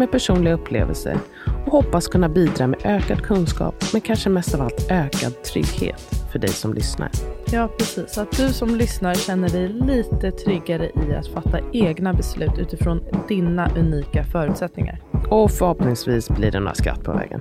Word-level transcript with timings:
med 0.00 0.10
personliga 0.10 0.54
upplevelser 0.54 1.18
och 1.66 1.72
hoppas 1.72 2.08
kunna 2.08 2.28
bidra 2.28 2.66
med 2.66 2.80
ökad 2.84 3.22
kunskap, 3.22 3.74
men 3.92 4.00
kanske 4.00 4.30
mest 4.30 4.54
av 4.54 4.60
allt 4.60 4.90
ökad 4.90 5.42
trygghet 5.42 6.00
för 6.32 6.38
dig 6.38 6.50
som 6.50 6.74
lyssnar. 6.74 7.10
Ja, 7.52 7.68
precis. 7.78 8.18
Att 8.18 8.36
du 8.36 8.48
som 8.48 8.76
lyssnar 8.76 9.14
känner 9.14 9.48
dig 9.48 9.68
lite 9.68 10.30
tryggare 10.30 10.90
i 11.08 11.14
att 11.14 11.26
fatta 11.26 11.58
egna 11.72 12.12
beslut 12.12 12.58
utifrån 12.58 13.02
dina 13.28 13.70
unika 13.76 14.24
förutsättningar. 14.24 15.00
Och 15.30 15.50
förhoppningsvis 15.50 16.28
blir 16.28 16.50
det 16.50 16.60
några 16.60 16.74
skratt 16.74 17.04
på 17.04 17.12
vägen. 17.12 17.40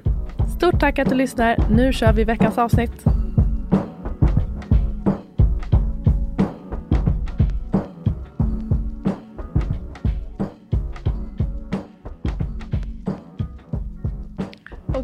Stort 0.57 0.79
tack 0.79 0.99
att 0.99 1.09
du 1.09 1.15
lyssnar. 1.15 1.57
Nu 1.69 1.93
kör 1.93 2.13
vi 2.13 2.23
veckans 2.23 2.57
avsnitt. 2.57 3.05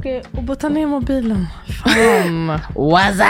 Okej, 0.06 0.24
och 0.50 0.60
ta 0.60 0.70
ner 0.70 0.88
mobilen. 0.88 1.48
Fan. 1.84 2.48
Wazza! 2.76 3.26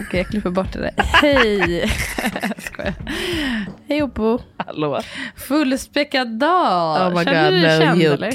Okej, 0.00 0.20
jag 0.20 0.26
klipper 0.26 0.50
bort 0.50 0.72
det 0.72 0.80
där. 0.80 0.94
Hej! 0.96 1.80
Jag 2.42 2.62
skojar. 2.62 2.94
Hej 3.88 4.02
Oppo. 4.02 4.38
Hallå. 4.56 5.00
Fullspäckad 5.36 6.38
dag. 6.38 7.12
Oh 7.12 7.18
my 7.18 7.24
Känner 7.24 7.44
God, 7.44 7.52
du 7.52 7.60
dig 7.60 7.78
no 7.78 7.84
känd 7.84 8.02
eller? 8.02 8.32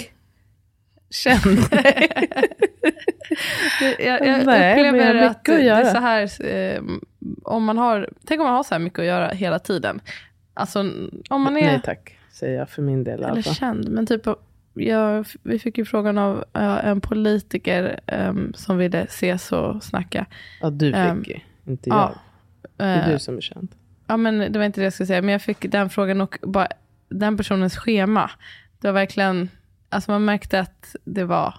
Kände 1.09 1.61
Jag, 3.99 4.27
jag 4.27 4.45
Nej, 4.45 4.69
jag 4.69 4.87
upplever 4.87 5.13
mycket 5.13 5.29
att 5.29 5.37
att 5.37 5.45
det 5.45 5.69
är 5.69 5.85
så 5.93 5.99
här, 5.99 6.45
eh, 6.45 6.81
om 7.43 7.63
man 7.63 7.77
har, 7.77 8.09
tänk 8.25 8.41
om 8.41 8.45
man 8.45 8.55
har 8.55 8.63
så 8.63 8.75
här 8.75 8.79
mycket 8.79 8.99
att 8.99 9.05
göra 9.05 9.29
hela 9.29 9.59
tiden. 9.59 9.99
Alltså 10.53 10.79
om 11.29 11.41
man 11.41 11.57
är, 11.57 11.61
Nej 11.61 11.81
tack, 11.83 12.17
säger 12.31 12.59
jag 12.59 12.69
för 12.69 12.81
min 12.81 13.03
del. 13.03 13.23
eller 13.23 13.41
fall. 13.41 13.55
känd, 13.55 13.89
men 13.89 14.05
typ, 14.05 14.27
jag, 14.81 15.27
vi 15.43 15.59
fick 15.59 15.77
ju 15.77 15.85
frågan 15.85 16.17
av 16.17 16.43
eh, 16.53 16.85
en 16.85 17.01
politiker 17.01 17.99
em, 18.07 18.53
som 18.55 18.77
ville 18.77 18.99
ses 19.01 19.51
och 19.51 19.83
snacka. 19.83 20.25
Ja, 20.61 20.69
du 20.69 20.93
fick 20.93 21.27
ju, 21.27 21.39
inte 21.65 21.89
jag. 21.89 21.97
Ja, 21.97 22.13
Det 22.77 22.83
är 22.83 23.07
eh, 23.07 23.13
du 23.13 23.19
som 23.19 23.37
är 23.37 23.41
känd. 23.41 23.67
Ja, 24.07 24.17
men 24.17 24.51
det 24.51 24.59
var 24.59 24.65
inte 24.65 24.81
det 24.81 24.83
jag 24.83 24.93
skulle 24.93 25.07
säga. 25.07 25.21
Men 25.21 25.31
jag 25.31 25.41
fick 25.41 25.71
den 25.71 25.89
frågan 25.89 26.21
och 26.21 26.37
bara, 26.41 26.67
den 27.09 27.37
personens 27.37 27.77
schema. 27.77 28.31
Det 28.81 28.87
var 28.87 28.93
verkligen, 28.93 29.49
alltså 29.89 30.11
man 30.11 30.25
märkte 30.25 30.59
att 30.59 30.95
det 31.03 31.23
var 31.23 31.53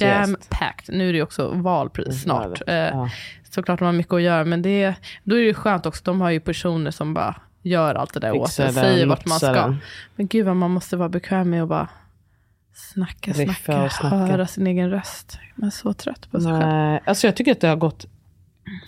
jam-packed. 0.00 0.94
Nu 0.96 1.08
är 1.08 1.12
det 1.12 1.16
ju 1.16 1.22
också 1.22 1.48
valpris 1.48 2.22
snart. 2.22 2.62
Ja, 2.66 2.72
Eh, 2.72 2.78
ja. 2.88 3.10
Såklart 3.50 3.78
de 3.78 3.84
har 3.84 3.92
mycket 3.92 4.12
att 4.12 4.22
göra, 4.22 4.44
men 4.44 4.62
det, 4.62 4.94
då 5.24 5.38
är 5.38 5.42
det 5.44 5.54
skönt 5.54 5.86
också. 5.86 6.02
De 6.04 6.20
har 6.20 6.30
ju 6.30 6.40
personer 6.40 6.90
som 6.90 7.14
bara 7.14 7.34
gör 7.62 7.94
allt 7.94 8.14
det 8.14 8.20
där 8.20 8.32
åt 8.36 8.48
Fixar 8.48 8.64
en, 8.68 8.74
den, 8.74 8.84
säger 8.84 9.06
vart 9.06 9.26
man 9.26 9.38
ska. 9.38 9.74
Men 10.16 10.26
gud 10.26 10.46
vad 10.46 10.56
man 10.56 10.70
måste 10.70 10.96
vara 10.96 11.08
bekväm 11.08 11.50
med 11.50 11.62
att 11.62 11.68
bara 11.68 11.88
snacka, 12.74 13.34
snacka, 13.34 13.82
och 13.84 13.92
snacka. 13.92 14.16
höra 14.16 14.46
sin 14.46 14.66
egen 14.66 14.90
röst. 14.90 15.38
Man 15.54 15.66
är 15.66 15.70
så 15.70 15.92
trött 15.92 16.30
på 16.30 16.40
sig 16.40 16.52
själv. 16.52 16.66
Nej, 16.68 17.00
alltså 17.04 17.26
jag 17.26 17.36
tycker 17.36 17.52
att 17.52 17.60
det 17.60 17.68
har 17.68 17.76
gått 17.76 18.06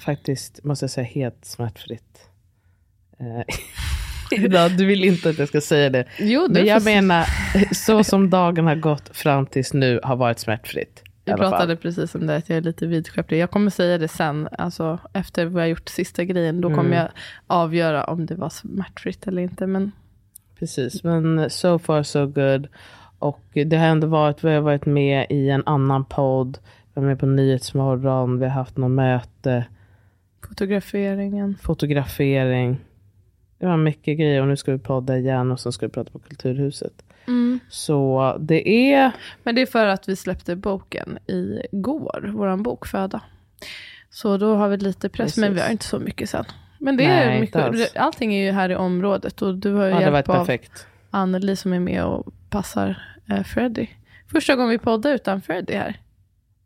faktiskt, 0.04 0.64
måste 0.64 0.84
jag 0.84 0.90
säga, 0.90 1.06
helt 1.06 1.44
smärtfritt. 1.44 2.28
Eh, 3.20 3.54
idag, 4.44 4.76
du 4.76 4.86
vill 4.86 5.04
inte 5.04 5.30
att 5.30 5.38
jag 5.38 5.48
ska 5.48 5.60
säga 5.60 5.90
det. 5.90 6.04
Jo, 6.18 6.46
Men 6.50 6.66
jag 6.66 6.84
menar, 6.84 7.26
så 7.74 8.04
som 8.04 8.30
dagen 8.30 8.66
har 8.66 8.74
gått 8.76 9.16
fram 9.16 9.46
tills 9.46 9.72
nu 9.72 10.00
har 10.02 10.16
varit 10.16 10.38
smärtfritt. 10.38 11.02
Vi 11.26 11.30
fall. 11.30 11.38
pratade 11.40 11.76
precis 11.76 12.14
om 12.14 12.26
det, 12.26 12.36
att 12.36 12.48
jag 12.48 12.56
är 12.58 12.62
lite 12.62 12.86
vidskeplig. 12.86 13.38
Jag 13.38 13.50
kommer 13.50 13.70
säga 13.70 13.98
det 13.98 14.08
sen, 14.08 14.48
alltså 14.58 14.98
efter 15.12 15.46
vi 15.46 15.60
har 15.60 15.66
gjort 15.66 15.88
sista 15.88 16.24
grejen. 16.24 16.60
Då 16.60 16.68
kommer 16.68 16.80
Mm. 16.84 16.98
jag 16.98 17.08
avgöra 17.46 18.04
om 18.04 18.26
det 18.26 18.34
var 18.34 18.48
smärtfritt 18.50 19.26
eller 19.26 19.42
inte. 19.42 19.66
Men 19.66 19.92
Precis, 20.58 21.04
men 21.04 21.50
so 21.50 21.78
far 21.78 22.02
so 22.02 22.26
good. 22.26 22.66
Och 23.24 23.42
det 23.52 23.76
har 23.76 23.86
ändå 23.86 24.06
varit, 24.06 24.44
vi 24.44 24.54
har 24.54 24.60
varit 24.60 24.86
med 24.86 25.26
i 25.30 25.50
en 25.50 25.62
annan 25.66 26.04
podd. 26.04 26.58
Vi 26.94 27.00
var 27.00 27.02
med 27.02 27.18
på 27.18 27.26
Nyhetsmorgon, 27.26 28.38
vi 28.38 28.44
har 28.44 28.52
haft 28.52 28.76
något 28.76 28.90
möte, 28.90 29.64
fotograferingen. 30.48 31.56
fotografering. 31.62 32.80
Det 33.58 33.66
var 33.66 33.76
mycket 33.76 34.18
grejer 34.18 34.40
och 34.40 34.48
nu 34.48 34.56
ska 34.56 34.72
vi 34.72 34.78
podda 34.78 35.18
igen 35.18 35.52
och 35.52 35.60
sen 35.60 35.72
ska 35.72 35.86
vi 35.86 35.92
prata 35.92 36.10
på 36.10 36.18
Kulturhuset. 36.18 36.92
Så 37.68 38.36
det 38.40 38.92
är, 38.92 39.12
Men 39.42 39.54
det 39.54 39.62
är 39.62 39.66
för 39.66 39.86
att 39.86 40.08
vi 40.08 40.16
släppte 40.16 40.56
boken 40.56 41.18
igår, 41.26 42.30
vår 42.34 42.56
bok 42.56 42.86
Föda. 42.86 43.20
Så 44.10 44.36
då 44.36 44.54
har 44.54 44.68
vi 44.68 44.76
lite 44.76 45.08
press, 45.08 45.24
Precis. 45.24 45.40
men 45.40 45.54
vi 45.54 45.60
har 45.60 45.70
inte 45.70 45.84
så 45.84 45.98
mycket 45.98 46.30
sen. 46.30 46.44
Men 46.78 46.96
det 46.96 47.08
Nej, 47.08 47.36
är 47.36 47.40
mycket, 47.40 47.96
allting 47.96 48.34
är 48.34 48.44
ju 48.44 48.52
här 48.52 48.70
i 48.70 48.76
området 48.76 49.42
och 49.42 49.54
du 49.54 49.72
har 49.72 49.84
ju 49.84 49.90
ja, 49.90 50.00
hjälp 50.00 50.28
av 50.28 50.34
perfekt. 50.34 50.86
Anneli 51.10 51.56
som 51.56 51.72
är 51.72 51.80
med 51.80 52.04
och 52.04 52.34
passar 52.50 53.13
Freddy. 53.44 53.86
Första 54.30 54.56
gången 54.56 54.70
vi 54.70 54.78
poddar 54.78 55.14
utan 55.14 55.42
Freddy 55.42 55.74
här. 55.74 56.00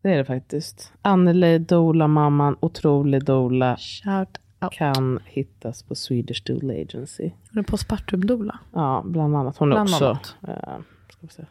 Det 0.02 0.12
är 0.12 0.16
det 0.16 0.24
faktiskt. 0.24 0.92
Anneli, 1.02 1.58
Dola-mamman, 1.58 2.56
otrolig 2.60 3.24
Dola, 3.24 3.76
Shout 3.76 4.28
out. 4.60 4.72
kan 4.72 5.20
hittas 5.24 5.82
på 5.82 5.94
Swedish 5.94 6.42
Doula 6.44 6.74
Agency. 6.74 7.30
Hon 7.50 7.58
är 7.58 7.62
postpartum-doula. 7.62 8.58
Ja, 8.74 9.02
bland 9.06 9.36
annat. 9.36 9.56
Hon 9.56 9.68
är 9.72 9.74
Bland 9.76 9.88
också 9.88 10.04
annat. 10.06 10.36
eh, 10.48 10.74
ska 11.08 11.18
vi 11.20 11.28
säga, 11.28 11.46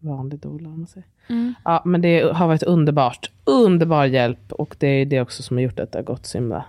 vanlig 0.00 0.38
doula 0.40 0.68
om 0.68 0.78
man 0.78 0.86
säger. 0.86 1.06
Mm. 1.28 1.54
Ja, 1.64 1.82
men 1.84 2.02
det 2.02 2.32
har 2.32 2.46
varit 2.46 2.62
underbart. 2.62 3.30
Underbar 3.44 4.04
hjälp. 4.04 4.52
Och 4.52 4.76
det 4.78 4.86
är 4.86 5.06
det 5.06 5.20
också 5.20 5.42
som 5.42 5.56
har 5.56 5.62
gjort 5.62 5.80
att 5.80 5.92
det 5.92 5.98
har 5.98 6.04
gått 6.04 6.26
så 6.26 6.38
himla 6.38 6.64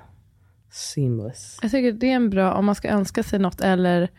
seamless. 0.72 1.60
Jag 1.62 1.72
tycker 1.72 1.92
det 1.92 2.12
är 2.12 2.16
en 2.16 2.30
bra, 2.30 2.54
om 2.54 2.66
man 2.66 2.76
ska 2.76 2.90
önska 2.90 3.24
sig 3.24 3.40
något 3.40 3.62
eller 3.62 4.10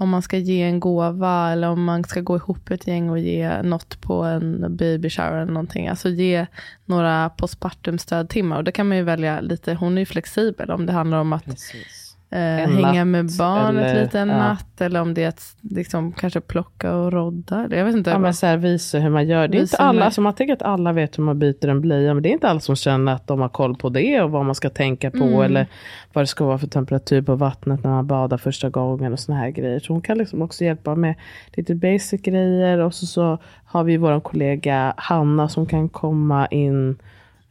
om 0.00 0.08
man 0.08 0.22
ska 0.22 0.38
ge 0.38 0.62
en 0.62 0.80
gåva 0.80 1.52
eller 1.52 1.68
om 1.68 1.84
man 1.84 2.04
ska 2.04 2.20
gå 2.20 2.36
ihop 2.36 2.70
ett 2.70 2.86
gäng 2.86 3.10
och 3.10 3.18
ge 3.18 3.62
något 3.62 4.00
på 4.00 4.22
en 4.22 4.76
baby 4.76 5.10
shower 5.10 5.32
eller 5.32 5.52
någonting. 5.52 5.88
Alltså 5.88 6.08
ge 6.08 6.46
några 6.84 7.30
postpartum 7.30 7.98
stödtimmar. 7.98 8.56
Och 8.56 8.64
det 8.64 8.72
kan 8.72 8.88
man 8.88 8.96
ju 8.96 9.02
välja 9.02 9.40
lite, 9.40 9.74
hon 9.74 9.98
är 9.98 10.00
ju 10.02 10.06
flexibel 10.06 10.70
om 10.70 10.86
det 10.86 10.92
handlar 10.92 11.18
om 11.18 11.32
att 11.32 11.44
Precis 11.44 12.09
eh, 12.32 12.38
En 12.60 12.72
hänga 12.72 13.04
natt 13.04 13.06
med 13.06 13.30
barnet 13.38 13.86
eller- 13.90 14.02
lite 14.02 14.20
en 14.20 14.28
ja. 14.28 14.36
natt. 14.38 14.80
Eller 14.80 15.00
om 15.00 15.14
det 15.14 15.22
är 15.24 15.28
att 15.28 15.56
liksom, 15.60 16.12
kanske 16.12 16.40
plocka 16.40 16.94
och 16.96 17.12
rodda. 17.12 17.66
Jag 17.70 17.84
vet 17.84 17.96
inte. 17.96 18.10
Ja, 18.10 18.18
men 18.18 18.34
så 18.34 18.46
här, 18.46 18.56
visa 18.56 18.98
hur 18.98 19.10
man 19.10 19.26
gör. 19.28 19.48
Det 19.48 19.58
är 19.58 19.62
inte 19.62 19.76
alla, 19.76 20.04
alltså 20.04 20.20
man 20.20 20.34
tänker 20.34 20.52
att 20.54 20.62
alla 20.62 20.92
vet 20.92 21.18
hur 21.18 21.22
man 21.24 21.38
byter 21.38 21.68
en 21.68 21.80
blöja, 21.80 22.14
men 22.14 22.22
det 22.22 22.28
är 22.28 22.32
inte 22.32 22.48
alla 22.48 22.60
som 22.60 22.76
känner 22.76 23.12
att 23.14 23.26
de 23.26 23.40
har 23.40 23.48
koll 23.48 23.76
på 23.76 23.88
det 23.88 24.20
och 24.22 24.30
vad 24.30 24.44
man 24.44 24.54
ska 24.54 24.70
tänka 24.70 25.10
på 25.10 25.24
Mm. 25.24 25.40
eller 25.42 25.66
vad 26.12 26.22
det 26.22 26.26
ska 26.26 26.44
vara 26.44 26.58
för 26.58 26.66
temperatur 26.66 27.22
på 27.22 27.34
vattnet 27.34 27.84
när 27.84 27.90
man 27.90 28.06
badar 28.06 28.36
första 28.38 28.68
gången 28.70 29.12
och 29.12 29.18
såna 29.20 29.38
här 29.38 29.50
grejer. 29.50 29.80
Så 29.80 29.92
hon 29.92 30.02
kan 30.02 30.18
liksom 30.18 30.42
också 30.42 30.64
hjälpa 30.64 30.94
med 30.94 31.14
lite 31.52 31.74
basic 31.74 32.22
grejer 32.22 32.78
och 32.78 32.94
så, 32.94 33.06
så 33.06 33.38
har 33.64 33.84
vi 33.84 33.96
vår 33.96 34.20
kollega 34.20 34.94
Hanna 34.96 35.48
som 35.48 35.66
kan 35.66 35.88
komma 35.88 36.46
in 36.46 36.96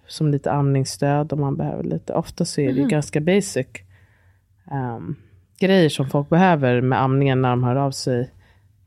som 0.08 0.28
lite 0.32 0.52
amningsstöd 0.52 1.34
om 1.34 1.40
man 1.42 1.56
behöver 1.58 1.84
lite. 1.84 2.14
Ofta 2.14 2.46
så 2.46 2.62
är 2.62 2.66
det 2.68 2.78
Mm. 2.78 2.88
ganska 2.90 3.22
basic 3.22 3.68
um, 4.72 5.16
grejer 5.60 5.90
som 5.90 6.10
folk 6.10 6.30
behöver 6.30 6.82
med 6.82 7.02
amningen 7.02 7.42
när 7.42 7.50
de 7.50 7.64
hör 7.64 7.76
av 7.76 7.92
sig. 7.92 8.34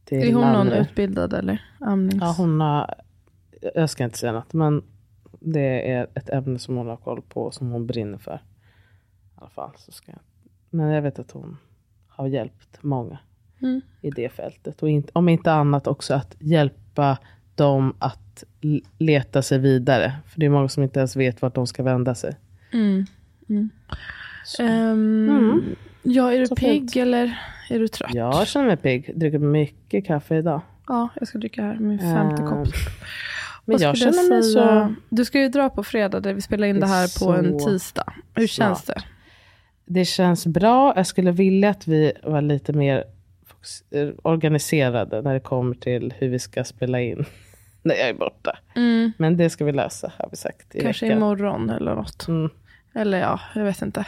Till 0.04 0.18
är 0.18 0.32
hon 0.32 0.42
någon 0.42 0.54
Anneli. 0.56 0.78
utbildad 0.80 1.32
eller? 1.32 1.62
Amnings... 1.80 2.22
Ja, 2.22 2.34
hon 2.38 2.60
har, 2.60 2.94
jag 3.74 3.90
ska 3.90 4.04
inte 4.04 4.18
säga 4.18 4.32
något, 4.32 4.52
men 4.52 4.82
det 5.40 5.92
är 5.92 6.06
ett 6.14 6.30
ämne 6.30 6.58
som 6.58 6.76
hon 6.76 6.86
har 6.86 6.96
koll 6.96 7.22
på 7.22 7.50
som 7.50 7.70
hon 7.70 7.86
brinner 7.86 8.18
för. 8.18 8.34
I 8.34 8.38
alla 9.34 9.50
fall. 9.50 9.70
Så 9.76 9.92
ska 9.92 10.12
jag. 10.12 10.20
Men 10.70 10.88
jag 10.88 11.02
vet 11.02 11.18
att 11.18 11.30
hon 11.30 11.56
har 12.08 12.26
hjälpt 12.26 12.82
många 12.82 13.18
Mm. 13.62 13.80
i 14.00 14.10
det 14.10 14.28
fältet. 14.28 14.82
Och 14.82 14.90
inte, 14.90 15.10
om 15.14 15.28
inte 15.28 15.52
annat 15.52 15.86
också 15.86 16.14
att 16.14 16.36
hjälpa 16.38 17.18
dem 17.54 17.94
att 17.98 18.44
leta 18.98 19.42
sig 19.42 19.58
vidare. 19.58 20.12
För 20.26 20.40
det 20.40 20.46
är 20.46 20.50
många 20.50 20.68
som 20.68 20.82
inte 20.82 20.98
ens 21.00 21.16
vet 21.16 21.42
vart 21.42 21.54
de 21.54 21.66
ska 21.66 21.82
vända 21.82 22.14
sig. 22.14 22.36
Mm. 22.72 23.04
Mm. 23.48 23.70
Ehm, 24.58 25.28
Mm. 25.28 25.76
Ja, 26.02 26.32
är 26.32 26.38
du 26.38 26.46
Så 26.46 26.56
pigg 26.56 26.80
fint. 26.80 26.96
eller 26.96 27.38
är 27.70 27.78
du 27.78 27.88
trött? 27.88 28.14
Jag 28.14 28.46
känner 28.48 28.66
mig 28.66 28.76
pigg. 28.76 29.10
Dricker 29.18 29.38
mycket 29.38 30.06
kaffe 30.06 30.36
idag. 30.36 30.60
Ja, 30.88 31.08
jag 31.18 31.28
ska 31.28 31.38
dricka 31.38 31.62
här 31.62 31.74
min 31.80 31.98
femte 31.98 32.42
Ehm, 32.42 32.48
kopp. 32.48 32.68
Men 33.64 33.78
jag 33.80 33.96
känner 33.96 34.28
mig 34.28 34.42
så... 34.42 34.94
Du 35.08 35.24
ska 35.24 35.40
ju 35.40 35.48
dra 35.48 35.70
på 35.70 35.82
fredag, 35.84 36.20
där 36.20 36.34
vi 36.34 36.40
spelar 36.40 36.66
in 36.66 36.74
Det 36.74 36.80
det, 36.80 36.86
är 36.86 36.88
här 36.88 37.24
på 37.26 37.32
en 37.32 37.58
tisdag. 37.58 38.12
Hur 38.34 38.46
känns 38.46 38.82
det? 38.84 39.02
Det 39.84 40.04
känns 40.04 40.46
bra. 40.46 40.92
Jag 40.96 41.06
skulle 41.06 41.30
vilja 41.32 41.70
att 41.70 41.86
vi 41.88 42.12
var 42.22 42.40
lite 42.40 42.72
mer 42.72 43.04
eh, 43.90 44.08
organiserade 44.22 45.22
när 45.22 45.34
det 45.34 45.40
kommer 45.40 45.74
till 45.74 46.14
hur 46.18 46.28
vi 46.28 46.38
ska 46.38 46.64
spela 46.64 47.00
in 47.00 47.24
när 47.82 47.94
jag 47.94 48.08
är 48.08 48.14
borta. 48.14 48.58
Mm, 48.76 49.12
Men 49.18 49.36
det 49.36 49.50
ska 49.50 49.64
vi 49.64 49.72
lösa 49.72 50.12
har 50.18 50.28
vi 50.30 50.36
sagt 50.36 50.74
i 50.74 50.80
kanske 50.80 51.06
veckan. 51.06 51.18
imorgon 51.18 51.70
eller 51.70 51.94
något. 51.94 52.28
Mm. 52.28 52.50
Eller 52.94 53.18
ja, 53.20 53.40
jag 53.54 53.64
vet 53.64 53.82
inte. 53.82 54.04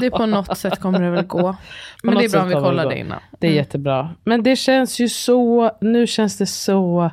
Det 0.00 0.06
är 0.06 0.10
på 0.10 0.26
något 0.26 0.58
sätt 0.58 0.80
kommer 0.80 1.00
det 1.00 1.10
väl 1.10 1.24
gå. 1.26 1.56
Men 2.02 2.14
det 2.14 2.24
är 2.24 2.28
bra 2.30 2.42
om 2.42 2.48
vi 2.48 2.54
det 2.54 2.60
kollar 2.60 2.88
det 2.88 2.98
innan. 2.98 3.20
Det 3.38 3.46
är 3.46 3.50
Mm. 3.50 3.56
jättebra. 3.56 4.10
Men 4.24 4.42
det 4.42 4.56
känns 4.56 5.00
ju 5.00 5.08
så, 5.08 5.70
nu 5.80 6.06
känns 6.06 6.38
det 6.38 6.46
så 6.46 7.10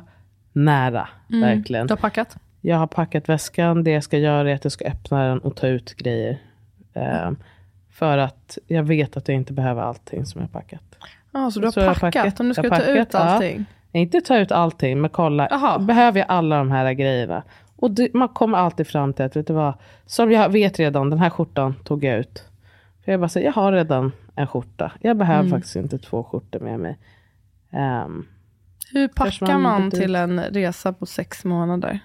nära. 0.52 1.08
Mm. 1.30 1.40
Verkligen. 1.40 1.86
Du 1.86 1.92
har 1.92 1.96
packat? 1.96 2.36
Jag 2.60 2.76
har 2.76 2.86
packat 2.86 3.28
väskan. 3.28 3.84
Det 3.84 3.90
jag 3.90 4.04
ska 4.04 4.18
göra 4.18 4.50
är 4.50 4.54
att 4.54 4.64
jag 4.64 4.72
ska 4.72 4.84
öppna 4.84 5.28
den 5.28 5.38
och 5.38 5.56
ta 5.56 5.66
ut 5.66 5.94
grejer. 5.96 6.38
Ehm, 6.94 7.36
för 7.92 8.18
att 8.18 8.58
jag 8.66 8.82
vet 8.82 9.16
att 9.16 9.28
jag 9.28 9.34
inte 9.34 9.52
behöver 9.52 9.82
allting 9.82 10.26
som 10.26 10.40
jag 10.40 10.48
har 10.48 10.60
packat. 10.60 10.82
Ja, 11.32 11.50
så 11.50 11.60
du 11.60 11.66
har 11.66 11.72
Så 11.72 11.80
packat, 11.80 12.00
packat. 12.00 12.40
om 12.40 12.48
du 12.48 12.54
ska 12.54 12.62
ta 12.68 12.82
ut 12.82 12.98
packat, 12.98 13.08
ja. 13.12 13.18
allting. 13.18 13.64
Inte 13.92 14.20
ta 14.20 14.38
ut 14.38 14.52
allting, 14.52 15.00
men 15.00 15.10
kolla. 15.10 15.48
Jaha. 15.50 15.78
Behöver 15.78 16.18
jag 16.20 16.26
alla 16.30 16.56
de 16.58 16.70
här 16.70 16.92
grejerna? 16.92 17.42
Och 17.82 17.90
det, 17.90 18.14
man 18.14 18.28
kommer 18.28 18.58
alltid 18.58 18.86
fram 18.86 19.12
till 19.12 19.24
att, 19.24 19.36
vet 19.36 19.46
du 19.46 19.52
vad? 19.52 19.74
Som 20.06 20.32
jag 20.32 20.48
vet 20.48 20.78
redan, 20.78 21.10
den 21.10 21.18
här 21.18 21.30
skjortan 21.30 21.74
tog 21.84 22.04
jag 22.04 22.18
ut. 22.18 22.44
För 23.04 23.12
jag 23.12 23.20
bara 23.20 23.28
säger, 23.28 23.46
jag 23.46 23.52
har 23.52 23.72
redan 23.72 24.12
en 24.34 24.46
skjorta. 24.46 24.92
Jag 25.00 25.16
behöver 25.16 25.40
Mm. 25.40 25.50
faktiskt 25.50 25.76
inte 25.76 25.98
två 25.98 26.24
skjortor 26.24 26.60
med 26.60 26.80
mig. 26.80 26.98
Ehm, 27.70 28.26
Hur 28.92 29.08
packar 29.08 29.46
man 29.58 29.62
man 29.62 29.90
till 29.90 30.14
en 30.14 30.40
resa 30.40 30.92
på 30.92 31.06
sex 31.06 31.44
månader? 31.44 32.00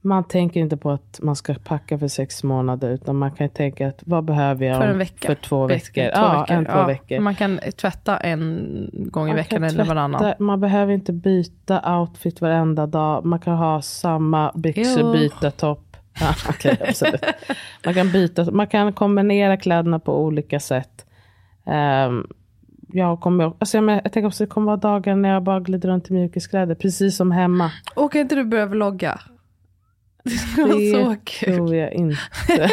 Man 0.00 0.24
tänker 0.24 0.60
inte 0.60 0.76
på 0.76 0.90
att 0.90 1.20
man 1.22 1.36
ska 1.36 1.54
packa 1.54 1.98
för 1.98 2.08
sex 2.08 2.44
månader. 2.44 2.90
Utan 2.90 3.16
man 3.16 3.30
kan 3.30 3.46
ju 3.46 3.52
tänka 3.52 3.88
att 3.88 4.02
vad 4.06 4.24
behöver 4.24 4.66
jag 4.66 4.76
För 4.78 4.88
en 4.88 4.98
vecka. 4.98 5.26
för 5.28 5.34
två 5.34 5.66
veckor? 5.66 6.02
Två 6.02 6.10
ja, 6.14 6.40
veckor. 6.40 6.56
en, 6.56 6.64
två 6.64 6.72
Ja, 6.72 6.86
veckor. 6.86 7.20
Man 7.20 7.34
kan 7.34 7.60
tvätta 7.76 8.16
en 8.16 8.90
gång 8.92 9.24
i 9.24 9.28
Man 9.28 9.36
veckan 9.36 9.56
kan 9.60 9.64
eller 9.68 9.84
varannan. 9.84 10.20
tvätta, 10.20 10.42
Man 10.42 10.60
behöver 10.60 10.92
inte 10.92 11.12
byta 11.12 11.98
outfit 11.98 12.40
varenda 12.40 12.86
dag. 12.86 13.24
Man 13.24 13.38
kan 13.38 13.56
ha 13.56 13.82
samma 13.82 14.52
byxor, 14.54 15.00
Jo. 15.00 15.12
byta 15.12 15.50
topp. 15.50 15.84
Ja, 16.20 16.34
absolut. 16.88 17.22
Man 17.84 17.94
kan 17.94 18.12
byta, 18.12 18.50
man 18.50 18.66
kan 18.66 18.92
kombinera 18.92 19.56
kläderna 19.56 19.98
på 19.98 20.22
olika 20.24 20.60
sätt. 20.60 21.06
Um, 22.06 22.26
jag, 22.92 23.20
kommer, 23.20 23.44
alltså 23.58 23.78
jag, 23.78 23.90
jag 24.04 24.12
tänker 24.12 24.26
också 24.26 24.44
att 24.44 24.48
det 24.50 24.54
kommer 24.54 24.66
vara 24.66 24.76
dagar 24.76 25.16
när 25.16 25.28
jag 25.28 25.42
bara 25.42 25.60
glider 25.60 25.88
runt 25.88 26.10
i 26.10 26.12
mjukiskläder. 26.12 26.74
Precis 26.74 27.16
som 27.16 27.30
hemma. 27.30 27.70
Och 27.96 28.12
kan 28.12 28.20
inte 28.20 28.34
du 28.34 28.44
börja 28.44 28.66
vlogga? 28.66 29.20
Det 30.56 30.62
vara 30.62 30.72
så 31.04 31.10
Det 31.10 31.16
kul. 31.24 31.54
tror 31.56 31.74
jag 31.74 31.92
inte. 31.92 32.16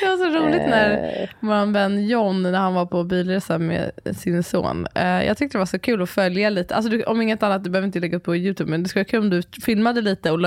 Det 0.00 0.06
var 0.06 0.16
så 0.16 0.38
roligt 0.38 0.62
när 0.68 0.90
Eh, 0.90 1.28
vår 1.40 1.72
vän 1.72 2.06
John, 2.08 2.42
när 2.42 2.58
han 2.58 2.74
var 2.74 2.86
på 2.86 3.04
bilresa 3.04 3.58
med 3.58 3.90
sin 4.16 4.42
son. 4.42 4.86
Eh, 4.94 5.24
jag 5.24 5.36
tyckte 5.36 5.54
det 5.54 5.58
var 5.58 5.66
så 5.66 5.78
kul 5.78 6.02
att 6.02 6.10
följa 6.10 6.50
lite. 6.50 6.74
Alltså 6.74 6.90
du, 6.90 7.02
om 7.02 7.22
inget 7.22 7.42
annat, 7.42 7.64
du 7.64 7.70
behöver 7.70 7.86
inte 7.86 8.00
lägga 8.00 8.16
upp 8.16 8.24
på 8.24 8.36
YouTube, 8.36 8.70
men 8.70 8.82
det 8.82 8.88
skulle 8.88 9.00
vara 9.00 9.10
kul 9.10 9.20
om 9.20 9.30
du 9.30 9.42
filmade 9.64 10.00
lite 10.00 10.30
och 10.30 10.38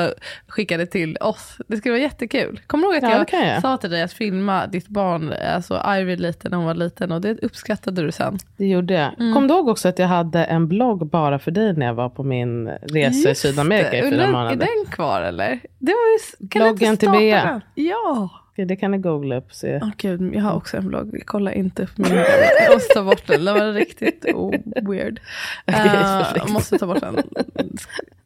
skickade 0.47 0.85
till 0.85 1.17
oss. 1.21 1.57
Det 1.67 1.77
skulle 1.77 1.91
vara 1.93 2.01
jättekul. 2.01 2.59
Kommer 2.67 2.87
du 2.87 2.93
ihåg 2.93 3.03
att 3.05 3.11
Ja, 3.11 3.25
det 3.39 3.45
jag, 3.45 3.55
jag. 3.55 3.61
sa 3.61 3.77
till 3.77 3.89
dig 3.91 4.01
att 4.01 4.13
filma 4.13 4.67
ditt 4.67 4.87
barn, 4.87 5.33
alltså 5.55 5.81
Ivy 5.99 6.15
lite 6.15 6.49
när 6.49 6.57
hon 6.57 6.65
var 6.65 6.73
liten 6.73 7.11
och 7.11 7.21
det 7.21 7.43
uppskattade 7.43 8.01
du 8.01 8.11
sen. 8.11 8.37
Det 8.57 8.65
gjorde 8.65 8.93
jag. 8.93 9.19
Mm. 9.19 9.33
Kom 9.33 9.47
du 9.47 9.53
ihåg 9.53 9.67
också 9.67 9.87
att 9.89 9.99
jag 9.99 10.07
hade 10.07 10.43
en 10.45 10.67
blogg 10.67 11.07
bara 11.09 11.39
för 11.39 11.51
dig 11.51 11.73
när 11.73 11.85
jag 11.85 11.93
var 11.93 12.09
på 12.09 12.23
min 12.23 12.67
resa 12.67 13.17
i 13.17 13.29
Just 13.29 13.41
Sydamerika 13.41 13.97
i 13.97 14.01
det. 14.01 14.09
fyra 14.09 14.27
månader? 14.31 14.51
Är 14.67 14.83
den 14.85 14.91
kvar 14.91 15.21
eller? 15.21 15.59
Det 15.85 15.91
var 15.91 16.39
ju, 16.41 16.47
kan 16.47 16.61
Bloggen 16.61 16.97
till 16.97 17.09
Bea. 17.09 17.45
den? 17.45 17.61
Ja. 17.75 18.29
Okej, 18.51 18.65
Det 18.65 18.75
kan 18.75 18.91
ni 18.91 18.97
googla 18.97 19.37
upp 19.37 19.49
och 19.49 19.55
se. 19.55 19.79
Åh 19.81 19.89
gud, 19.97 20.35
jag 20.35 20.41
har 20.41 20.53
också 20.53 20.77
en 20.77 20.87
blogg. 20.87 21.21
Kolla 21.25 21.53
inte 21.53 21.83
upp 21.83 21.97
min 21.97 22.09
blogg. 22.11 22.25
Jag 22.65 22.73
måste 22.73 22.93
ta 22.93 23.03
bort 23.03 23.27
den. 23.27 23.45
Den 23.45 23.53
var 23.53 23.71
riktigt 23.73 24.25
oh, 24.33 24.55
weird. 24.89 25.19
Jag 25.65 26.49
måste 26.49 26.77
ta 26.77 26.87
bort 26.87 26.99
den. 26.99 27.15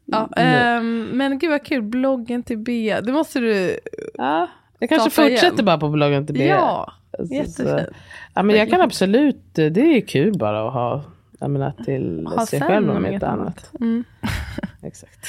Ja, 0.09 0.29
ehm, 0.37 1.09
men 1.13 1.39
gud 1.39 1.49
vad 1.49 1.65
kul. 1.65 1.81
Bloggen 1.81 2.43
till 2.43 2.57
Bea. 2.57 3.01
Det 3.01 3.11
måste 3.11 3.39
du... 3.39 3.79
Ja, 4.13 4.47
jag 4.79 4.89
kanske 4.89 5.09
fortsätter 5.09 5.53
igen. 5.53 5.65
bara 5.65 5.77
på 5.77 5.89
bloggen 5.89 6.25
till 6.25 6.35
Bea. 6.35 6.47
Ja, 6.47 6.93
Alltså, 7.19 7.35
jättefint. 7.35 7.97
Ja, 8.33 8.43
men 8.43 8.55
jag 8.55 8.69
kan 8.69 8.81
absolut, 8.81 9.53
det 9.53 9.79
är 9.97 10.01
kul 10.01 10.37
bara 10.37 10.67
att 10.67 10.73
ha, 10.73 11.03
jag 11.39 11.49
menar 11.49 11.71
till 11.85 12.27
Ha 12.27 12.45
sig 12.45 12.61
själv 12.61 12.89
om 12.89 13.05
inte 13.05 13.27
annat. 13.27 13.71
Mm. 13.79 14.03
Exakt. 14.83 15.27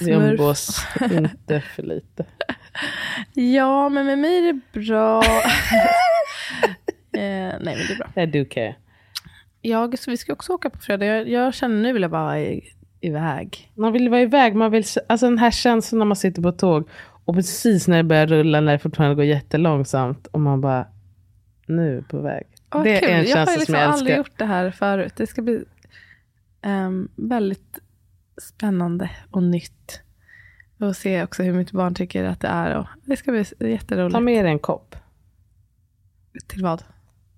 Vi 0.00 0.10
umgås 0.10 0.86
inte 1.10 1.60
för 1.60 1.82
lite. 1.82 2.24
Ja, 3.34 3.88
men 3.88 4.06
med 4.06 4.18
mig 4.18 4.38
är 4.38 4.52
det 4.52 4.60
bra. 4.80 5.22
eh, 7.12 7.54
nej, 7.60 7.60
men 7.60 7.64
det 7.64 7.92
är 7.92 7.96
bra. 7.96 8.06
Det 8.14 8.20
är 8.20 8.26
du 8.26 8.44
kan. 8.44 8.72
Jag, 9.62 9.98
så 9.98 10.10
vi 10.10 10.16
ska 10.16 10.32
också 10.32 10.52
åka 10.52 10.70
på 10.70 10.78
fredag. 10.78 11.06
Jag, 11.06 11.28
jag 11.28 11.54
känner 11.54 11.82
nu 11.82 11.92
vill 11.92 12.02
jag 12.02 12.10
bara 12.10 12.24
vara 12.24 12.40
i, 12.40 12.62
iväg. 13.00 13.72
Man 13.74 13.92
vill 13.92 14.08
vara 14.08 14.20
iväg, 14.20 14.54
man 14.54 14.70
vill, 14.70 14.84
alltså 15.08 15.26
den 15.26 15.38
här 15.38 15.50
känslan 15.50 15.98
när 15.98 16.06
man 16.06 16.16
sitter 16.16 16.42
på 16.42 16.52
tåg 16.52 16.88
och 17.24 17.34
precis 17.34 17.88
när 17.88 17.96
det 17.96 18.02
börjar 18.02 18.26
rulla, 18.26 18.60
när 18.60 18.72
det 18.72 18.78
fortfarande 18.78 19.14
går 19.14 19.24
jättelångsamt 19.24 20.26
och 20.26 20.40
man 20.40 20.60
bara, 20.60 20.86
nu 21.66 21.98
är 21.98 22.02
på 22.02 22.20
väg. 22.20 22.46
Åh, 22.74 22.82
det 22.82 23.00
kul. 23.00 23.08
är 23.08 23.14
en 23.14 23.24
jag 23.26 23.36
har 23.36 23.46
känsla 23.46 23.52
liksom 23.54 23.66
som 23.66 23.74
jag 23.74 23.90
aldrig 23.90 24.16
älskar. 24.16 24.16
gjort 24.16 24.38
det 24.38 24.44
här 24.44 24.70
förut. 24.70 25.12
Det 25.16 25.26
ska 25.26 25.42
bli 25.42 25.64
ehm, 26.62 27.08
väldigt 27.16 27.78
spännande 28.42 29.10
och 29.30 29.42
nytt. 29.42 30.00
Och 30.78 30.96
se 30.96 31.22
också 31.22 31.42
hur 31.42 31.52
mitt 31.52 31.72
barn 31.72 31.94
tycker 31.94 32.24
att 32.24 32.40
det 32.40 32.48
är. 32.48 32.76
Och 32.76 32.86
det 33.04 33.16
ska 33.16 33.30
bli 33.30 33.44
jätteroligt. 33.58 34.14
Ta 34.14 34.20
med 34.20 34.44
dig 34.44 34.52
en 34.52 34.58
kopp. 34.58 34.96
Till 36.48 36.62
vad? 36.62 36.82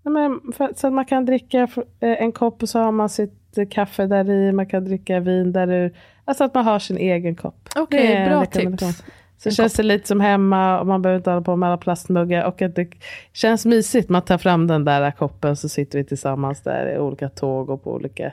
Nej, 0.02 0.12
men 0.12 0.52
för, 0.52 0.72
så 0.76 0.86
att 0.86 0.92
man 0.92 1.04
kan 1.04 1.24
dricka 1.24 1.58
eh, 2.00 2.22
en 2.22 2.32
kopp 2.32 2.62
och 2.62 2.68
så 2.68 2.78
har 2.78 2.92
man 2.92 3.08
sitt 3.08 3.58
kaffe 3.70 4.06
där 4.06 4.30
i, 4.30 4.52
man 4.52 4.66
kan 4.66 4.84
dricka 4.84 5.20
vin 5.20 5.52
där 5.52 5.70
ur. 5.70 5.96
Alltså 6.24 6.44
att 6.44 6.54
man 6.54 6.64
har 6.64 6.78
sin 6.78 6.96
egen 6.98 7.36
kopp. 7.36 7.68
Okej, 7.76 8.12
en 8.12 8.28
bra 8.28 8.46
tips. 8.46 9.04
Så 9.42 9.48
En 9.48 9.54
känns 9.54 9.74
det 9.74 9.82
lite 9.82 10.08
som 10.08 10.20
hemma 10.20 10.80
och 10.80 10.86
man 10.86 11.02
behöver 11.02 11.16
inte 11.18 11.30
hålla 11.30 11.42
på 11.42 11.56
med 11.56 11.66
alla 11.66 11.76
plastmuggar. 11.78 12.44
Och 12.44 12.62
att 12.62 12.74
det 12.76 12.90
känns 13.32 13.66
mysigt. 13.66 14.08
Man 14.08 14.22
tar 14.22 14.38
fram 14.38 14.66
den 14.66 14.84
där 14.84 15.10
koppen 15.10 15.56
så 15.56 15.68
sitter 15.68 15.98
vi 15.98 16.04
tillsammans 16.04 16.62
där 16.62 16.94
i 16.94 16.98
olika 16.98 17.28
tåg 17.28 17.70
och 17.70 17.84
på 17.84 17.92
olika 17.92 18.32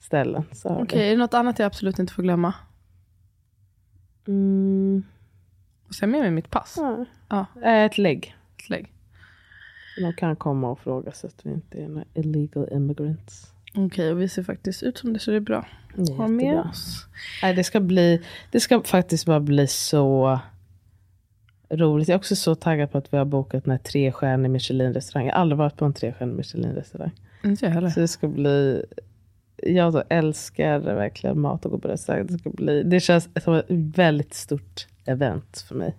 ställen. 0.00 0.44
Okej, 0.64 1.06
är 1.06 1.10
det 1.10 1.16
något 1.16 1.34
annat 1.34 1.58
jag 1.58 1.66
absolut 1.66 1.98
inte 1.98 2.12
får 2.12 2.22
glömma? 2.22 2.54
Mm, 4.26 5.02
Och 5.88 5.94
jag 6.00 6.08
med 6.10 6.20
mig 6.20 6.30
mitt 6.30 6.50
pass. 6.50 6.74
ja. 6.78 7.04
Ja, 7.28 7.46
Eh, 7.62 7.84
Ett 7.84 7.98
lägg. 7.98 8.36
ett 8.58 8.70
lägg. 8.70 8.92
De 10.00 10.12
kan 10.12 10.36
komma 10.36 10.70
och 10.70 10.78
fråga 10.80 11.12
så 11.12 11.26
att 11.26 11.46
vi 11.46 11.50
inte 11.52 11.78
är 11.78 11.88
några 11.88 12.04
illegal 12.14 12.68
immigrants. 12.72 13.53
Okej, 13.76 14.10
och 14.12 14.20
vi 14.20 14.28
ser 14.28 14.42
faktiskt 14.42 14.82
ut 14.82 14.98
som 14.98 15.12
det 15.12 15.18
så 15.18 15.30
det 15.30 15.36
är 15.36 15.40
bra. 15.40 15.66
Ha 16.16 16.28
med 16.28 16.60
oss. 16.60 17.06
Nej, 17.42 17.54
det 17.54 17.64
ska 17.64 17.80
bli, 17.80 18.22
det 18.50 18.60
ska 18.60 18.82
faktiskt 18.82 19.26
bara 19.26 19.40
bli 19.40 19.66
så 19.66 20.40
roligt. 21.70 22.08
Jag 22.08 22.14
är 22.14 22.18
också 22.18 22.36
så 22.36 22.54
taggad 22.54 22.92
på 22.92 22.98
att 22.98 23.12
vi 23.12 23.16
har 23.16 23.24
bokat 23.24 23.64
den 23.64 23.70
här 23.70 23.78
trestjärnig 23.78 24.50
Michelin-restaurang. 24.50 25.26
Jag 25.26 25.34
har 25.34 25.40
aldrig 25.40 25.58
varit 25.58 25.76
på 25.76 25.84
en 25.84 25.92
trestjärnig 25.92 26.36
Michelin-restaurang. 26.36 27.10
Inte 27.44 27.66
jag 27.66 27.72
heller. 27.72 27.90
Så 27.90 28.00
det 28.00 28.08
ska 28.08 28.28
bli, 28.28 28.84
jag 29.56 29.92
så 29.92 30.02
älskar 30.08 30.78
verkligen 30.78 31.40
mat 31.40 31.64
och 31.64 31.70
gå 31.70 31.78
på 31.78 31.88
restaurang. 31.88 32.26
Det, 32.26 32.38
ska 32.38 32.50
bli, 32.50 32.82
det 32.82 33.00
känns 33.00 33.28
som 33.44 33.54
ett 33.54 33.66
väldigt 33.68 34.34
stort 34.34 34.86
event 35.04 35.64
för 35.68 35.74
mig. 35.74 35.96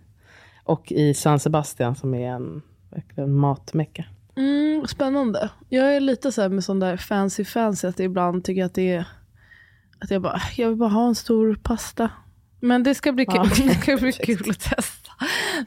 Och 0.64 0.92
i 0.92 1.14
San 1.14 1.40
Sebastian 1.40 1.96
som 1.96 2.14
är 2.14 2.30
en 2.30 2.62
verkligen 2.90 3.34
matmecka. 3.34 4.06
Mm, 4.36 4.88
spännande. 4.88 5.50
Jag 5.70 5.96
är 5.96 6.00
lite 6.00 6.32
så 6.32 6.42
här 6.42 6.50
med 6.50 6.64
sån 6.64 6.80
där 6.80 6.98
fancy 6.98 7.46
fancy 7.46 7.88
att 7.88 8.00
jag 8.00 8.06
ibland 8.06 8.44
tycker 8.44 8.66
att 8.66 8.74
det 8.74 8.92
är 8.96 9.06
att 10.00 10.12
jag 10.12 10.22
bara, 10.22 10.42
jag 10.58 10.68
vill 10.70 10.78
bara 10.78 10.90
ha 10.90 11.08
en 11.08 11.16
stor 11.16 11.56
pasta. 11.64 12.10
Men 12.60 12.84
det 12.84 12.96
ska 12.96 13.12
bli 13.12 13.26
kul, 13.26 13.36
Ja. 13.36 13.44
det 13.68 13.76
ska 13.76 13.98
bli 13.98 14.12
kul 14.12 14.50
att 14.50 14.60
testa. 14.60 15.12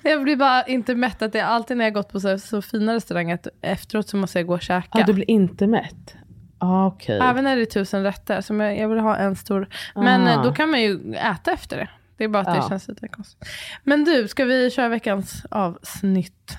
Jag 0.02 0.23
blir 0.23 0.37
bara 0.37 0.62
inte 0.64 0.95
mätt. 0.95 1.23
Att 1.23 1.33
det 1.33 1.38
är 1.38 1.45
alltid 1.45 1.76
när 1.76 1.85
jag 1.85 1.95
gått 1.95 2.12
på 2.12 2.21
så, 2.21 2.38
så 2.38 2.62
fina 2.62 2.95
restauranger 2.95 3.35
att 3.35 3.47
efteråt 3.61 4.09
så 4.09 4.16
måste 4.16 4.38
jag 4.38 4.47
gå 4.47 4.54
och 4.54 4.62
käka. 4.62 4.99
Ja, 4.99 5.04
du 5.07 5.12
blir 5.12 5.31
inte 5.31 5.66
mätt? 5.66 6.14
Ah, 6.59 6.87
Okej. 6.87 7.21
Även 7.23 7.45
när 7.45 7.57
det 7.57 7.62
är 7.62 7.66
tusen 7.66 8.02
rätter. 8.02 8.40
Så 8.40 8.54
jag, 8.54 8.78
jag 8.78 8.88
vill 8.88 8.99
ha 8.99 9.16
en 9.16 9.37
stor. 9.37 9.69
Men 9.95 10.26
Ah. 10.26 10.31
eh, 10.33 10.43
då 10.43 10.52
kan 10.52 10.71
man 10.71 10.83
ju 10.83 11.14
äta 11.14 11.52
efter 11.52 11.76
det. 11.76 11.88
Det 12.16 12.25
är 12.25 12.28
bara 12.28 12.40
att 12.43 12.54
det 12.54 12.61
Ja. 12.62 12.69
känns 12.69 12.88
lite 12.88 13.09
konstigt. 13.09 13.49
Men 13.85 14.04
du, 14.04 14.28
ska 14.28 14.45
vi 14.45 14.71
köra 14.71 14.88
veckans 14.88 15.43
avsnitt? 15.50 16.59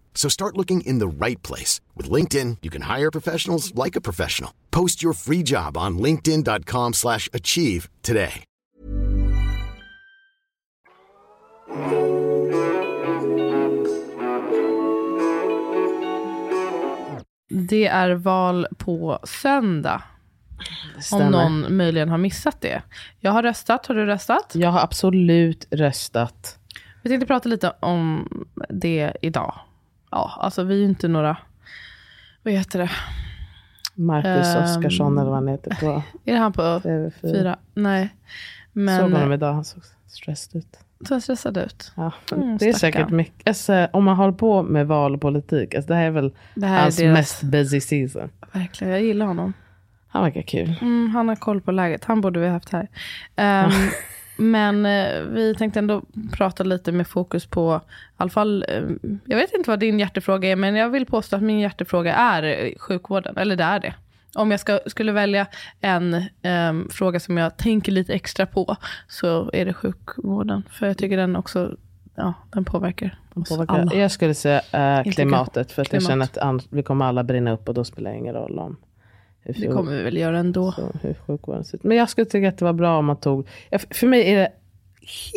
So 0.13 0.29
start 0.29 0.57
looking 0.57 0.81
in 0.81 0.99
the 0.99 1.25
right 1.25 1.41
place. 1.41 1.81
With 1.95 2.11
LinkedIn, 2.11 2.57
you 2.61 2.69
can 2.69 2.83
hire 2.83 3.11
professionals 3.11 3.73
like 3.73 3.95
a 3.95 4.01
professional. 4.01 4.51
Post 4.69 5.03
your 5.03 5.13
free 5.13 5.43
job 5.43 5.77
on 5.77 5.97
linkedin.com 5.97 6.93
slash 6.93 7.27
achieve 7.33 7.89
today. 8.03 8.43
Det 17.69 17.87
är 17.87 18.11
val 18.13 18.67
på 18.77 19.19
söndag. 19.23 20.03
Om 20.95 21.01
Stämmer. 21.01 21.29
någon 21.29 21.77
möjligen 21.77 22.09
har 22.09 22.17
missat 22.17 22.61
det. 22.61 22.81
Jag 23.19 23.31
har 23.31 23.43
röstat. 23.43 23.85
Har 23.85 23.95
du 23.95 24.05
röstat? 24.05 24.51
Jag 24.53 24.69
har 24.69 24.79
absolut 24.79 25.67
röstat. 25.71 26.59
Vi 27.03 27.09
tänkte 27.09 27.27
prata 27.27 27.49
lite 27.49 27.73
om 27.79 28.29
det 28.69 29.13
idag. 29.21 29.59
Ja, 30.11 30.37
alltså 30.41 30.63
vi 30.63 30.73
är 30.73 30.77
ju 30.79 30.85
inte 30.85 31.07
några... 31.07 31.37
Vad 32.43 32.53
heter 32.53 32.79
det? 32.79 32.89
Marcus 33.95 34.55
Ehm. 34.55 34.63
Oskarsson 34.63 35.17
eller 35.17 35.29
vad 35.29 35.35
han 35.37 35.47
heter 35.47 35.77
på 35.79 35.85
Är 36.25 36.33
det 36.33 36.39
han 36.39 36.53
på 36.53 36.61
TV4. 36.61 37.11
fyra? 37.21 37.57
Nej. 37.73 38.09
Såg 38.73 38.81
Men 38.83 39.13
honom 39.13 39.33
idag, 39.33 39.53
han 39.53 39.65
såg 39.65 39.81
stressed 40.07 40.59
ut. 40.59 40.79
Så 41.07 41.13
jag 41.13 41.23
stressad 41.23 41.57
ut. 41.57 41.91
Ja, 41.95 42.11
Mm, 42.31 42.57
det 42.57 42.69
är 42.69 42.73
stackarn. 42.73 42.93
säkert 43.01 43.09
mycket. 43.11 43.47
Alltså, 43.47 43.87
om 43.93 44.03
man 44.03 44.15
håller 44.17 44.33
på 44.33 44.63
med 44.63 44.87
val 44.87 45.15
och 45.15 45.21
politik. 45.21 45.75
Alltså, 45.75 45.87
det 45.87 45.95
här 45.95 46.03
är 46.05 46.09
väl 46.11 46.31
här 46.61 46.81
hans 46.81 46.99
är 46.99 47.03
deras, 47.03 47.17
mest 47.17 47.43
busy 47.43 47.81
season. 47.81 48.29
verkligen, 48.51 48.93
jag 48.93 49.01
gillar 49.01 49.25
honom. 49.25 49.53
Han 50.07 50.23
verkar 50.23 50.41
kul. 50.41 50.73
Mm, 50.81 51.09
han 51.15 51.27
har 51.27 51.35
koll 51.35 51.61
på 51.61 51.71
läget. 51.71 52.05
Han 52.05 52.21
borde 52.21 52.39
vi 52.39 52.45
ha 52.45 52.53
haft 52.53 52.69
här. 52.69 52.87
Ehm, 53.35 53.71
men 54.41 54.85
eh, 54.85 55.21
vi 55.21 55.55
tänkte 55.55 55.79
ändå 55.79 56.01
prata 56.31 56.63
lite 56.63 56.91
med 56.91 57.07
fokus 57.07 57.45
på, 57.45 57.81
i 57.85 58.13
alla 58.17 58.29
fall, 58.29 58.65
eh, 58.67 58.83
jag 59.25 59.37
vet 59.37 59.53
inte 59.53 59.69
vad 59.69 59.79
din 59.79 59.99
hjärtefråga 59.99 60.49
är, 60.49 60.55
men 60.55 60.75
jag 60.75 60.89
vill 60.89 61.05
påstå 61.05 61.35
att 61.35 61.41
min 61.41 61.59
hjärtefråga 61.59 62.15
är 62.15 62.43
eh, 62.43 62.71
sjukvården. 62.79 63.37
Eller 63.37 63.55
det 63.55 63.63
är 63.63 63.79
det. 63.79 63.93
Om 64.35 64.51
jag 64.51 64.59
ska, 64.59 64.79
skulle 64.85 65.11
välja 65.11 65.47
en 65.81 66.23
ehm, 66.41 66.89
fråga 66.89 67.19
som 67.19 67.37
jag 67.37 67.57
tänker 67.57 67.91
lite 67.91 68.13
extra 68.13 68.45
på, 68.45 68.75
så 69.07 69.49
är 69.53 69.65
det 69.65 69.73
sjukvården. 69.73 70.63
För 70.69 70.87
jag 70.87 70.97
tycker 70.97 71.17
den 71.17 71.35
också, 71.35 71.75
ja, 72.15 72.33
den 72.53 72.65
påverkar 72.65 73.19
oss 73.33 73.49
Påverkar- 73.49 73.79
alla. 73.79 73.93
Jag 73.93 74.11
skulle 74.11 74.33
säga 74.33 74.61
eh, 74.71 75.11
klimatet. 75.11 75.71
För 75.71 75.81
att 75.81 75.93
jag 75.93 76.01
klimat. 76.01 76.33
känner 76.33 76.55
att 76.55 76.67
vi 76.69 76.83
kommer 76.83 77.05
alla 77.05 77.23
brinna 77.23 77.51
upp 77.51 77.67
och 77.67 77.73
då 77.73 77.83
spelar 77.83 78.11
det 78.11 78.17
ingen 78.17 78.35
roll 78.35 78.59
om 78.59 78.77
Det 79.43 79.67
kommer 79.67 79.91
vi 79.97 80.03
väl 80.03 80.17
göra 80.17 80.39
ändå. 80.39 80.71
så, 80.71 80.91
hur 81.01 81.13
sjukvården 81.13 81.63
ser 81.63 81.77
ut. 81.77 81.83
Men 81.83 81.97
jag 81.97 82.09
skulle 82.09 82.25
tycka 82.25 82.49
att 82.49 82.57
det 82.57 82.65
var 82.65 82.73
bra 82.73 82.97
om 82.97 83.05
man 83.05 83.19
tog, 83.19 83.47
för- 83.91 84.07
mig 84.07 84.33
är 84.33 84.37
det 84.37 84.49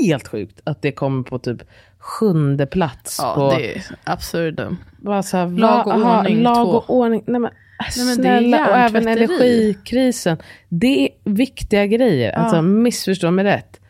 helt 0.06 0.28
sjukt 0.28 0.60
att 0.64 0.82
det 0.82 0.92
kommer 0.92 1.22
på 1.22 1.38
typ 1.38 1.62
sjunde 1.98 2.66
plats. 2.66 3.18
Ja, 3.22 3.34
på, 3.34 3.56
det 3.58 3.76
är 3.76 3.82
absurdum. 4.04 4.76
bara 4.98 5.22
så 5.22 5.36
här, 5.36 5.46
Lag 5.48 5.86
och 5.86 5.92
aha, 5.92 6.18
ordning 6.18 6.42
lag 6.42 6.54
två. 6.66 6.70
och 6.70 6.90
ordning. 6.96 7.22
Nej, 7.26 7.40
men, 7.40 7.50
Nej, 7.96 8.06
men 8.06 8.14
snälla, 8.14 8.68
och 8.70 8.76
även 8.76 9.08
energikrisen. 9.08 10.36
Det 10.68 10.86
är 11.04 11.08
viktiga 11.24 11.86
grejer. 11.86 12.32
Alltså 12.32 12.56
Ja. 12.56 12.62
missförstå 12.62 13.30
mig 13.30 13.44
rätt. 13.44 13.80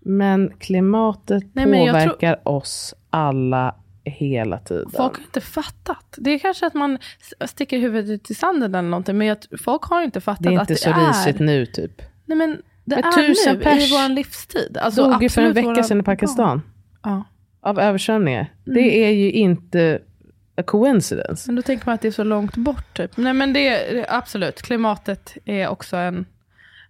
Men 0.00 0.52
klimatet 0.58 1.42
Nej, 1.52 1.66
men 1.66 1.84
jag 1.84 1.94
tror- 1.94 2.02
påverkar 2.10 2.48
oss 2.48 2.94
alla 3.10 3.74
hela 4.04 4.58
tiden. 4.58 4.90
Folk 4.90 5.16
har 5.16 5.22
inte 5.22 5.40
fattat. 5.40 6.14
Det 6.16 6.30
är 6.30 6.38
kanske 6.38 6.66
att 6.66 6.74
man 6.74 6.98
sticker 7.46 7.78
huvudet 7.78 8.30
i 8.30 8.34
sanden 8.34 8.74
eller 8.74 8.88
någonting, 8.88 9.18
men 9.18 9.36
folk 9.64 9.82
har 9.82 10.02
inte 10.02 10.20
fattat 10.20 10.42
det 10.42 10.48
är 10.48 10.58
att 10.58 10.70
inte 10.70 10.72
det 10.72 10.78
så 10.78 10.90
är... 10.90 11.08
risigt 11.08 11.40
nu 11.40 11.66
typ. 11.66 12.02
Nej, 12.26 12.38
men 12.38 12.62
det 12.84 12.96
Men 12.96 13.04
är 13.04 13.12
tusen 13.12 13.56
nu 13.56 13.62
pers 13.62 13.90
i 13.90 13.94
vår 13.94 14.08
livstid. 14.08 14.76
Alltså, 14.76 15.10
Dog 15.10 15.22
ju 15.22 15.28
för 15.28 15.42
en 15.42 15.52
vecka 15.52 15.66
våra 15.66 15.82
sedan 15.82 16.00
i 16.00 16.02
Pakistan. 16.02 16.62
Ja. 17.02 17.24
Av 17.60 17.80
översvämningar. 17.80 18.52
Mm. 18.66 18.74
Det 18.74 19.04
är 19.04 19.10
ju 19.10 19.32
inte 19.32 20.00
a 20.56 20.62
coincidence. 20.62 21.48
Men 21.48 21.56
då 21.56 21.62
tänker 21.62 21.86
man 21.86 21.94
att 21.94 22.00
det 22.00 22.08
är 22.08 22.12
så 22.12 22.24
långt 22.24 22.56
bort. 22.56 22.96
Typ. 22.96 23.16
Nej, 23.16 23.32
men 23.32 23.52
det 23.52 23.68
är 23.68 24.06
absolut. 24.08 24.62
Klimatet 24.62 25.36
är 25.44 25.68
också 25.68 25.96
en, 25.96 26.26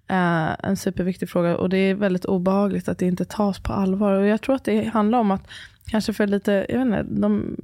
eh, 0.08 0.66
en 0.68 0.76
superviktig 0.76 1.30
fråga 1.30 1.56
och 1.56 1.68
det 1.68 1.76
är 1.76 1.94
väldigt 1.94 2.24
obehagligt 2.24 2.88
att 2.88 2.98
det 2.98 3.06
inte 3.06 3.24
tas 3.24 3.58
på 3.58 3.72
allvar. 3.72 4.12
Och 4.12 4.26
jag 4.26 4.40
tror 4.40 4.54
att 4.54 4.64
det 4.64 4.84
handlar 4.84 5.18
om 5.18 5.30
att 5.30 5.48
kanske 5.90 6.12
för 6.12 6.26
lite, 6.26 6.66
jag 6.68 6.78
vet 6.78 6.86
inte, 6.86 7.02
de, 7.20 7.56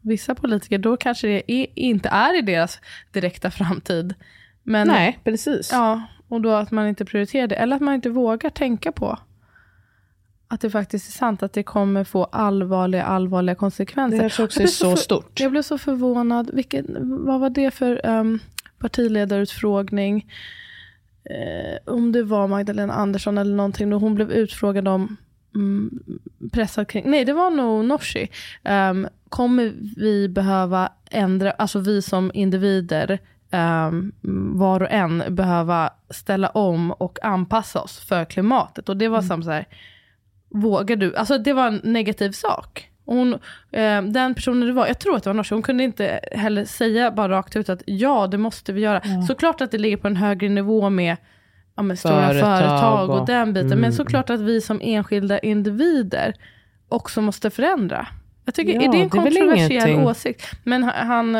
vissa 0.00 0.34
politiker, 0.34 0.78
då 0.78 0.96
kanske 0.96 1.26
det 1.26 1.52
är, 1.52 1.66
inte 1.74 2.08
är 2.08 2.38
i 2.38 2.42
deras 2.42 2.80
direkta 3.10 3.50
framtid. 3.50 4.14
Men, 4.62 4.88
Nej, 4.88 5.18
precis. 5.24 5.72
Ja, 5.72 6.02
och 6.28 6.40
då 6.40 6.50
att 6.50 6.70
man 6.70 6.88
inte 6.88 7.04
prioriterar 7.04 7.46
det. 7.46 7.54
Eller 7.54 7.76
att 7.76 7.82
man 7.82 7.94
inte 7.94 8.10
vågar 8.10 8.50
tänka 8.50 8.92
på 8.92 9.18
att 10.48 10.60
det 10.60 10.70
faktiskt 10.70 11.08
är 11.08 11.12
sant 11.12 11.42
att 11.42 11.52
det 11.52 11.62
kommer 11.62 12.04
få 12.04 12.24
allvarliga, 12.24 13.04
allvarliga 13.04 13.54
konsekvenser. 13.54 14.16
Det 14.16 14.22
kanske 14.22 14.42
också 14.42 14.62
är 14.62 14.66
så 14.66 14.90
för- 14.90 14.96
stort. 14.96 15.40
Jag 15.40 15.50
blev 15.50 15.62
så 15.62 15.78
förvånad. 15.78 16.50
Vilken, 16.52 16.86
vad 17.26 17.40
var 17.40 17.50
det 17.50 17.70
för 17.70 18.06
um, 18.06 18.38
partiledarutfrågning? 18.78 20.26
Eh, 21.24 21.92
om 21.94 22.12
det 22.12 22.22
var 22.22 22.48
Magdalena 22.48 22.92
Andersson 22.92 23.38
eller 23.38 23.56
någonting. 23.56 23.90
Då 23.90 23.98
hon 23.98 24.14
blev 24.14 24.32
utfrågad 24.32 24.88
om 24.88 25.16
pressad 26.52 26.88
kring, 26.88 27.10
nej 27.10 27.24
det 27.24 27.32
var 27.32 27.50
nog 27.50 27.84
Nooshi. 27.84 28.28
Um, 28.64 29.08
kommer 29.28 29.72
vi 29.96 30.28
behöva 30.28 30.92
ändra, 31.10 31.50
alltså 31.50 31.78
vi 31.78 32.02
som 32.02 32.30
individer, 32.34 33.18
um, 33.52 34.12
var 34.58 34.82
och 34.82 34.90
en 34.90 35.24
behöva 35.28 35.90
ställa 36.10 36.48
om 36.48 36.92
och 36.92 37.18
anpassa 37.24 37.80
oss 37.80 37.98
för 37.98 38.24
klimatet. 38.24 38.88
Och 38.88 38.96
det 38.96 39.08
var 39.08 39.22
som 39.22 39.42
så 39.42 39.50
här, 39.50 39.66
vågar 40.48 40.96
du, 40.96 41.16
alltså 41.16 41.38
det 41.38 41.52
var 41.52 41.66
en 41.66 41.80
negativ 41.84 42.30
sak. 42.30 42.88
Hon, 43.04 43.32
eh, 43.70 44.02
den 44.02 44.34
personen 44.34 44.66
det 44.66 44.72
var, 44.72 44.86
jag 44.86 44.98
tror 44.98 45.16
att 45.16 45.24
det 45.24 45.30
var 45.30 45.34
Nooshi, 45.34 45.54
hon 45.54 45.62
kunde 45.62 45.84
inte 45.84 46.20
heller 46.32 46.64
säga 46.64 47.10
bara 47.10 47.28
rakt 47.28 47.56
ut 47.56 47.68
att 47.68 47.82
ja, 47.86 48.26
det 48.26 48.38
måste 48.38 48.72
vi 48.72 48.80
göra. 48.80 49.02
Såklart 49.26 49.60
att 49.60 49.70
det 49.70 49.78
ligger 49.78 49.96
på 49.96 50.06
en 50.06 50.16
högre 50.16 50.48
nivå 50.48 50.90
med, 50.90 51.16
ja, 51.76 51.82
med 51.82 51.98
stora 51.98 52.28
Företag 52.28 52.58
företag 52.58 53.10
och, 53.10 53.20
och- 53.20 53.26
den 53.26 53.52
biten. 53.52 53.66
Mm. 53.66 53.80
Men 53.80 53.92
såklart 53.92 54.30
att 54.30 54.40
vi 54.40 54.60
som 54.60 54.80
enskilda 54.82 55.38
individer 55.38 56.34
också 56.88 57.20
måste 57.20 57.50
förändra. 57.50 58.06
Jag 58.44 58.54
tycker, 58.54 58.72
Ja, 58.74 58.80
är 58.82 58.92
det 58.92 58.96
en 58.98 59.02
det 59.04 59.08
kontroversiell 59.08 60.00
åsikt? 60.00 60.46
Men 60.64 60.82
han, 60.84 61.36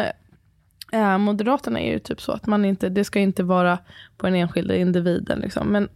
eh, 0.92 1.18
Moderaterna 1.18 1.80
är 1.80 1.92
ju 1.92 1.98
typ 1.98 2.20
så 2.20 2.32
att 2.32 2.46
man 2.46 2.64
inte, 2.64 2.88
det 2.88 3.04
ska 3.04 3.18
inte 3.18 3.42
vara 3.42 3.78
på 4.16 4.26
den 4.26 4.34
enskilda 4.34 4.76
individen. 4.76 5.38
Liksom. 5.38 5.66
Men 5.68 5.88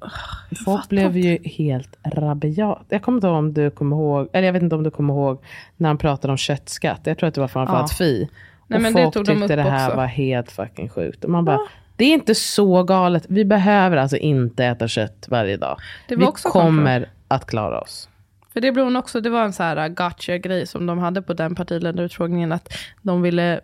jag 0.51 0.59
Folk 0.65 0.89
blev 0.89 1.17
ju 1.17 1.39
helt 1.45 1.97
rabiat. 2.15 2.85
Jag 2.89 3.03
kommer 3.03 3.17
inte 3.19 3.27
ihåg 3.27 3.37
om 3.37 3.55
du 3.55 3.71
kommer 3.71 3.97
ihåg, 3.97 4.29
eller 4.33 4.47
jag 4.47 4.53
vet 4.53 4.63
inte 4.63 4.77
om 4.77 4.83
du 4.83 4.91
kommer 4.91 5.15
ihåg 5.15 5.43
när 5.77 5.89
han 5.89 5.99
pratade 5.99 6.31
om 6.33 6.37
köttskatt. 6.37 7.01
Jag 7.05 7.19
tror 7.19 7.29
att 7.29 7.35
det 7.35 7.41
var 7.41 7.49
framförallt 7.49 7.91
Ja. 7.93 7.97
Fi. 7.97 8.29
Nej, 8.67 8.77
och 8.77 8.83
men 8.83 8.95
det 8.95 9.03
folk 9.03 9.27
tyckte 9.27 9.57
det 9.57 9.63
här 9.63 9.87
också. 9.87 9.97
var 9.97 10.07
helt 10.07 10.51
fucking 10.51 10.89
sjukt. 10.89 11.25
Och 11.25 11.31
man 11.31 11.45
bara, 11.45 11.61
det 11.97 12.05
är 12.05 12.13
inte 12.13 12.35
så 12.35 12.83
galet. 12.83 13.27
Vi 13.29 13.45
behöver 13.45 13.97
alltså 13.97 14.17
inte 14.17 14.65
äta 14.65 14.89
kött 14.89 15.27
varje 15.29 15.57
dag. 15.57 15.79
Det 16.09 16.17
Vi 16.17 16.27
kommer 16.43 17.09
att 17.29 17.47
klara 17.47 17.81
oss. 17.81 18.09
För 18.53 18.61
det 18.61 18.73
blev 18.73 18.97
också, 18.97 19.21
det 19.21 19.31
var 19.31 19.45
en 19.45 19.53
så 19.53 19.63
här 19.63 19.89
gotcha-grej 19.89 20.67
som 20.67 20.87
de 20.87 20.99
hade 20.99 21.23
på 21.23 21.35
den 21.35 21.55
partiledarutfrågningen, 21.55 22.53
att 22.53 22.73
de 23.03 23.23
ville 23.23 23.61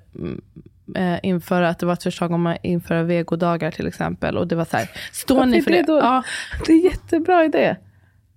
eh, 0.96 1.18
införa, 1.22 1.68
att 1.68 1.78
det 1.78 1.86
var 1.86 1.92
ett 1.92 2.02
förslag 2.02 2.32
om 2.32 2.46
att 2.46 2.58
införa 2.62 3.02
vegodagar 3.02 3.70
till 3.70 3.86
exempel. 3.86 4.36
Och 4.36 4.46
det 4.48 4.54
var 4.54 4.64
så 4.64 4.76
här, 4.76 4.90
står 5.12 5.34
Varför 5.34 5.50
ni 5.50 5.62
för 5.62 5.70
det 5.70 5.82
det? 5.82 5.92
Ja, 5.92 6.22
Det 6.66 6.72
är 6.72 6.84
jättebra 6.84 7.44
idé. 7.44 7.76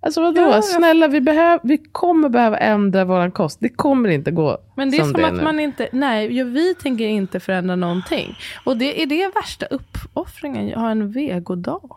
Alltså 0.05 0.21
vadå? 0.21 0.41
Ja, 0.41 0.51
jag- 0.55 0.63
Snälla, 0.63 1.07
vi, 1.07 1.21
behöv, 1.21 1.59
vi 1.63 1.77
kommer 1.77 2.29
behöva 2.29 2.57
ändra 2.57 3.05
vår 3.05 3.29
kost. 3.29 3.57
Det 3.61 3.69
kommer 3.69 4.09
inte 4.09 4.31
gå 4.31 4.57
men 4.75 4.91
det 4.91 4.97
är 4.97 5.01
som 5.01 5.11
som, 5.11 5.21
det 5.21 5.27
är 5.27 5.31
att 5.31 5.37
nu. 5.37 5.43
man 5.43 5.59
inte, 5.59 5.89
nej, 5.91 6.43
vi 6.43 6.75
tänker 6.75 7.07
inte 7.07 7.39
förändra 7.39 7.75
någonting. 7.75 8.35
Och 8.65 8.77
det 8.77 9.01
är 9.01 9.05
det 9.05 9.31
värsta 9.35 9.65
uppoffringen, 9.65 10.79
ha 10.79 10.91
en 10.91 11.11
vegodag. 11.11 11.95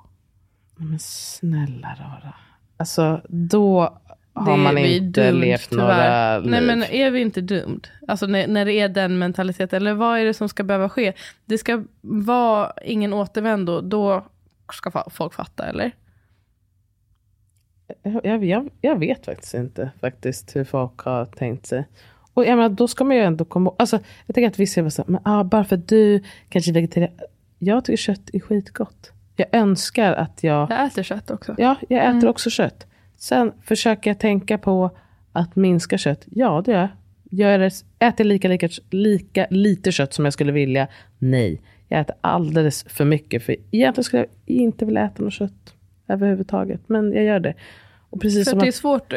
Men 0.77 0.99
snälla 0.99 1.89
rara. 1.89 2.35
Alltså 2.77 3.21
då 3.29 3.99
har 4.35 4.57
Det- 4.57 4.63
man 4.63 4.79
inte 4.79 5.21
doomed, 5.31 5.41
levt 5.41 5.71
tyvärr. 5.71 5.83
några 5.85 6.39
liv. 6.39 6.51
Nej 6.51 6.61
men 6.61 6.83
är 6.85 7.11
vi 7.11 7.21
inte 7.21 7.41
doomed? 7.41 7.89
Alltså 8.09 8.27
när, 8.27 8.47
när 8.47 8.65
det 8.65 8.73
är 8.73 8.89
den 8.89 9.19
mentaliteten, 9.19 9.77
eller 9.77 9.95
vad 9.95 10.19
är 10.19 10.25
det 10.25 10.35
som 10.35 10.49
ska 10.49 10.63
behöva 10.63 10.89
ske? 10.89 11.13
Det 11.45 11.59
ska 11.59 11.83
vara 12.01 12.73
ingen 12.85 13.13
återvändo, 13.13 13.81
då 13.81 14.25
ska 14.73 15.03
folk 15.11 15.35
fatta 15.35 15.67
eller? 15.67 15.93
Jag, 18.23 18.45
jag, 18.45 18.71
jag 18.81 18.99
vet 18.99 19.25
faktiskt 19.25 19.55
inte 19.55 19.91
faktiskt 20.01 20.57
hur 20.57 20.65
folk 20.65 20.99
har 21.01 21.25
tänkt 21.25 21.67
sig. 21.67 21.85
Och 22.35 22.45
jag 22.45 22.57
menar, 22.57 22.69
då 22.69 22.89
ska 22.89 23.05
man 23.05 23.17
ju 23.17 23.23
ändå 23.23 23.45
komma 23.45 23.73
alltså, 23.79 23.99
Jag 24.27 24.35
tänker 24.35 24.49
att 24.49 24.59
vissa 24.59 24.81
är 24.81 24.89
så 24.89 25.05
men 25.07 25.21
ah, 25.25 25.45
bara 25.45 25.65
för 25.65 25.77
att 25.77 25.89
du 25.89 26.23
kanske 26.49 26.71
är 26.71 26.73
vegetarian. 26.75 27.11
Jag 27.59 27.85
tycker 27.85 27.97
kött 27.97 28.31
är 28.33 28.41
skitgott. 28.41 29.13
Jag 29.37 29.47
önskar 29.53 30.13
att 30.13 30.45
jag, 30.45 30.71
Jag 30.71 30.87
äter 30.87 31.03
kött 31.03 31.31
också. 31.31 31.55
ja, 31.59 31.77
jag 31.89 32.01
äter 32.05 32.11
Mm. 32.19 32.29
också 32.29 32.51
kött. 32.51 32.87
Sen 33.17 33.53
försöker 33.63 34.11
jag 34.11 34.19
tänka 34.19 34.59
på 34.59 34.91
att 35.33 35.57
minska 35.57 35.99
kött. 35.99 36.25
Ja, 36.31 36.63
det 36.65 36.73
gör 36.73 36.79
jag. 36.81 36.89
Gör 37.31 37.59
det, 37.59 37.71
äter 37.99 38.25
lika, 38.25 38.49
lika, 38.49 38.69
lika 38.91 39.47
lite 39.51 39.93
kött 39.93 40.15
som 40.15 40.25
jag 40.25 40.33
skulle 40.35 40.53
vilja? 40.53 40.89
Nej. 41.19 41.61
Jag 41.89 42.01
äter 42.01 42.17
alldeles 42.21 42.83
för 42.83 43.05
mycket. 43.05 43.43
För 43.43 43.57
egentligen 43.71 44.05
skulle 44.05 44.21
jag 44.23 44.57
inte 44.57 44.85
vilja 44.85 45.05
äta 45.05 45.23
något 45.23 45.33
kött 45.33 45.75
överhuvudtaget. 46.09 46.81
Men 46.87 47.13
jag 47.13 47.25
gör 47.25 47.41
det. 47.41 47.55
Och 48.11 48.21
precis 48.21 48.45
För 48.45 48.51
som 48.51 48.59
att 48.59 48.65
det 48.65 48.69
är 48.69 48.73
svårt, 48.73 49.11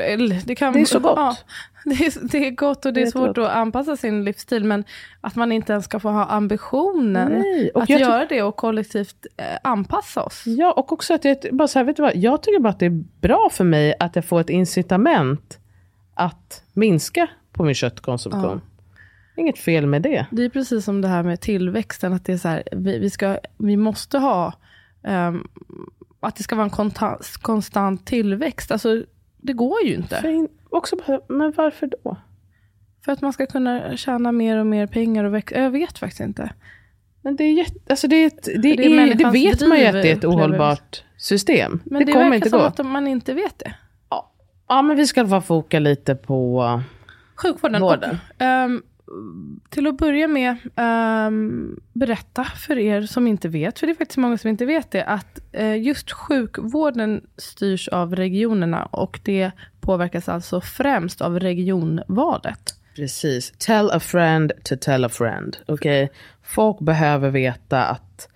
det, 0.46 0.56
kan, 0.56 0.74
Det 0.74 0.82
är 0.82 0.86
så 0.86 1.00
gott. 1.00 1.18
Ja, 1.18 1.38
det, 1.86 2.06
är, 2.06 2.28
det 2.32 2.48
är 2.48 2.52
gott 2.52 2.86
och 2.86 2.94
det 2.94 3.02
är 3.02 3.06
Det 3.06 3.12
svårt 3.12 3.38
att 3.38 3.50
anpassa 3.50 3.98
sin 3.98 4.24
livsstil, 4.24 4.64
men 4.64 4.84
att 5.22 5.36
man 5.36 5.52
inte 5.52 5.74
ens 5.74 5.86
ska 5.86 6.00
få 6.00 6.10
ha 6.10 6.26
ambitionen 6.26 7.32
Nej, 7.32 7.72
att 7.76 7.90
göra 7.90 8.26
det 8.26 8.42
och 8.44 8.56
kollektivt 8.56 9.26
eh, 9.38 9.46
anpassa 9.64 10.24
oss. 10.24 10.44
Ja, 10.46 10.72
och 10.72 10.92
också 10.92 11.14
att 11.14 11.26
jag, 11.26 11.38
bara 11.52 11.68
så 11.68 11.80
här, 11.80 11.84
vet 11.84 11.96
du 11.96 12.02
vad? 12.02 12.16
jag 12.16 12.42
tycker 12.42 12.60
bara 12.60 12.70
att 12.70 12.80
det 12.80 12.86
är 12.86 13.04
bra 13.22 13.50
för 13.52 13.64
mig 13.64 13.96
att 14.00 14.16
jag 14.16 14.26
får 14.26 14.42
ett 14.42 14.50
incitament 14.50 15.60
att 16.14 16.64
minska 16.74 17.28
på 17.52 17.64
min 17.64 17.76
köttkonsumtion. 17.76 18.62
Inget 19.36 19.58
fel 19.58 19.88
med 19.88 20.02
det. 20.02 20.26
Det 20.32 20.44
är 20.46 20.50
precis 20.50 20.86
som 20.86 21.02
det 21.02 21.08
här 21.08 21.24
med 21.24 21.42
tillväxten, 21.42 22.14
att 22.14 22.26
det 22.26 22.34
är 22.34 22.38
så 22.38 22.48
här, 22.48 22.64
vi, 22.72 23.00
vi, 23.00 23.10
ska, 23.10 23.38
vi 23.58 23.78
måste 23.78 24.18
ha, 24.18 24.54
ehm, 25.04 25.48
att 26.28 26.36
det 26.36 26.44
ska 26.44 26.56
vara 26.56 26.64
en 26.64 26.70
konstant, 26.70 27.38
konstant 27.42 28.06
tillväxt. 28.06 28.72
Alltså, 28.72 29.04
det 29.38 29.54
går 29.54 29.82
ju 29.82 29.96
inte. 29.96 30.22
Fin, 30.22 30.48
också 30.70 30.96
men 31.28 31.54
varför 31.58 31.90
då? 32.04 32.18
För 33.06 33.12
att 33.12 33.22
man 33.22 33.34
ska 33.34 33.46
kunna 33.46 33.98
tjäna 33.98 34.32
mer 34.32 34.58
och 34.58 34.68
mer 34.68 34.88
pengar 34.88 35.24
och 35.24 35.34
växa. 35.34 35.60
Jag 35.60 35.72
vet 35.72 35.98
faktiskt 35.98 36.22
inte. 36.22 36.54
Men 37.22 37.36
det 37.36 37.44
är 37.44 37.54
jätte, 37.54 37.80
alltså 37.90 38.08
det, 38.08 38.16
är 38.16 38.28
ett, 38.28 38.44
det, 38.44 38.58
det 38.58 38.86
är 38.86 39.16
det 39.16 39.30
vet 39.30 39.68
man 39.68 39.80
ju 39.80 39.86
att 39.86 39.94
det 39.94 40.12
är 40.12 40.16
ett 40.16 40.26
ohållbart 40.26 41.04
system. 41.18 41.82
Men 41.86 42.00
det, 42.00 42.06
det, 42.06 42.12
kommer 42.12 42.24
verkar 42.24 42.36
inte 42.36 42.50
som 42.50 42.60
gå. 42.60 42.66
att 42.66 42.86
man 42.86 43.08
inte 43.08 43.34
vet 43.34 43.60
det. 43.60 43.74
Ja, 44.68 44.82
men 44.82 44.98
vi 44.98 45.08
ska 45.08 45.28
få 45.28 45.42
foka 45.42 45.80
lite 45.80 46.16
på 46.16 46.82
Sjukvården. 47.36 47.82
Vården. 47.82 48.18
Och, 48.36 48.42
ehm, 48.42 48.84
till 49.70 49.88
att 49.88 49.98
börja 49.98 50.28
med, 50.28 50.56
um, 51.28 51.80
berätta 51.94 52.44
för 52.44 52.78
er 52.78 53.02
som 53.02 53.28
inte 53.28 53.48
vet, 53.50 53.80
för 53.80 53.88
det 53.88 53.94
är 53.94 53.96
faktiskt 53.96 54.18
många 54.18 54.38
som 54.38 54.50
inte 54.50 54.66
vet 54.66 54.92
det, 54.92 55.04
att 55.04 55.40
uh, 55.60 55.78
just 55.78 56.12
sjukvården 56.12 57.22
styrs 57.38 57.88
av 57.88 58.16
regionerna 58.16 58.86
och 58.86 59.20
det 59.24 59.52
påverkas 59.82 60.30
alltså 60.30 60.62
främst 60.62 61.22
av 61.22 61.40
regionvalet. 61.40 62.76
Precis. 62.96 63.54
Tell 63.58 63.92
a 63.92 64.00
friend 64.00 64.52
to 64.64 64.76
tell 64.82 65.06
a 65.06 65.10
friend. 65.10 65.58
Okay? 65.68 66.08
Folk 66.44 66.80
behöver 66.80 67.30
veta 67.30 67.84
att 67.84 68.28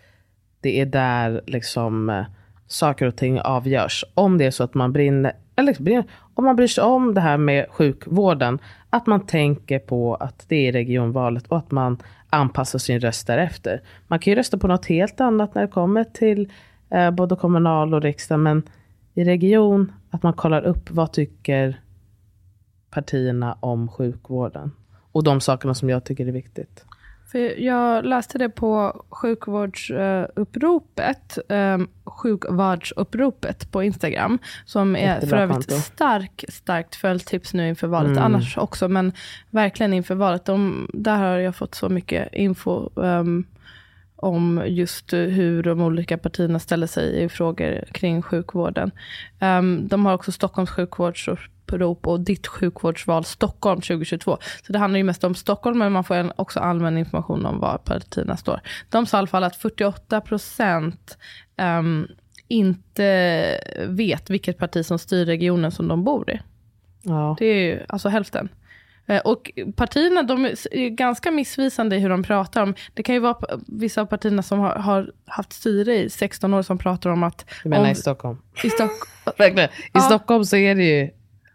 det 0.62 0.82
är 0.82 0.86
där 0.86 1.42
liksom 1.48 2.26
saker 2.68 3.06
och 3.06 3.16
ting 3.16 3.40
avgörs. 3.40 4.06
Om 4.14 4.38
det 4.38 4.46
är 4.46 4.52
så 4.52 4.64
att 4.64 4.74
man 4.74 4.94
brinner, 4.94 5.34
eller 5.56 5.84
brinner, 5.84 6.06
om 6.34 6.46
man 6.46 6.56
bryr 6.56 6.68
sig 6.68 6.84
om 6.84 7.14
det 7.14 7.22
här 7.22 7.38
med 7.38 7.66
sjukvården, 7.70 8.60
att 8.96 9.08
man 9.08 9.26
tänker 9.26 9.80
på 9.80 10.16
att 10.16 10.46
det 10.48 10.68
är 10.68 10.72
regionvalet 10.72 11.48
och 11.48 11.58
att 11.58 11.72
man 11.72 11.98
anpassar 12.30 12.80
sin 12.80 13.00
röst 13.00 13.28
därefter. 13.28 13.82
Man 14.08 14.20
kan 14.20 14.32
ju 14.32 14.38
rösta 14.38 14.58
på 14.58 14.68
något 14.68 14.86
helt 14.86 15.22
annat 15.22 15.56
när 15.56 15.62
det 15.62 15.68
kommer 15.68 16.04
till 16.04 16.52
eh, 16.90 17.12
både 17.12 17.36
kommunal 17.36 17.94
och 17.94 18.02
riksdag, 18.02 18.40
men 18.40 18.64
i 19.14 19.24
region, 19.24 19.92
att 20.10 20.24
man 20.24 20.34
kollar 20.34 20.62
upp 20.62 20.92
vad 20.92 21.14
tycker 21.14 21.80
partierna 22.90 23.58
om 23.60 23.88
sjukvården. 23.88 24.72
Och 25.12 25.24
de 25.24 25.42
sakerna 25.42 25.74
som 25.74 25.90
jag 25.90 26.04
tycker 26.04 26.28
är 26.28 26.32
viktigt. 26.32 26.86
För 27.32 27.60
jag 27.62 28.06
läste 28.06 28.38
det 28.38 28.50
på 28.50 29.04
sjukvårdsuppropet, 29.10 31.38
eh, 31.50 31.78
sjukvårdsuppropet 32.06 33.72
på 33.72 33.84
Instagram, 33.84 34.40
som 34.66 34.96
är 34.96 35.00
Jättebra 35.16 35.38
för 35.38 35.44
övrigt 35.44 35.70
konto. 35.70 35.82
stark, 35.82 36.46
starkt 36.50 36.96
följtips 36.96 37.54
nu 37.54 37.70
inför 37.70 37.88
valet, 37.88 38.12
Mm. 38.12 38.24
annars 38.24 38.58
också, 38.58 38.88
men 38.88 39.12
verkligen 39.50 39.94
inför 39.94 40.16
valet. 40.16 40.46
De, 40.46 40.90
där 40.94 41.18
har 41.18 41.38
jag 41.38 41.56
fått 41.56 41.76
så 41.76 41.90
mycket 41.90 42.34
info 42.34 43.02
ehm, 43.04 43.46
om 44.16 44.64
just 44.68 45.14
eh, 45.14 45.20
hur 45.20 45.64
de 45.64 45.82
olika 45.82 46.18
partierna 46.18 46.60
ställer 46.60 46.88
sig 46.88 47.24
i 47.24 47.30
frågor 47.30 47.84
kring 47.92 48.22
sjukvården. 48.22 48.92
Ehm, 49.40 49.88
de 49.88 50.06
har 50.06 50.14
också 50.14 50.32
Stockholms 50.32 50.70
sjukvårdsupprop 50.70 52.08
och 52.08 52.20
Ditt 52.20 52.48
sjukvårdsval 52.48 53.26
Stockholm 53.26 53.82
2022. 53.82 54.38
Så 54.68 54.74
det 54.74 54.80
handlar 54.80 54.98
ju 54.98 55.04
mest 55.04 55.24
om 55.24 55.36
Stockholm, 55.36 55.80
men 55.80 55.92
man 55.92 56.04
får 56.04 56.32
också 56.36 56.60
allmän 56.60 56.98
information 56.98 57.46
om 57.46 57.60
var 57.60 57.78
partierna 57.78 58.38
står. 58.38 58.60
De 58.90 59.06
sa 59.06 59.18
i 59.18 59.20
alla 59.20 59.28
fall 59.28 59.44
att 59.44 59.56
48 59.56 60.22
procent 60.22 61.18
ehm, 61.58 62.08
inte 62.48 63.60
vet 63.88 64.30
vilket 64.30 64.58
parti 64.58 64.86
som 64.86 65.00
styr 65.00 65.26
regionen 65.26 65.72
som 65.72 65.88
de 65.88 66.04
bor 66.04 66.30
i. 66.30 66.40
Ja. 67.02 67.36
Det 67.40 67.46
är 67.46 67.64
ju 67.64 67.80
alltså 67.88 68.10
hälften. 68.10 68.50
Eh, 69.08 69.22
Och 69.22 69.52
partierna 69.76 70.24
de 70.24 70.46
är 70.46 70.90
ganska 70.90 71.32
missvisande 71.32 71.96
i 71.96 72.00
hur 72.00 72.10
de 72.10 72.24
pratar 72.24 72.64
om. 72.64 72.74
Det 72.94 73.04
kan 73.04 73.16
ju 73.16 73.22
vara 73.22 73.38
vissa 73.68 74.02
av 74.02 74.06
partierna 74.06 74.42
som 74.44 74.60
har, 74.60 74.76
har 74.76 75.12
haft 75.26 75.54
styre 75.54 75.96
i 75.96 76.10
16 76.10 76.54
år 76.54 76.62
som 76.62 76.78
pratar 76.78 77.10
om 77.10 77.24
att 77.24 77.46
Jag 77.64 77.70
menar 77.70 77.84
om, 77.86 77.90
i 77.92 77.96
Stockholm. 77.96 78.38
i 78.64 78.70
Stock. 78.70 78.92
I 79.40 79.68
Ja. 79.94 80.00
Stockholm 80.02 80.46
så 80.46 80.56
är 80.56 80.76
det 80.76 80.84
ju 80.84 81.10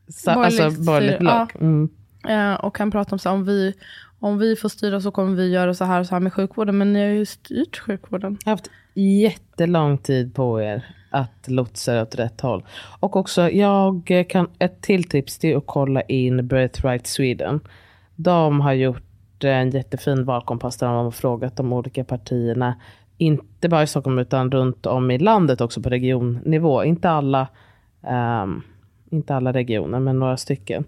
sa, 0.08 0.34
Borgerligt 0.34 0.60
alltså, 0.60 0.82
borgerligt 0.82 1.18
block. 1.18 1.54
Mm. 1.54 1.88
eh, 2.28 2.54
och 2.54 2.76
kan 2.76 2.90
prata 2.90 3.14
om 3.14 3.18
så 3.18 3.30
om 3.30 3.44
vi, 3.44 3.74
om 4.20 4.38
vi 4.38 4.56
får 4.56 4.68
styra 4.68 5.00
så 5.00 5.10
kommer 5.10 5.36
vi 5.36 5.48
göra 5.50 5.74
så 5.74 5.84
här 5.84 6.00
och 6.00 6.06
så 6.06 6.14
här 6.14 6.20
med 6.20 6.32
sjukvården. 6.32 6.78
Men 6.78 6.92
ni 6.92 7.00
har 7.00 7.08
ju 7.14 7.26
styrt 7.26 7.78
sjukvården. 7.78 8.38
Jag 8.44 8.50
har 8.50 8.56
haft 8.56 8.70
jättelång 8.94 9.98
tid 9.98 10.34
på 10.34 10.62
er 10.62 10.96
att 11.10 11.48
lotsa 11.48 11.94
er 11.94 12.02
åt 12.02 12.14
rätt 12.14 12.40
håll. 12.40 12.64
Och 13.00 13.16
också, 13.16 13.50
jag 13.50 14.26
kan, 14.28 14.50
ett 14.58 14.82
till 14.82 15.04
tips 15.04 15.38
det 15.38 15.52
är 15.52 15.56
att 15.56 15.66
kolla 15.66 16.02
in 16.02 16.48
Birthright 16.48 17.06
Sweden. 17.06 17.60
De 18.16 18.60
har 18.60 18.72
gjort 18.72 19.44
en 19.44 19.70
jättefin 19.70 20.24
valkompass 20.24 20.76
där 20.76 20.86
de 20.86 20.96
har 20.96 21.10
frågat 21.10 21.56
de 21.56 21.72
olika 21.72 22.04
partierna. 22.04 22.74
Inte 23.16 23.68
bara 23.68 23.82
i 23.82 23.86
Stockholm 23.86 24.18
utan 24.18 24.50
runt 24.52 24.86
om 24.86 25.10
i 25.10 25.18
landet 25.18 25.60
också 25.60 25.82
på 25.82 25.88
regionnivå. 25.88 26.84
Inte 26.84 27.10
alla, 27.10 27.48
ehm, 28.02 28.62
inte 29.10 29.34
alla 29.34 29.52
regioner 29.52 30.00
men 30.00 30.18
några 30.18 30.36
stycken. 30.36 30.84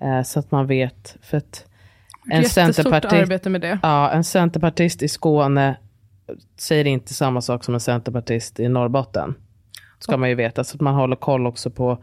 Eh, 0.00 0.22
så 0.22 0.38
att 0.38 0.50
man 0.50 0.66
vet. 0.66 1.16
För 1.22 1.36
att 1.36 1.66
en 2.30 2.44
det. 3.58 3.78
Ja, 3.82 4.10
en 4.10 4.24
centerpartist 4.24 5.02
i 5.02 5.08
Skåne 5.08 5.76
säger 6.56 6.84
inte 6.84 7.14
samma 7.14 7.40
sak 7.40 7.64
som 7.64 7.74
en 7.74 7.80
centerpartist 7.80 8.60
i 8.60 8.68
Norrbotten. 8.68 9.34
Ska 10.06 10.16
man 10.16 10.28
ju 10.28 10.34
veta. 10.34 10.64
Så 10.64 10.76
att 10.76 10.80
man 10.80 10.94
håller 10.94 11.16
koll 11.16 11.46
också 11.46 11.70
på 11.70 11.98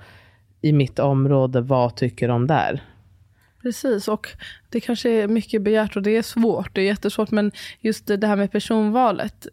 i 0.62 0.74
mitt 0.74 1.00
område, 1.00 1.62
vad 1.62 1.96
tycker 1.96 2.28
de 2.28 2.48
där? 2.48 2.82
Precis, 3.62 4.08
och 4.08 4.28
det 4.70 4.80
kanske 4.80 5.10
är 5.10 5.28
mycket 5.28 5.62
begärt 5.62 5.96
och 5.96 6.02
det 6.02 6.18
är 6.18 6.22
svårt. 6.22 6.76
Det 6.76 6.82
är 6.82 6.86
jättesvårt, 6.86 7.32
men 7.32 7.52
just 7.80 8.08
det 8.08 8.28
här 8.28 8.36
med 8.36 8.52
personvalet. 8.52 9.48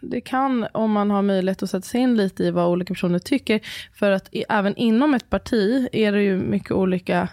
Det 0.00 0.20
kan, 0.20 0.66
om 0.72 0.92
man 0.92 1.10
har 1.10 1.22
möjlighet 1.22 1.62
att 1.62 1.70
sätta 1.70 1.82
sig 1.82 2.00
in 2.00 2.16
lite 2.16 2.44
i 2.44 2.50
vad 2.50 2.68
olika 2.68 2.94
personer 2.94 3.18
tycker. 3.18 3.60
För 3.94 4.10
att 4.10 4.28
även 4.48 4.76
inom 4.76 5.14
ett 5.14 5.30
parti 5.30 5.88
är 5.92 6.12
det 6.12 6.22
ju 6.22 6.36
mycket 6.36 6.70
olika 6.70 7.28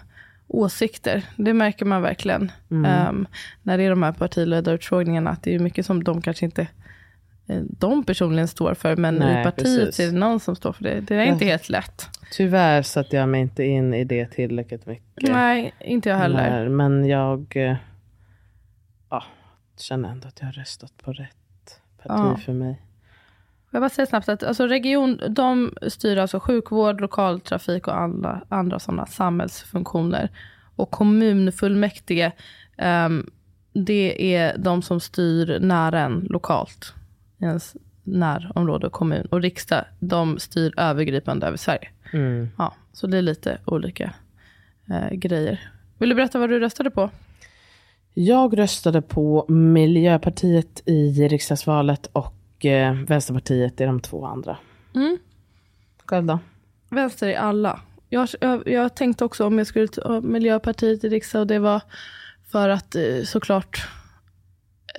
åsikter. 0.48 1.24
Det 1.36 1.54
märker 1.54 1.84
man 1.84 2.02
verkligen. 2.02 2.52
ehm, 2.70 3.26
när 3.62 3.78
det 3.78 3.84
är 3.84 3.90
de 3.90 4.02
här 4.02 4.12
partiledarutfrågningarna. 4.12 5.30
Att 5.30 5.42
det 5.42 5.54
är 5.54 5.58
mycket 5.58 5.86
som 5.86 6.04
de 6.04 6.22
kanske 6.22 6.44
inte 6.44 6.66
de 7.78 8.04
personligen 8.04 8.48
står 8.48 8.74
för. 8.74 8.96
Men 8.96 9.14
Nej, 9.14 9.40
i 9.40 9.44
partiet 9.44 9.86
precis. 9.86 10.00
är 10.00 10.12
det 10.12 10.18
någon 10.18 10.40
som 10.40 10.56
står 10.56 10.72
för 10.72 10.84
det. 10.84 11.00
Det 11.00 11.14
är 11.14 11.24
inte 11.24 11.44
helt 11.44 11.68
lätt. 11.68 12.08
Tyvärr 12.32 12.82
satte 12.82 13.16
jag 13.16 13.28
mig 13.28 13.40
inte 13.40 13.64
in 13.64 13.94
i 13.94 14.04
det 14.04 14.26
tillräckligt 14.26 14.86
mycket. 14.86 15.30
Nej, 15.32 15.74
inte 15.80 16.08
jag 16.08 16.16
heller. 16.16 16.50
När- 16.50 16.68
Men 16.68 17.06
jag 17.08 17.52
eh, 17.56 17.76
ja, 19.10 19.24
känner 19.78 20.08
ändå 20.08 20.28
att 20.28 20.40
jag 20.40 20.46
har 20.46 20.52
röstat 20.52 20.92
på 21.04 21.12
rätt 21.12 21.80
parti 22.02 22.08
Ja. 22.08 22.36
för 22.44 22.52
mig. 22.52 22.80
Jag 23.70 23.82
bara 23.82 23.88
säga 23.90 24.06
snabbt 24.06 24.28
att 24.28 24.42
alltså 24.42 24.66
region, 24.66 25.20
de 25.28 25.74
styr 25.88 26.16
alltså 26.16 26.40
sjukvård, 26.40 27.00
lokaltrafik 27.00 27.86
och 27.88 28.00
andra, 28.00 28.40
andra 28.48 28.78
sådana 28.78 29.06
samhällsfunktioner. 29.06 30.28
Och 30.76 30.90
kommunfullmäktige, 30.90 32.32
ehm, 32.76 33.30
det 33.72 34.34
är 34.36 34.58
de 34.58 34.82
som 34.82 35.00
styr 35.00 35.58
nära 35.60 36.00
en 36.00 36.26
lokalt. 36.30 36.94
Ens 37.44 37.76
närområde 38.02 38.86
och 38.86 38.92
kommun. 38.92 39.26
Och 39.30 39.42
riksdag, 39.42 39.84
de 39.98 40.38
styr 40.38 40.74
övergripande 40.76 41.46
över 41.46 41.56
Sverige. 41.56 41.88
Mm. 42.12 42.48
Ja, 42.58 42.74
så 42.92 43.06
det 43.06 43.18
är 43.18 43.22
lite 43.22 43.58
olika 43.64 44.12
eh, 44.90 45.10
grejer. 45.10 45.70
Vill 45.98 46.08
du 46.08 46.14
berätta 46.14 46.38
vad 46.38 46.50
du 46.50 46.60
röstade 46.60 46.90
på? 46.90 47.10
Jag 48.14 48.58
röstade 48.58 49.02
på 49.02 49.46
Miljöpartiet 49.48 50.82
i 50.84 51.28
riksdagsvalet 51.28 52.06
och 52.12 52.64
eh, 52.64 52.94
Vänsterpartiet 52.94 53.80
i 53.80 53.84
de 53.84 54.00
två 54.00 54.26
andra. 54.26 54.56
Mm. 54.94 55.18
Själv 56.06 56.26
då? 56.26 56.38
Vänster 56.88 57.28
i 57.28 57.36
alla. 57.36 57.80
Jag, 58.08 58.28
jag, 58.40 58.68
jag 58.68 58.96
tänkte 58.96 59.24
också 59.24 59.46
om 59.46 59.58
jag 59.58 59.66
skulle 59.66 59.88
ta 59.88 60.20
Miljöpartiet 60.20 61.04
i 61.04 61.08
riksdag 61.08 61.40
och 61.40 61.46
det 61.46 61.58
var 61.58 61.82
för 62.50 62.68
att 62.68 62.94
eh, 62.94 63.22
såklart 63.24 63.88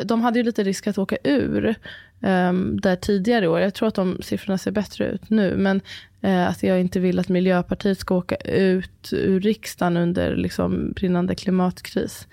de 0.04 0.22
hade 0.22 0.40
ju 0.40 0.44
lite 0.44 0.64
risk 0.64 0.88
att 0.88 0.98
åka 0.98 1.18
ur 1.24 1.76
um, 2.20 2.80
där 2.80 2.96
tidigare 2.96 3.46
i 3.46 3.48
år. 3.48 3.60
Jag 3.60 3.74
tror 3.74 3.88
att 3.88 3.96
de 3.96 4.18
siffrorna 4.22 4.58
ser 4.58 4.72
bättre 4.72 5.06
ut 5.06 5.30
nu. 5.30 5.58
Men 5.58 5.82
eh, 6.22 6.48
att 6.48 6.64
jag 6.64 6.80
inte 6.80 7.00
vill 7.00 7.20
att 7.20 7.30
Miljöpartiet 7.30 8.00
ska 8.00 8.16
åka 8.16 8.36
ut 8.36 9.14
ur 9.14 9.40
riksdagen 9.40 9.98
under 9.98 10.36
liksom, 10.36 10.92
brinnande 10.92 11.36
klimatkris. 11.36 12.28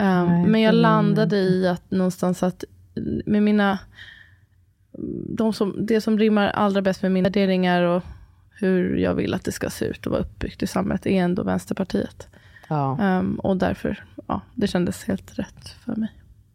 Um, 0.00 0.26
Nej, 0.26 0.46
men 0.46 0.60
jag 0.60 0.74
landade 0.74 1.36
i 1.36 1.68
att 1.68 1.90
någonstans 1.90 2.42
att 2.42 2.64
med 3.24 3.42
mina 3.42 3.78
de 5.28 5.52
som, 5.52 5.86
det 5.86 6.00
som 6.00 6.18
rimmar 6.18 6.48
allra 6.48 6.82
bäst 6.82 7.02
med 7.02 7.12
mina 7.12 7.28
värderingar 7.28 7.82
och 7.82 8.02
hur 8.50 8.96
jag 8.96 9.14
vill 9.14 9.34
att 9.34 9.44
det 9.44 9.52
ska 9.52 9.70
se 9.70 9.84
ut 9.84 10.06
och 10.06 10.12
vara 10.12 10.22
uppbyggt 10.22 10.62
i 10.62 10.66
samhället 10.66 11.06
är 11.06 11.22
ändå 11.22 11.42
Vänsterpartiet. 11.42 12.28
Ja. 12.68 12.98
Ehm, 13.00 13.34
och 13.34 13.56
därför, 13.56 14.04
ja, 14.26 14.40
det 14.54 14.66
kändes 14.66 15.04
helt 15.04 15.38
rätt 15.38 15.68
för 15.84 15.96
mig. 15.96 16.12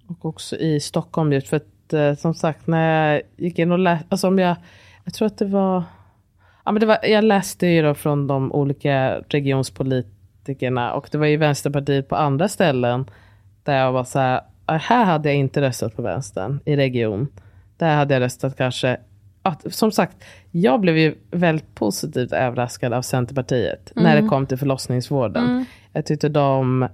Och 0.08 0.26
också 0.26 0.56
i 0.58 0.80
Stockholm 0.80 1.42
för 1.42 1.58
att 1.58 1.68
eh, 1.94 2.16
som 2.16 2.34
sagt 2.34 2.68
när 2.68 3.14
jag 3.14 3.22
gick 3.38 3.60
in 3.60 3.72
och 3.72 3.80
läste, 3.80 4.06
alltså 4.10 4.28
om 4.28 4.40
jag, 4.40 4.56
jag 5.04 5.14
tror 5.14 5.26
att 5.26 5.38
det 5.38 5.46
var, 5.46 5.84
ja 6.66 6.72
men 6.72 6.80
det 6.80 6.86
var, 6.86 6.98
jag 7.04 7.24
läste 7.24 7.68
ju 7.68 7.82
då 7.82 7.94
från 7.94 8.28
de 8.28 8.52
olika 8.52 9.22
regionspolitikerna 9.30 10.94
och 10.94 11.08
det 11.12 11.18
var 11.18 11.26
ju 11.26 11.38
Vänsterpartiet 11.38 12.10
på 12.10 12.16
andra 12.16 12.48
ställen 12.48 13.06
där 13.64 13.78
jag 13.78 13.92
var 13.92 14.04
så 14.04 14.20
här, 14.20 14.42
"Ah, 14.66 14.78
här 14.78 15.06
hade 15.06 15.30
jag 15.30 15.36
inte 15.38 15.62
röstat 15.62 15.96
på 15.96 16.02
vänstern 16.02 16.60
i 16.66 16.76
region. 16.76 17.28
Där 17.78 17.96
hade 17.96 18.14
jag 18.14 18.22
röstat 18.22 18.58
kanske, 18.58 18.98
att, 19.42 19.74
som 19.74 19.92
sagt, 19.92 20.18
jag 20.52 20.80
blev 20.82 20.98
ju 20.98 21.16
väldigt 21.32 21.76
positivt 21.76 22.32
överraskad 22.32 22.94
av 22.94 23.02
Centerpartiet 23.02 23.92
när 23.96 24.22
det 24.22 24.28
kom 24.28 24.46
till 24.46 24.58
förlossningsvården. 24.58 25.66
Jag 25.94 26.06
tyckte 26.06 26.30
de 26.30 26.88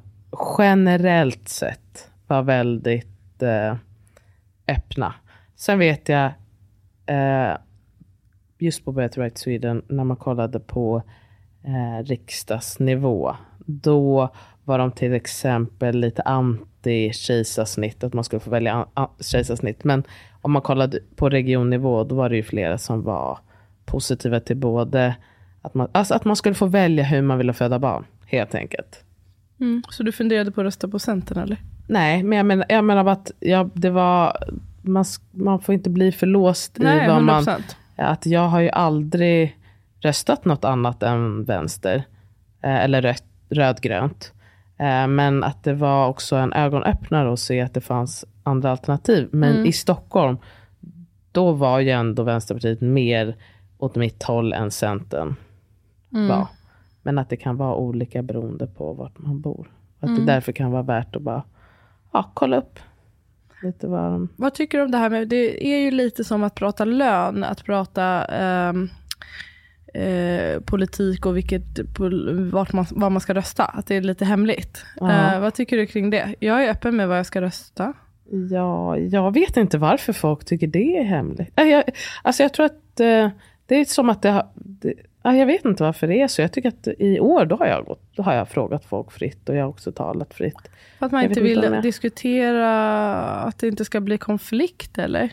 generellt 0.58 1.50
sett 1.50 2.10
var 2.28 2.42
väldigt 2.42 3.42
eh, 3.44 3.76
öppna. 4.68 5.14
Sen 5.56 5.80
vet 5.80 6.10
jag, 6.10 6.32
eh, 7.06 7.58
just 8.60 8.86
på 8.86 8.92
Birthright 8.92 9.38
Sweden, 9.38 9.84
när 9.88 10.04
man 10.04 10.18
kollade 10.18 10.60
på 10.60 11.04
eh, 11.64 12.06
riksdagsnivå. 12.06 13.36
Då 13.66 14.30
var 14.64 14.80
de 14.80 14.92
till 14.92 15.14
exempel 15.14 15.96
lite 15.96 16.22
anti-kejsarsnitt, 16.22 18.04
att 18.04 18.14
man 18.14 18.24
skulle 18.24 18.40
få 18.40 18.50
välja 18.50 18.88
kejsarsnitt. 19.20 19.84
Men 19.84 20.04
om 20.42 20.52
man 20.52 20.62
kollade 20.62 21.00
på 21.16 21.30
regionnivå, 21.30 22.04
då 22.04 22.16
var 22.16 22.30
det 22.30 22.36
ju 22.36 22.44
flera 22.44 22.78
som 22.78 23.04
var 23.04 23.40
positiva 23.86 24.40
till 24.40 24.58
både 24.58 25.16
att 25.62 25.74
man, 25.74 25.88
alltså 25.92 26.14
att 26.14 26.26
man 26.26 26.36
skulle 26.36 26.56
få 26.56 26.66
välja 26.66 27.04
hur 27.04 27.22
man 27.22 27.38
ville 27.38 27.54
föda 27.54 27.80
barn, 27.80 28.06
helt 28.26 28.56
enkelt. 28.56 29.04
Mm. 29.60 29.84
Så 29.90 30.04
du 30.04 30.12
funderade 30.12 30.52
på 30.52 30.62
att 30.62 30.66
rösta 30.66 30.88
på 30.88 31.00
Centern 31.00 31.38
eller? 31.38 31.58
Nej, 31.88 32.24
men 32.24 32.38
jag 32.38 32.46
menar, 32.46 32.66
jag 32.70 32.84
menar 32.86 33.06
att 33.06 33.32
ja, 33.40 33.70
det 33.74 33.90
var, 33.90 34.38
man, 34.82 35.06
man 35.32 35.60
får 35.60 35.76
inte 35.76 35.90
bli 35.90 36.12
för 36.12 36.28
låst 36.28 36.80
i 36.80 36.84
Nej, 36.84 37.08
vad 37.08 37.18
100%. 37.18 37.24
man... 37.24 37.46
Att 37.96 38.26
jag 38.26 38.48
har 38.48 38.60
ju 38.60 38.70
aldrig 38.70 39.58
röstat 40.00 40.46
något 40.46 40.66
annat 40.66 41.04
än 41.04 41.44
vänster. 41.44 42.04
Eh, 42.62 42.76
eller 42.84 43.02
rött, 43.02 43.24
rödgrönt. 43.50 44.34
Eh, 44.78 45.08
men 45.08 45.44
att 45.44 45.64
det 45.64 45.74
var 45.74 46.08
också 46.08 46.36
en 46.36 46.54
ögonöppnare 46.54 47.34
att 47.34 47.40
se 47.40 47.62
att 47.62 47.74
det 47.74 47.82
fanns 47.82 48.26
andra 48.44 48.72
alternativ. 48.72 49.30
Men 49.32 49.52
Mm. 49.54 49.66
i 49.66 49.72
Stockholm, 49.72 50.38
då 51.32 51.52
var 51.52 51.80
ju 51.80 51.90
ändå 51.90 52.24
Vänsterpartiet 52.24 52.82
mer 52.82 53.36
åt 53.78 53.96
mitt 53.96 54.24
håll 54.24 54.54
än 54.54 54.72
Centern 54.72 55.36
Mm. 56.14 56.28
var. 56.28 56.48
Men 57.02 57.18
att 57.18 57.30
det 57.30 57.38
kan 57.38 57.58
vara 57.58 57.76
olika 57.76 58.22
beroende 58.24 58.68
på 58.68 58.94
vart 58.94 59.18
man 59.20 59.42
bor. 59.42 59.68
Att 60.00 60.10
Mm. 60.10 60.26
det 60.26 60.32
därför 60.34 60.52
kan 60.52 60.72
vara 60.72 60.82
värt 60.84 61.16
att 61.16 61.22
bara 61.22 61.44
ja, 62.14 62.32
kolla 62.34 62.58
upp 62.58 62.80
lite 63.64 63.88
vad. 63.88 64.28
Vad 64.36 64.54
tycker 64.54 64.78
du 64.78 64.84
om 64.84 64.92
det 64.92 64.98
här 64.98 65.10
med, 65.10 65.28
det 65.28 65.68
är 65.74 65.78
ju 65.78 65.92
lite 65.92 66.24
som 66.24 66.44
att 66.44 66.56
prata 66.56 66.86
lön, 66.86 67.44
att 67.44 67.64
prata 67.64 68.26
ehm, 68.26 68.90
eh, 69.94 70.60
politik 70.62 71.26
och 71.26 71.38
vilket, 71.38 71.94
pol- 71.98 72.50
vart 72.52 72.74
man, 72.74 72.86
vad 72.92 73.12
man 73.12 73.22
ska 73.22 73.34
rösta. 73.34 73.66
Att 73.66 73.88
det 73.88 73.96
är 73.96 74.02
lite 74.02 74.26
hemligt. 74.26 74.86
Eh, 75.02 75.40
vad 75.40 75.54
tycker 75.54 75.78
du 75.78 75.86
kring 75.86 76.10
det? 76.10 76.36
Jag 76.40 76.66
är 76.66 76.72
öppen 76.72 76.96
med 76.96 77.08
vad 77.08 77.18
jag 77.18 77.26
ska 77.26 77.42
rösta. 77.42 77.94
Ja, 78.52 78.98
jag 78.98 79.34
vet 79.34 79.58
inte 79.58 79.78
varför 79.78 80.14
folk 80.14 80.46
tycker 80.46 80.68
det 80.68 80.98
är 80.98 81.04
hemligt. 81.04 81.60
Äh, 81.60 81.66
Jag, 81.68 81.84
alltså 82.24 82.44
jag 82.44 82.54
tror 82.54 82.66
att 82.66 83.00
eh, 83.00 83.30
det 83.66 83.76
är 83.76 83.86
som 83.86 84.10
att 84.10 84.22
det 84.22 84.30
har... 84.30 84.48
Det, 84.56 84.94
ja, 85.24 85.36
jag 85.36 85.46
vet 85.46 85.66
inte 85.66 85.84
varför 85.84 86.08
det 86.08 86.22
är 86.22 86.28
så. 86.28 86.42
Jag 86.42 86.52
tycker 86.52 86.70
att 86.70 86.88
i 87.00 87.20
år 87.20 87.46
då 87.46 87.56
har 87.56 87.66
jag, 87.68 87.86
gått, 87.86 88.02
då 88.16 88.24
har 88.24 88.34
jag 88.34 88.48
frågat 88.50 88.86
folk 88.86 89.12
fritt 89.12 89.50
och 89.50 89.56
jag 89.56 89.62
har 89.64 89.70
också 89.70 89.92
talat 89.92 90.34
fritt. 90.34 90.70
För 91.04 91.06
att 91.06 91.12
man 91.12 91.22
Jag 91.22 91.32
inte 91.32 91.40
inte 91.40 91.50
vill 91.62 91.74
jag- 91.74 91.84
diskutera 91.84 92.70
att 93.42 93.60
det 93.60 93.68
inte 93.68 93.86
ska 93.86 94.00
bli 94.02 94.18
konflikt 94.18 94.98
eller? 94.98 95.30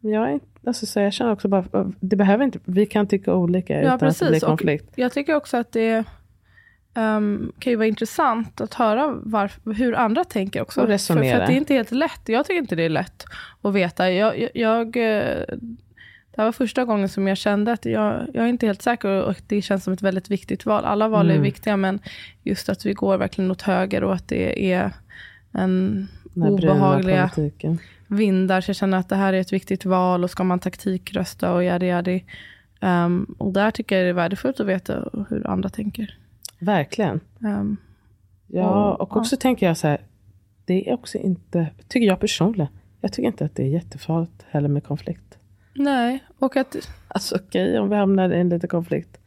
Jag, 0.00 0.32
inte- 0.32 0.46
alltså, 0.66 0.86
så 0.86 1.00
jag 1.00 1.12
känner 1.12 1.32
också 1.32 1.48
bara, 1.48 1.92
det 2.00 2.16
behöver 2.16 2.44
inte, 2.44 2.58
vi 2.64 2.86
kan 2.86 3.06
tycka 3.06 3.34
olika 3.34 3.80
utan 3.80 3.92
att 4.08 4.18
det 4.18 4.26
blir 4.28 4.44
Och 4.44 4.48
konflikt. 4.48 4.92
jag 4.94 5.12
tycker 5.12 5.34
också 5.34 5.56
att 5.56 5.72
det 5.72 6.04
um, 6.94 7.52
kan 7.58 7.70
ju 7.70 7.76
vara 7.76 7.86
intressant 7.86 8.60
att 8.60 8.74
höra 8.74 9.06
varf- 9.24 9.74
hur 9.74 9.94
andra 9.94 10.24
tänker 10.24 10.62
också. 10.62 10.80
Och 10.80 10.86
För, 10.86 10.92
resonera. 10.92 11.34
för 11.36 11.40
att 11.42 11.46
det 11.48 11.54
är 11.54 11.56
inte 11.56 11.74
helt 11.74 11.90
lätt. 11.92 12.20
Jag 12.26 12.46
tycker 12.46 12.58
inte 12.60 12.76
det 12.76 12.84
är 12.84 12.88
lätt 12.88 13.24
att 13.62 13.74
veta. 13.74 14.10
Jag, 14.12 14.38
jag, 14.40 14.50
jag, 14.54 14.96
eh, 14.96 15.44
det 16.36 16.42
här 16.42 16.44
var 16.44 16.52
första 16.52 16.84
gången 16.84 17.08
som 17.08 17.28
jag 17.28 17.36
kände 17.38 17.72
att 17.72 17.84
jag, 17.84 18.26
jag 18.34 18.44
är 18.44 18.48
inte 18.48 18.66
helt 18.66 18.82
säker 18.82 19.22
och 19.24 19.36
det 19.46 19.62
känns 19.62 19.84
som 19.84 19.92
ett 19.92 20.02
väldigt 20.02 20.30
viktigt 20.30 20.66
val. 20.66 20.84
Alla 20.84 21.08
val 21.08 21.26
är 21.26 21.34
Mm. 21.34 21.42
viktiga 21.42 21.76
men 21.76 21.98
just 22.42 22.68
att 22.68 22.86
vi 22.86 22.92
går 22.92 23.18
verkligen 23.18 23.50
åt 23.50 23.62
höger 23.62 24.04
och 24.04 24.14
att 24.14 24.28
det 24.28 24.72
är 24.72 24.90
en 25.52 26.08
obehagliga 26.36 27.30
politiken. 27.34 27.78
vindar. 28.06 28.60
Så 28.60 28.68
jag 28.68 28.76
känner 28.76 28.98
att 28.98 29.08
det 29.08 29.16
här 29.16 29.32
är 29.32 29.40
ett 29.40 29.52
viktigt 29.52 29.84
val 29.84 30.24
och 30.24 30.30
ska 30.30 30.44
man 30.44 30.58
taktikrösta 30.58 31.52
och 31.54 31.64
yadi 31.64 31.86
yadi. 31.86 32.24
Um, 32.80 33.34
och 33.38 33.52
där 33.52 33.70
tycker 33.70 33.96
jag 33.96 34.04
det 34.04 34.08
är 34.08 34.12
värdefullt 34.12 34.60
att 34.60 34.66
veta 34.66 35.08
hur 35.28 35.46
andra 35.46 35.68
tänker. 35.68 36.18
Verkligen. 36.58 37.20
Um, 37.40 37.76
Ja, 38.46 38.92
Och- 38.92 39.00
och 39.00 39.16
också 39.16 39.36
tänker 39.36 39.66
jag 39.66 39.76
så 39.76 39.86
här, 39.88 40.00
det 40.64 40.88
är 40.90 40.94
också 40.94 41.18
inte, 41.18 41.66
tycker 41.88 42.06
jag 42.06 42.20
personligen, 42.20 42.66
jag 43.00 43.12
tycker 43.12 43.26
inte 43.26 43.44
att 43.44 43.54
det 43.56 43.62
är 43.62 43.66
jättefarligt 43.68 44.44
heller 44.50 44.68
med 44.68 44.84
konflikt. 44.84 45.38
Nej, 45.74 46.24
och 46.38 46.56
att 46.56 46.76
Alltså 47.08 47.36
okej 47.36 47.78
om 47.78 47.90
vi 47.90 47.96
hamnar 47.96 48.30
i 48.32 48.40
en 48.40 48.48
liten 48.48 48.68
konflikt. 48.68 49.18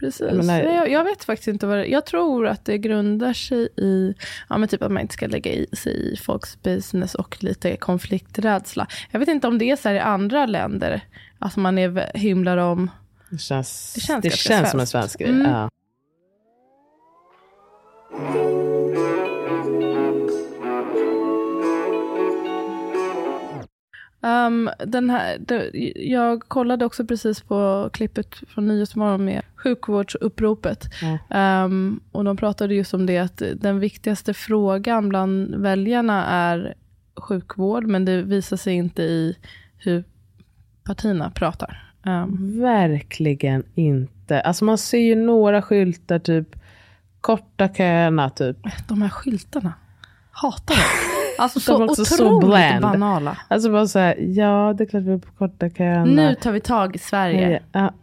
precis. 0.00 0.20
Jag 0.20 0.36
menar- 0.36 0.62
Nej, 0.62 0.74
jag, 0.74 0.90
jag 0.90 1.04
vet 1.04 1.24
faktiskt 1.24 1.48
inte 1.48 1.66
vad 1.66 1.78
det 1.78 1.86
Jag 1.86 2.06
tror 2.06 2.46
att 2.46 2.64
det 2.64 2.78
grundar 2.78 3.32
sig 3.32 3.68
i 3.76 4.14
ja, 4.48 4.58
men 4.58 4.68
typ 4.68 4.82
att 4.82 4.92
man 4.92 5.02
inte 5.02 5.14
ska 5.14 5.26
lägga 5.26 5.50
i 5.52 5.66
sig 5.76 6.12
i 6.12 6.16
folks 6.16 6.62
business 6.62 7.14
och 7.14 7.42
lite 7.44 7.76
konflikträdsla. 7.76 8.86
Jag 9.10 9.20
vet 9.20 9.28
inte 9.28 9.46
om 9.48 9.58
det 9.58 9.64
är 9.70 9.76
så 9.76 9.88
här 9.88 9.94
i 9.96 10.00
andra 10.00 10.46
länder. 10.46 11.00
Att 11.38 11.56
man 11.56 11.78
är, 11.78 12.16
hymlar 12.18 12.56
om 12.56 12.90
Det 13.30 13.38
känns, 13.38 13.94
Det 13.94 14.00
känns 14.00 14.22
det 14.22 14.30
känns 14.30 14.70
som 14.70 14.80
en 14.80 14.86
svensk 14.86 15.18
grej. 15.18 15.30
Mm. 15.30 15.50
Ja. 15.50 15.70
Um, 24.20 24.70
den 24.86 25.10
här, 25.10 25.36
det, 25.38 25.70
jag 25.96 26.42
kollade 26.42 26.84
också 26.84 27.06
precis 27.06 27.40
på 27.40 27.90
klippet 27.92 28.34
från 28.34 28.68
Nyhetsmorgon 28.68 29.24
med 29.24 29.42
sjukvårdsuppropet. 29.56 30.88
Um, 31.30 32.00
och 32.12 32.24
de 32.24 32.36
pratade 32.36 32.74
just 32.74 32.94
om 32.94 33.06
det 33.06 33.18
att 33.18 33.42
den 33.56 33.80
viktigaste 33.80 34.34
frågan 34.34 35.08
bland 35.08 35.54
väljarna 35.54 36.26
är 36.26 36.74
sjukvård, 37.16 37.86
men 37.86 38.04
det 38.04 38.22
visar 38.22 38.56
sig 38.56 38.74
inte 38.74 39.02
i 39.02 39.36
hur 39.78 40.04
partierna 40.84 41.30
pratar. 41.30 41.92
Um, 42.06 42.60
Verkligen 42.60 43.64
inte. 43.74 44.40
Alltså 44.40 44.64
man 44.64 44.78
ser 44.78 44.98
ju 44.98 45.14
några 45.14 45.62
skyltar, 45.62 46.18
typ 46.18 46.56
korta 47.20 47.68
köerna, 47.68 48.30
typ. 48.30 48.56
de 48.88 49.02
här 49.02 49.08
skyltarna, 49.08 49.72
hatar 50.30 50.74
dem. 50.74 51.07
Alltså 51.38 51.60
så 51.60 51.84
också 51.84 52.04
så 52.04 52.36
otroligt 52.36 52.48
bland. 52.48 52.82
banala. 52.82 53.38
Alltså 53.48 53.72
bara 53.72 53.86
så 53.86 53.98
här, 53.98 54.16
ja 54.18 54.74
det 54.78 54.84
är 54.84 54.88
klart 54.88 55.02
vi 55.02 55.12
är 55.12 55.18
på 55.18 55.32
korta 55.32 55.70
köerna. 55.70 56.04
Nu 56.04 56.34
tar 56.34 56.52
vi 56.52 56.60
tag 56.60 56.96
i 56.96 56.98
Sverige. 56.98 57.62
Ja. 57.72 57.94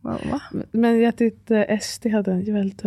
Va? 0.00 0.40
Men 0.70 1.00
jag 1.00 1.16
tyckte 1.16 1.78
SD 1.82 2.06
hade 2.06 2.32
en 2.32 2.54
väldigt... 2.54 2.82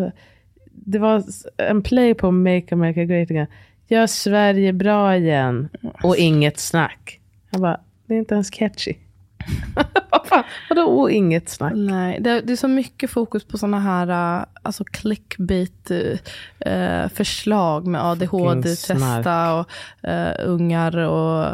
Det 0.71 0.99
var 0.99 1.23
en 1.57 1.81
play 1.81 2.13
på 2.13 2.31
Make 2.31 2.67
America 2.71 3.03
Great 3.03 3.31
Again. 3.31 3.47
Gör 3.87 4.07
Sverige 4.07 4.73
bra 4.73 5.15
igen. 5.15 5.69
Och 6.03 6.17
inget 6.17 6.59
snack. 6.59 7.19
Jag 7.51 7.61
bara, 7.61 7.79
det 8.05 8.13
är 8.13 8.19
inte 8.19 8.33
ens 8.33 8.49
catchy. 8.49 8.93
Vad 10.11 10.25
fan, 10.27 10.43
vadå 10.69 11.09
inget 11.09 11.49
snack? 11.49 11.73
Nej, 11.75 12.19
det, 12.21 12.41
det 12.41 12.53
är 12.53 12.57
så 12.57 12.67
mycket 12.67 13.09
fokus 13.09 13.43
på 13.43 13.57
sådana 13.57 13.79
här 13.79 14.39
uh, 14.39 14.45
alltså 14.61 14.83
clickbait 14.83 15.91
uh, 15.91 17.07
förslag 17.07 17.87
med 17.87 18.05
ADHD-testa 18.05 19.53
och 19.59 19.69
uh, 20.07 20.31
ungar 20.49 20.97
och, 20.97 21.45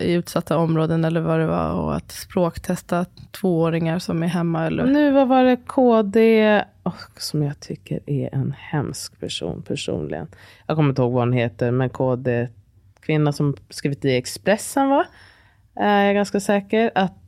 i 0.00 0.12
utsatta 0.12 0.58
områden 0.58 1.04
eller 1.04 1.20
vad 1.20 1.40
det 1.40 1.46
var 1.46 1.70
och 1.72 1.96
att 1.96 2.12
språktesta 2.12 3.06
tvååringar 3.30 3.98
som 3.98 4.22
är 4.22 4.26
hemma. 4.26 4.66
Eller, 4.66 4.84
Nu 4.86 5.10
vad 5.10 5.28
var 5.28 5.44
det 5.44 5.56
KD, 5.56 6.64
oh, 6.82 6.94
som 7.16 7.42
jag 7.42 7.60
tycker 7.60 8.00
är 8.06 8.34
en 8.34 8.54
hemsk 8.58 9.20
person 9.20 9.62
personligen. 9.62 10.26
Jag 10.66 10.76
kommer 10.76 10.88
inte 10.88 11.02
ihåg 11.02 11.12
vad 11.12 11.22
hon 11.22 11.32
heter, 11.32 11.70
men 11.70 11.90
KD, 11.90 12.48
kvinna 13.00 13.32
som 13.32 13.56
skrivit 13.70 14.04
i 14.04 14.16
Expressen 14.16 14.88
va? 14.88 15.04
Eh, 15.76 15.86
Jag 15.86 16.08
är 16.08 16.12
ganska 16.12 16.40
säker 16.40 16.90
att 16.94 17.21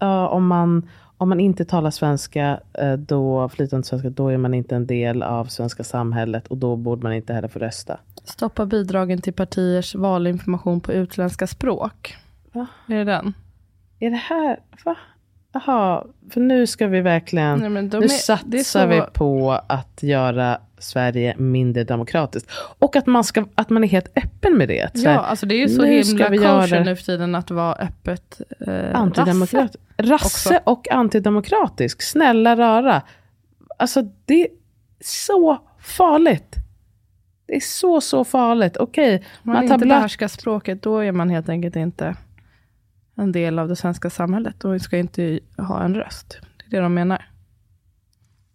ja, 0.00 0.28
om, 0.28 0.46
man, 0.46 0.88
om 1.16 1.28
man 1.28 1.40
inte 1.40 1.64
talar 1.64 1.90
svenska, 1.90 2.60
eh, 2.72 2.92
då, 2.92 3.48
flytande 3.48 3.86
svenska, 3.86 4.10
då 4.10 4.28
är 4.28 4.36
man 4.36 4.54
inte 4.54 4.76
en 4.76 4.86
del 4.86 5.22
av 5.22 5.44
svenska 5.44 5.84
samhället 5.84 6.46
och 6.46 6.56
då 6.56 6.76
borde 6.76 7.02
man 7.02 7.12
inte 7.12 7.32
heller 7.32 7.48
få 7.48 7.58
rösta. 7.58 7.98
Stoppa 8.24 8.66
bidragen 8.66 9.20
till 9.20 9.32
partiers 9.32 9.94
valinformation 9.94 10.80
på 10.80 10.92
utländska 10.92 11.46
språk. 11.46 12.16
Va? 12.52 12.66
Är 12.88 12.94
det 12.94 13.04
den? 13.04 13.34
Är 13.98 14.10
det 14.10 14.16
här, 14.16 14.58
va? 14.84 14.96
Jaha, 15.52 16.04
för 16.30 16.40
nu 16.40 16.66
ska 16.66 16.86
vi 16.86 17.00
verkligen, 17.00 17.58
Nej, 17.58 17.82
nu 17.82 17.98
är- 18.04 18.08
satsar 18.08 18.62
så- 18.62 18.86
vi 18.86 19.02
på 19.12 19.60
att 19.66 20.02
göra 20.02 20.58
Sverige 20.80 21.34
mindre 21.38 21.84
demokratiskt. 21.84 22.50
Och 22.78 22.96
att 22.96 23.06
man, 23.06 23.24
ska, 23.24 23.46
att 23.54 23.70
man 23.70 23.84
är 23.84 23.88
helt 23.88 24.08
öppen 24.16 24.58
med 24.58 24.68
det. 24.68 24.98
Så 24.98 25.08
här, 25.08 25.14
Ja, 25.14 25.20
alltså 25.20 25.46
det 25.46 25.54
är 25.54 25.58
ju 25.58 25.68
så 25.68 25.84
himla 25.84 26.28
kosher 26.28 26.84
nu 26.84 26.96
för 26.96 27.04
tiden 27.04 27.34
att 27.34 27.50
vara 27.50 27.74
öppet 27.74 28.40
eh, 28.60 28.94
antidemokrat, 28.94 29.76
rasse. 29.96 30.12
rasse 30.12 30.60
och 30.64 30.90
antidemokratisk. 30.90 32.02
Snälla 32.02 32.56
rara. 32.56 33.02
Alltså 33.76 34.02
det 34.24 34.42
är 34.42 34.48
så 35.00 35.58
farligt. 35.80 36.54
Det 37.46 37.56
är 37.56 37.60
så, 37.60 38.00
så 38.00 38.24
farligt. 38.24 38.76
Okej, 38.76 39.14
Om 39.14 39.22
man 39.42 39.54
man 39.54 39.64
inte 39.64 39.78
blöt... 39.78 39.88
behärskar 39.88 40.28
språket, 40.28 40.82
då 40.82 40.98
är 40.98 41.12
man 41.12 41.30
helt 41.30 41.48
enkelt 41.48 41.76
inte 41.76 42.16
en 43.16 43.32
del 43.32 43.58
av 43.58 43.68
det 43.68 43.76
svenska 43.76 44.10
samhället. 44.10 44.54
Då 44.58 44.78
ska 44.78 44.98
inte 44.98 45.40
ha 45.58 45.82
en 45.82 45.94
röst. 45.94 46.40
Det 46.70 46.76
är 46.76 46.80
det 46.80 46.82
de 46.84 46.94
menar. 46.94 47.29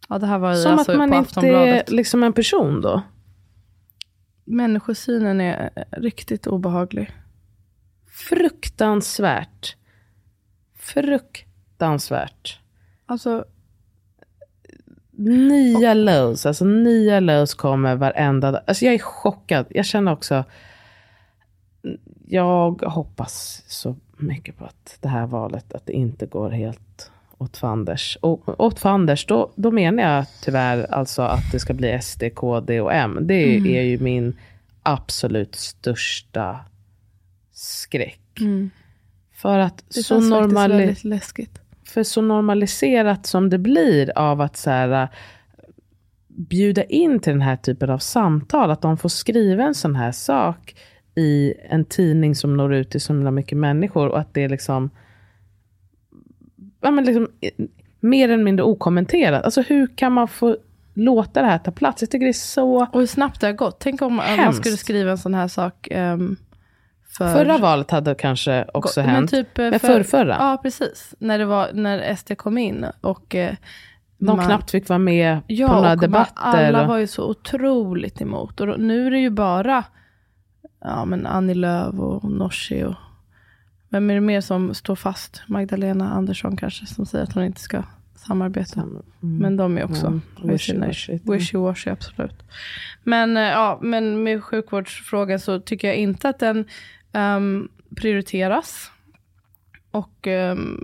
Ja, 0.09 0.19
det 0.19 0.27
här 0.27 0.39
var 0.39 0.53
Som 0.53 0.71
alltså 0.71 0.91
att 0.91 0.97
man 0.97 1.09
på 1.09 1.15
inte 1.15 1.47
är 1.47 1.83
liksom 1.87 2.23
en 2.23 2.33
person 2.33 2.81
då. 2.81 3.01
Människosynen 4.43 5.41
är 5.41 5.69
riktigt 5.91 6.47
obehaglig. 6.47 7.11
Fruktansvärt. 8.07 9.75
Fruktansvärt. 10.75 12.59
Alltså, 13.05 13.45
nya 15.17 15.93
lows, 15.93 16.45
alltså 16.45 16.65
nya 16.65 17.19
lows 17.19 17.53
kommer 17.53 17.95
varenda 17.95 18.51
dag. 18.51 18.61
Alltså 18.67 18.85
jag 18.85 18.93
är 18.93 18.99
chockad. 18.99 19.65
Jag 19.69 19.85
känner 19.85 20.11
också, 20.11 20.43
jag 22.27 22.81
hoppas 22.81 23.63
så 23.67 23.95
mycket 24.17 24.57
på 24.57 24.65
att 24.65 24.97
det 25.01 25.07
här 25.07 25.27
valet, 25.27 25.73
att 25.73 25.85
det 25.85 25.93
inte 25.93 26.25
går 26.25 26.49
helt 26.49 27.11
åt 27.37 27.57
fanders. 27.57 28.17
Och 28.21 28.59
åt 28.61 28.79
fanders, 28.79 29.25
då, 29.25 29.51
då 29.55 29.71
menar 29.71 30.03
jag 30.03 30.25
tyvärr 30.43 30.93
alltså 30.93 31.21
att 31.21 31.51
det 31.51 31.59
ska 31.59 31.73
bli 31.73 31.99
SD, 32.01 32.23
KD 32.35 32.81
och 32.81 32.93
M. 32.93 33.17
Det 33.21 33.57
Mm. 33.57 33.75
är 33.75 33.81
ju 33.81 33.99
min 33.99 34.35
absolut 34.83 35.55
största 35.55 36.59
skräck. 37.53 38.19
För 39.33 39.59
att 39.59 39.83
Det 39.95 40.03
så 40.03 40.19
normali- 40.19 40.95
läskigt. 41.03 41.59
för 41.83 42.03
så 42.03 42.21
normaliserat 42.21 43.25
som 43.25 43.49
det 43.49 43.57
blir 43.57 44.17
av 44.17 44.41
att 44.41 44.57
så 44.57 44.69
här, 44.69 45.03
äh, 45.03 45.09
bjuda 46.27 46.83
in 46.83 47.19
till 47.19 47.33
den 47.33 47.41
här 47.41 47.55
typen 47.55 47.89
av 47.89 47.97
samtal, 47.97 48.71
att 48.71 48.81
de 48.81 48.97
får 48.97 49.09
skriva 49.09 49.63
en 49.63 49.75
sån 49.75 49.95
här 49.95 50.11
sak 50.11 50.75
i 51.15 51.53
en 51.69 51.85
tidning 51.85 52.35
som 52.35 52.57
når 52.57 52.73
ut 52.73 52.89
till 52.89 53.01
så 53.01 53.13
mycket 53.13 53.57
människor 53.57 54.07
och 54.07 54.19
att 54.19 54.33
det 54.33 54.43
är 54.43 54.49
liksom, 54.49 54.89
ja, 56.85 56.91
men 56.91 57.05
liksom 57.05 57.27
mer 57.99 58.29
eller 58.29 58.43
mindre 58.43 58.63
okommenterat. 58.65 59.45
Alltså 59.45 59.61
hur 59.61 59.87
kan 59.97 60.11
man 60.11 60.27
få 60.27 60.57
låta 60.93 61.41
det 61.41 61.47
här 61.47 61.57
ta 61.57 61.71
plats? 61.71 62.01
Jag 62.01 62.11
tycker 62.11 62.25
det 62.25 62.31
är 62.31 62.33
så... 62.33 62.83
Och 62.93 62.99
hur 62.99 63.07
snabbt 63.07 63.41
det 63.41 63.47
har 63.47 63.53
gått. 63.53 63.79
Tänk 63.79 64.01
om 64.01 64.13
man 64.15 64.25
Hemskt. 64.25 64.59
skulle 64.61 64.77
skriva 64.77 65.11
en 65.11 65.17
sån 65.17 65.33
här 65.33 65.47
sak 65.47 65.87
ehm, 65.91 66.35
för... 67.17 67.33
Förra 67.33 67.57
valet 67.57 67.91
hade 67.91 68.15
kanske 68.15 68.65
också 68.73 68.99
Men 69.01 69.09
hänt. 69.09 69.31
typ, 69.31 69.57
eh, 69.57 69.69
Men 69.69 69.79
för- 69.79 69.87
förrförra. 69.87 70.35
Ja, 70.39 70.59
precis. 70.63 71.15
När, 71.19 71.39
det 71.39 71.45
var, 71.45 71.69
när 71.73 72.15
SD 72.15 72.31
kom 72.37 72.57
in 72.57 72.85
och 73.01 73.35
eh, 73.35 73.53
de 74.17 74.37
man- 74.37 74.45
knappt 74.45 74.71
fick 74.71 74.89
vara 74.89 74.99
med 74.99 75.39
Ja, 75.47 75.67
på 75.67 75.73
några 75.73 75.87
man- 75.89 75.97
debatter. 75.97 76.67
alla 76.67 76.87
var 76.87 76.97
ju 76.97 77.07
så 77.07 77.29
otroligt 77.29 78.21
emot. 78.21 78.61
Och 78.61 78.79
nu 78.79 79.07
är 79.07 79.11
det 79.11 79.19
ju 79.19 79.29
bara 79.29 79.83
ja, 80.81 81.05
men 81.05 81.25
Annie 81.25 81.53
Lööf 81.53 81.99
och 81.99 82.31
Nooshi 82.31 82.83
och 82.83 82.93
vem 83.95 84.09
är 84.09 84.13
det 84.13 84.21
mer 84.21 84.41
som 84.41 84.73
står 84.73 84.95
fast? 84.95 85.43
Magdalena 85.47 86.09
Andersson 86.13 86.57
kanske, 86.57 86.85
som 86.85 87.05
säger 87.05 87.23
att 87.23 87.33
hon 87.33 87.43
inte 87.43 87.61
ska 87.61 87.83
samarbeta. 88.15 88.81
Mm. 88.81 89.01
Men 89.21 89.57
de 89.57 89.77
är 89.77 89.83
också 89.83 90.19
sina- 90.59 90.87
wishy-washy. 90.87 91.19
wishy-washy, 91.23 91.91
absolut. 91.91 92.43
Men, 93.03 93.37
eh, 93.37 93.43
ja, 93.43 93.79
men 93.81 94.23
med 94.23 94.43
sjukvårdsfrågan 94.43 95.39
så 95.39 95.59
tycker 95.59 95.87
jag 95.87 95.97
inte 95.97 96.29
att 96.29 96.39
den 96.39 96.65
ehm, 97.11 97.67
prioriteras. 97.95 98.91
Och 99.95 100.27
ehm, 100.27 100.79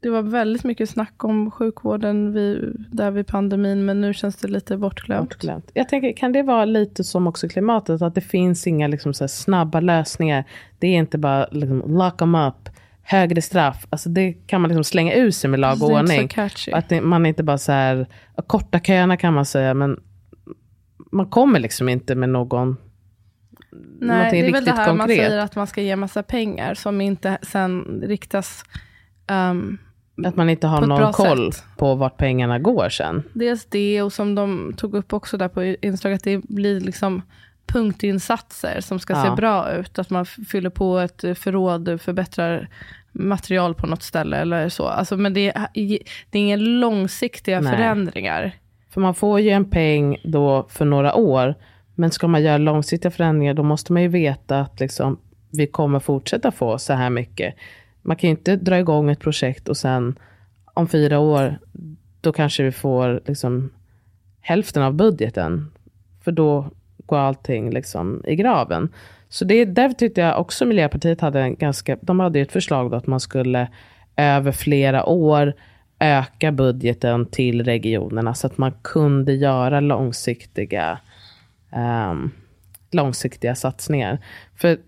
det 0.00 0.10
var 0.10 0.22
väldigt 0.22 0.64
mycket 0.64 0.90
snack 0.90 1.24
om 1.24 1.50
sjukvården 1.50 2.32
vid, 2.32 2.86
där 2.92 3.10
vid 3.10 3.26
pandemin, 3.26 3.84
men 3.84 4.00
nu 4.00 4.14
känns 4.14 4.36
det 4.36 4.48
lite 4.48 4.76
bortglömt. 4.76 5.30
Bortglömt. 5.30 5.70
Jag 5.74 5.88
tänker, 5.88 6.12
kan 6.12 6.32
det 6.32 6.42
vara 6.42 6.64
lite 6.64 7.04
som 7.04 7.26
också 7.26 7.48
klimatet, 7.48 8.02
att 8.02 8.14
det 8.14 8.20
finns 8.20 8.66
inga 8.66 8.86
liksom, 8.88 9.14
så 9.14 9.28
snabba 9.28 9.80
lösningar. 9.80 10.44
Det 10.78 10.86
är 10.86 10.98
inte 10.98 11.18
bara 11.18 11.46
liksom, 11.50 11.82
lock 11.86 12.16
them 12.18 12.34
up, 12.34 12.68
högre 13.02 13.42
straff. 13.42 13.86
Alltså, 13.90 14.08
det 14.08 14.32
kan 14.32 14.60
man 14.60 14.68
liksom 14.68 14.84
slänga 14.84 15.14
ur 15.14 15.30
sig 15.30 15.50
med 15.50 15.60
lag 15.60 15.82
och 15.82 15.90
ordning. 15.90 16.28
Att 16.72 16.88
det, 16.88 17.00
man 17.00 17.26
inte 17.26 17.42
bara 17.42 17.58
så 17.58 17.72
här, 17.72 18.06
korta 18.46 18.80
köerna 18.80 19.16
kan 19.16 19.34
man 19.34 19.44
säga, 19.44 19.74
men 19.74 20.00
man 21.12 21.26
kommer 21.26 21.60
liksom 21.60 21.88
inte 21.88 22.14
med 22.14 22.28
någon 22.28 22.76
Nej, 24.00 24.30
det 24.30 24.48
är 24.48 24.52
väl 24.52 24.64
det 24.64 24.70
här 24.72 24.86
man 24.86 24.98
konkret. 24.98 25.16
säger 25.18 25.38
att 25.38 25.56
man 25.56 25.66
ska 25.66 25.82
ge 25.82 25.96
massa 25.96 26.22
pengar 26.22 26.74
som 26.74 27.00
inte 27.00 27.38
sen 27.42 28.02
riktas 28.06 28.64
ehm, 29.26 29.78
Att 30.26 30.36
man 30.36 30.50
inte 30.50 30.66
har 30.66 30.86
någon 30.86 31.12
koll 31.12 31.52
sätt. 31.52 31.64
på 31.76 31.94
vart 31.94 32.16
pengarna 32.16 32.58
går 32.58 32.88
sen. 32.88 33.22
Dels 33.32 33.64
det 33.64 34.02
och 34.02 34.12
som 34.12 34.34
de 34.34 34.74
tog 34.76 34.94
upp 34.94 35.12
också 35.12 35.36
där 35.36 35.48
på 35.48 35.64
Instagram, 35.64 36.16
att 36.16 36.24
det 36.24 36.38
blir 36.38 36.80
liksom 36.80 37.22
punktinsatser 37.66 38.80
som 38.80 38.98
ska 38.98 39.14
se 39.14 39.26
Ja. 39.28 39.34
bra 39.36 39.72
ut. 39.72 39.98
Att 39.98 40.10
man 40.10 40.26
fyller 40.26 40.70
på 40.70 40.98
ett 40.98 41.20
förråd, 41.38 42.00
förbättrar 42.00 42.68
material 43.12 43.74
på 43.74 43.86
något 43.86 44.02
ställe 44.02 44.36
eller 44.36 44.68
så. 44.68 44.86
Alltså, 44.86 45.16
men 45.16 45.34
det 45.34 45.48
är, 45.48 45.66
det 46.30 46.38
är 46.38 46.42
inga 46.42 46.56
långsiktiga 46.56 47.60
Nej. 47.60 47.72
förändringar. 47.76 48.52
För 48.90 49.00
man 49.00 49.14
får 49.14 49.40
ju 49.40 49.50
en 49.50 49.70
peng 49.70 50.16
då 50.24 50.66
för 50.70 50.84
några 50.84 51.14
år. 51.14 51.54
Men 51.94 52.10
ska 52.10 52.28
man 52.28 52.42
göra 52.42 52.58
långsiktiga 52.58 53.10
förändringar 53.10 53.54
då 53.54 53.62
måste 53.62 53.92
man 53.92 54.02
ju 54.02 54.08
veta 54.08 54.60
att 54.60 54.80
liksom, 54.80 55.18
vi 55.50 55.66
kommer 55.66 56.00
fortsätta 56.00 56.50
få 56.50 56.78
så 56.78 56.92
här 56.92 57.10
mycket. 57.10 57.54
Man 58.02 58.16
kan 58.16 58.28
ju 58.28 58.36
inte 58.36 58.56
dra 58.56 58.78
igång 58.78 59.10
ett 59.10 59.20
projekt 59.20 59.68
och 59.68 59.76
sen 59.76 60.18
om 60.74 60.88
fyra 60.88 61.18
år 61.18 61.58
då 62.20 62.32
kanske 62.32 62.62
vi 62.62 62.72
får 62.72 63.20
liksom, 63.26 63.70
hälften 64.40 64.82
av 64.82 64.94
budgeten. 64.94 65.70
För 66.24 66.32
då 66.32 66.70
går 67.06 67.18
allting 67.18 67.70
liksom 67.70 68.22
i 68.26 68.36
graven. 68.36 68.88
Så 69.28 69.44
det, 69.44 69.64
därför 69.64 69.94
tyckte 69.94 70.20
jag 70.20 70.40
också 70.40 70.64
Miljöpartiet 70.64 71.20
hade 71.20 71.40
en 71.40 71.54
ganska, 71.54 71.98
de 72.00 72.20
hade 72.20 72.40
ett 72.40 72.52
förslag 72.52 72.90
då 72.90 72.96
att 72.96 73.06
man 73.06 73.20
skulle 73.20 73.68
över 74.16 74.52
flera 74.52 75.04
år 75.04 75.54
öka 75.98 76.52
budgeten 76.52 77.26
till 77.26 77.64
regionerna 77.64 78.34
så 78.34 78.46
att 78.46 78.58
man 78.58 78.72
kunde 78.82 79.32
göra 79.32 79.80
långsiktiga, 79.80 80.98
ehm, 81.74 82.30
långsiktiga 82.90 83.54
satsningar. 83.54 84.18
För 84.56 84.78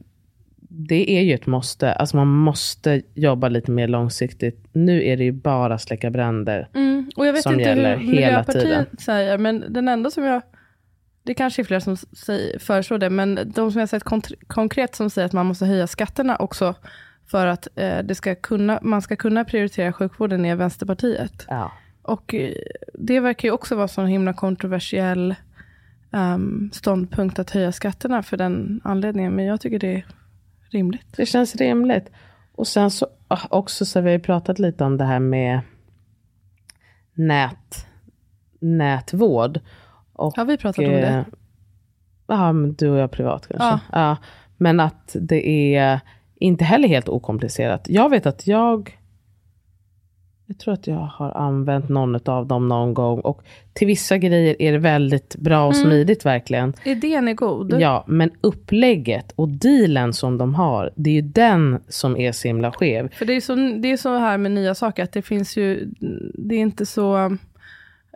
det 0.69 1.11
är 1.11 1.23
ju 1.23 1.35
ett 1.35 1.47
måste. 1.47 1.93
Alltså 1.93 2.17
man 2.17 2.29
måste 2.29 3.03
jobba 3.15 3.49
lite 3.49 3.71
mer 3.71 3.89
långsiktigt. 3.89 4.69
Nu 4.73 5.05
är 5.05 5.17
det 5.17 5.25
ju 5.25 5.33
bara 5.33 5.79
släcka 5.79 6.11
bränder. 6.11 6.69
Mm. 6.75 7.11
Och 7.17 7.27
jag 7.27 7.33
vet 7.33 7.43
Som 7.43 7.53
inte 7.53 7.69
gäller 7.69 7.97
hur 7.97 8.13
hela 8.13 8.45
tiden. 8.45 8.87
säger, 8.99 9.39
men 9.39 9.65
den 9.69 9.89
enda 9.89 10.11
som 10.11 10.25
jag, 10.25 10.43
det 11.23 11.35
kanske 11.35 11.63
är 11.63 11.65
fler 11.65 11.81
som 11.81 11.97
säger, 11.97 12.59
föreslår 12.59 12.99
det, 12.99 13.11
men 13.11 13.53
de 13.55 13.73
som 13.73 13.81
jag 13.81 13.89
sett 13.89 14.05
konkret 14.47 14.95
som 14.95 15.11
säger 15.11 15.27
att 15.27 15.33
man 15.33 15.47
måste 15.47 15.67
höja 15.67 15.87
skatterna 15.87 16.37
också 16.37 16.75
för 17.31 17.47
att 17.47 17.69
eh, 17.75 17.99
det 17.99 18.15
ska 18.15 18.35
kunna, 18.35 18.79
man 18.83 19.03
ska 19.03 19.17
kunna 19.17 19.45
prioritera 19.45 19.93
sjukvården 19.93 20.45
är 20.45 20.55
Vänsterpartiet. 20.55 21.47
Ja. 21.49 21.73
Och 22.03 22.35
eh, 22.35 22.53
det 22.95 23.21
verkar 23.21 23.49
ju 23.49 23.53
också 23.53 23.77
vara 23.77 23.89
så 23.89 24.01
en 24.01 24.07
himla 24.07 24.33
kontroversiell 24.33 25.35
ehm, 26.13 26.71
ståndpunkt 26.73 27.39
att 27.39 27.51
höja 27.51 27.73
skatterna 27.73 28.23
för 28.23 28.37
den 28.37 28.81
anledningen, 28.85 29.33
men 29.35 29.45
jag 29.45 29.61
tycker 29.61 29.79
det 29.79 29.95
är 29.95 30.07
rimligt. 30.71 31.07
Det 31.17 31.27
känns 31.27 31.57
rimligt. 31.57 32.11
Och 32.55 32.67
sen 32.67 32.91
så 32.91 33.07
ah, 33.29 33.47
också 33.51 33.87
så 33.87 33.99
har 33.99 34.05
vi 34.05 34.19
pratat 34.19 34.59
lite 34.59 34.85
om 34.85 34.97
det 34.97 35.05
här 35.05 35.19
med 35.19 35.61
nät, 37.15 37.87
nätvård. 38.61 39.61
Och, 40.13 40.37
Har 40.37 40.45
vi 40.45 40.57
pratat 40.57 40.79
om 40.85 40.91
det? 40.93 41.07
eh, 41.09 41.23
Ja, 42.29 42.53
men 42.53 42.75
du 42.75 42.89
och 42.89 42.99
jag 42.99 43.11
privat 43.11 43.47
kanske. 43.49 43.67
Ja. 43.67 43.81
Ja. 43.93 44.17
men 44.57 44.81
att 44.81 45.17
det 45.21 45.49
är 45.77 46.01
inte 46.35 46.65
heller 46.65 46.89
helt 46.89 47.09
okomplicerat. 47.09 47.89
Jag 47.89 48.11
vet 48.11 48.27
att 48.27 48.47
jag 48.47 48.99
jag 50.47 50.59
tror 50.59 50.75
att 50.75 50.87
jag 50.87 50.97
har 50.97 51.31
använt 51.31 51.89
någon 51.89 52.29
av 52.29 52.47
dem 52.47 52.69
någon 52.69 52.95
gång. 52.95 53.21
Och 53.21 53.43
till 53.73 53.87
vissa 53.87 54.19
grejer 54.19 54.63
är 54.63 54.73
det 54.73 54.79
väldigt 54.79 55.37
bra 55.37 55.67
och 55.67 55.75
Mm. 55.75 55.85
smidigt 55.87 56.27
verkligen. 56.27 56.75
Idén 56.85 57.29
är 57.29 57.33
god. 57.35 57.81
Ja, 57.81 58.05
men 58.07 58.31
upplägget 58.41 59.33
och 59.37 59.49
dealen 59.49 60.13
som 60.13 60.39
de 60.39 60.55
har, 60.55 60.91
det 60.95 61.11
är 61.11 61.15
ju 61.15 61.21
den 61.23 61.81
som 61.89 62.17
är 62.17 62.33
så 62.33 62.49
himla 62.49 62.73
skev. 62.73 63.09
För 63.15 63.25
det 63.27 63.33
är, 63.33 63.41
så, 63.41 63.55
det 63.55 63.93
är 63.93 63.97
så 63.97 64.17
här 64.19 64.39
med 64.39 64.53
nya 64.53 64.75
saker, 64.75 65.03
att 65.03 65.13
det 65.13 65.23
finns 65.23 65.57
ju, 65.57 65.89
det 66.35 66.55
är 66.55 66.59
inte 66.59 66.87
så, 66.87 67.17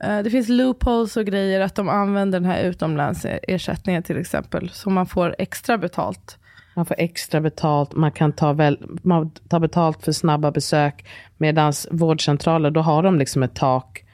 eh, 0.03 0.19
det 0.25 0.31
finns 0.31 0.49
loopholes 0.49 1.17
och 1.17 1.25
grejer, 1.25 1.61
att 1.61 1.75
de 1.75 1.89
använder 1.89 2.41
den 2.41 2.51
här 2.51 2.63
utomlandsersättningen 2.65 4.03
till 4.03 4.17
exempel, 4.17 4.71
så 4.73 4.91
man 4.91 5.07
får 5.07 5.35
extra 5.39 5.79
betalt. 5.79 6.37
Man 6.81 6.87
får 6.87 6.97
extra 6.99 7.41
betalt, 7.41 7.95
man 7.95 8.13
kan 8.13 8.33
ta, 8.33 8.53
väl, 8.53 8.79
man 9.03 9.31
tar 9.31 9.61
betalt 9.61 10.03
för 10.03 10.13
snabba 10.13 10.51
besök. 10.51 11.07
Medan 11.37 11.73
vårdcentraler, 11.91 12.71
då 12.71 12.81
har 12.81 13.03
de 13.03 13.19
liksom 13.19 13.43
ett 13.43 13.55
tak 13.55 14.05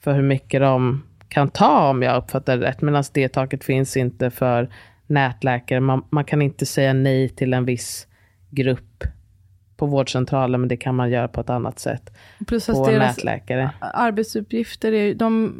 för 0.00 0.14
hur 0.14 0.22
mycket 0.22 0.60
de 0.60 1.02
kan 1.28 1.48
ta 1.48 1.90
om 1.90 2.02
jag 2.02 2.16
uppfattar 2.16 2.56
det 2.56 2.66
rätt. 2.66 2.82
Medan 2.82 3.04
det 3.12 3.28
taket 3.28 3.64
finns 3.64 3.96
inte 3.96 4.30
för 4.30 4.70
nätläkare. 5.06 5.80
Man, 5.80 6.04
man 6.10 6.24
kan 6.24 6.42
inte 6.42 6.66
säga 6.66 6.92
nej 6.92 7.28
till 7.28 7.54
en 7.54 7.64
viss 7.64 8.06
grupp 8.50 9.04
på 9.76 9.86
vårdcentralen, 9.86 10.60
men 10.60 10.68
det 10.68 10.76
kan 10.76 10.94
man 10.94 11.10
göra 11.10 11.28
på 11.28 11.40
ett 11.40 11.50
annat 11.50 11.78
sätt 11.78 12.16
Plus 12.46 12.66
på 12.66 12.86
nätläkare. 12.90 13.70
arbetsuppgifter 13.80 14.92
är 14.92 15.14
de, 15.14 15.54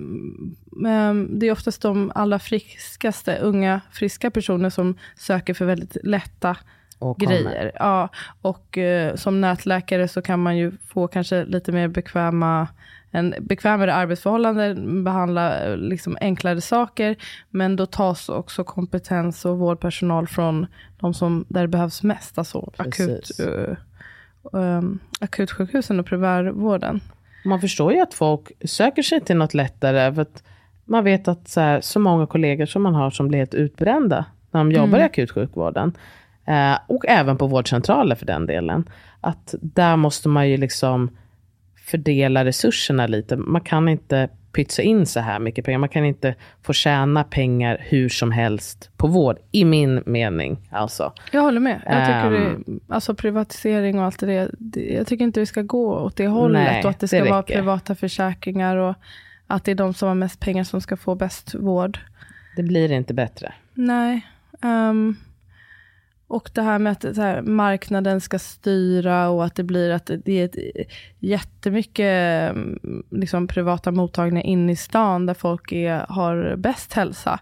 ehm, 0.87 1.39
det 1.39 1.47
är 1.47 1.53
oftast 1.53 1.83
de 1.83 2.13
allra 2.15 2.39
friskaste, 2.39 3.39
unga, 3.39 3.81
friska 3.93 4.31
personer 4.31 4.71
som 4.71 4.99
söker 5.17 5.55
för 5.55 5.65
väldigt 5.65 5.97
lätta 6.03 6.57
Och 6.99 7.19
grejer. 7.19 7.73
Ja, 7.75 8.09
och 8.43 8.79
eh, 8.79 9.15
som 9.15 9.41
nätläkare 9.41 10.09
så 10.09 10.23
kan 10.23 10.43
man 10.43 10.57
ju 10.57 10.73
få 10.89 11.09
kanske 11.09 11.45
lite 11.45 11.73
mer 11.73 11.89
bekväma 11.89 12.69
en 13.15 13.35
bekvämare 13.41 13.95
arbetsförhållanden, 13.95 15.05
behandla 15.05 15.65
eh, 15.65 15.77
liksom 15.77 16.19
enklare 16.21 16.61
saker, 16.61 17.17
men 17.51 17.77
då 17.77 17.87
tas 17.87 18.29
också 18.29 18.65
kompetens 18.65 19.45
och 19.45 19.59
vårdpersonal 19.59 20.29
från 20.29 20.67
de 21.01 21.15
som, 21.15 21.45
där 21.49 21.63
det 21.63 21.69
behövs 21.69 22.03
mest, 22.03 22.39
alltså 22.39 22.73
akut, 22.77 22.97
Precis. 22.97 23.41
Um, 24.53 24.99
akutsjukhusen 25.21 26.01
och 26.01 26.07
primärvården. 26.07 27.01
Man 27.45 27.61
förstår 27.61 27.93
ju 27.93 28.01
att 28.01 28.15
folk 28.15 28.53
söker 28.65 29.03
sig 29.03 29.21
till 29.21 29.37
något 29.37 29.55
lättare. 29.55 30.15
För 30.15 30.23
att 30.23 30.43
man 30.85 31.05
vet 31.05 31.29
att 31.29 31.49
så, 31.49 31.61
här, 31.61 31.81
så 31.81 32.01
många 32.01 32.27
kollegor 32.27 32.67
som 32.67 32.83
man 32.83 32.95
har 32.95 33.11
som 33.11 33.29
blir 33.29 33.39
helt 33.39 33.55
utbrända 33.55 34.25
när 34.51 34.61
de 34.61 34.73
jobbar 34.73 34.99
i 34.99 35.03
akutsjukvården. 35.03 35.93
Eh, 36.47 36.79
och 36.87 37.05
även 37.09 37.39
på 37.39 37.47
vårdcentraler 37.47 38.15
för 38.15 38.27
den 38.27 38.47
delen. 38.47 38.89
Att 39.21 39.55
där 39.61 39.97
måste 39.97 40.29
man 40.29 40.49
ju 40.49 40.57
liksom 40.57 41.11
fördela 41.77 42.45
resurserna 42.45 43.07
lite. 43.07 43.37
Man 43.37 43.61
kan 43.61 43.89
inte 43.89 44.29
pytsa 44.55 44.83
in 44.83 45.07
så 45.07 45.21
här 45.21 45.39
mycket 45.39 45.65
pengar. 45.65 45.79
Man 45.79 45.89
kan 45.89 46.05
inte 46.05 46.35
få 46.63 46.73
tjäna 46.73 47.25
pengar 47.25 47.79
hur 47.81 48.09
som 48.09 48.31
helst 48.33 48.91
på 48.97 49.07
vård, 49.07 49.37
i 49.53 49.65
min 49.65 50.03
mening. 50.07 50.69
Alltså. 50.71 51.13
Jag 51.33 51.43
håller 51.43 51.61
med. 51.61 51.83
Jag 51.87 52.07
tycker 52.07 52.33
Ehm. 52.47 52.65
det, 52.67 52.95
alltså 52.95 53.15
privatisering 53.15 53.99
och 53.99 54.05
allt 54.05 54.21
det, 54.21 54.51
det, 54.59 54.81
jag 54.81 55.07
tycker 55.07 55.25
inte 55.25 55.41
vi 55.41 55.47
ska 55.47 55.63
gå 55.63 55.95
åt 55.95 56.17
det 56.17 56.27
hållet. 56.27 56.63
Nej, 56.63 56.85
och 56.85 56.91
att 56.91 57.01
det 57.01 57.09
ska 57.09 57.25
det 57.25 57.31
vara 57.31 57.43
privata 57.43 57.95
försäkringar 57.95 58.77
och 58.77 58.95
att 59.47 59.65
det 59.65 59.71
är 59.71 59.75
de 59.75 59.95
som 59.95 60.09
har 60.09 60.15
mest 60.15 60.41
pengar 60.41 60.65
som 60.65 60.81
ska 60.81 60.97
få 60.97 61.15
bäst 61.15 61.55
vård. 61.55 61.99
Det 62.57 62.63
blir 62.63 62.93
inte 62.93 63.15
bättre. 63.15 63.53
Nej. 63.75 64.27
ehm, 64.63 65.17
och 66.27 66.51
det 66.55 66.63
här 66.63 66.79
med 66.79 66.93
att 66.93 67.17
här, 67.17 67.43
marknaden 67.43 68.21
ska 68.21 68.39
styra 68.39 69.29
och 69.29 69.45
att 69.45 69.55
det 69.55 69.63
blir 69.63 69.91
att 69.91 70.11
det 70.25 70.41
är 70.41 70.45
ett, 70.45 70.57
jättemycket 71.19 72.51
mm, 72.51 72.79
liksom, 73.11 73.47
privata 73.47 73.91
mottagningar 73.91 74.47
inne 74.47 74.73
i 74.73 74.77
stan 74.77 75.27
där 75.27 75.35
folk 75.35 75.73
är, 75.73 76.07
har 76.09 76.57
bäst 76.57 76.93
hälsa. 76.93 77.41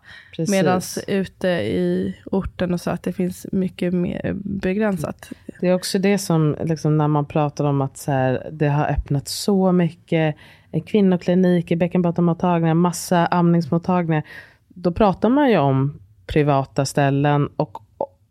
Medan 0.48 0.80
ute 1.06 1.48
i 1.48 2.16
orten 2.24 2.72
och 2.72 2.80
så 2.80 2.90
att 2.90 3.02
det 3.02 3.12
finns 3.12 3.46
mycket 3.52 3.94
mer 3.94 4.32
begränsat. 4.34 5.32
Det 5.60 5.68
är 5.68 5.74
också 5.74 5.98
det 5.98 6.18
som, 6.18 6.56
liksom, 6.64 6.98
när 6.98 7.08
man 7.08 7.26
pratar 7.26 7.64
om 7.64 7.80
att 7.80 7.96
så 7.96 8.10
här, 8.12 8.48
det 8.52 8.68
har 8.68 8.86
öppnat 8.86 9.28
så 9.28 9.72
mycket 9.72 10.36
en 10.70 10.80
kvinnoklinik, 10.80 11.70
i 11.70 11.76
bäckenbottenmottagningar, 11.76 12.74
massa 12.74 13.26
amningsmottagningar. 13.26 14.22
Då 14.68 14.92
pratar 14.92 15.28
man 15.28 15.50
ju 15.50 15.58
om 15.58 16.00
privata 16.26 16.84
ställen 16.84 17.48
och 17.56 17.81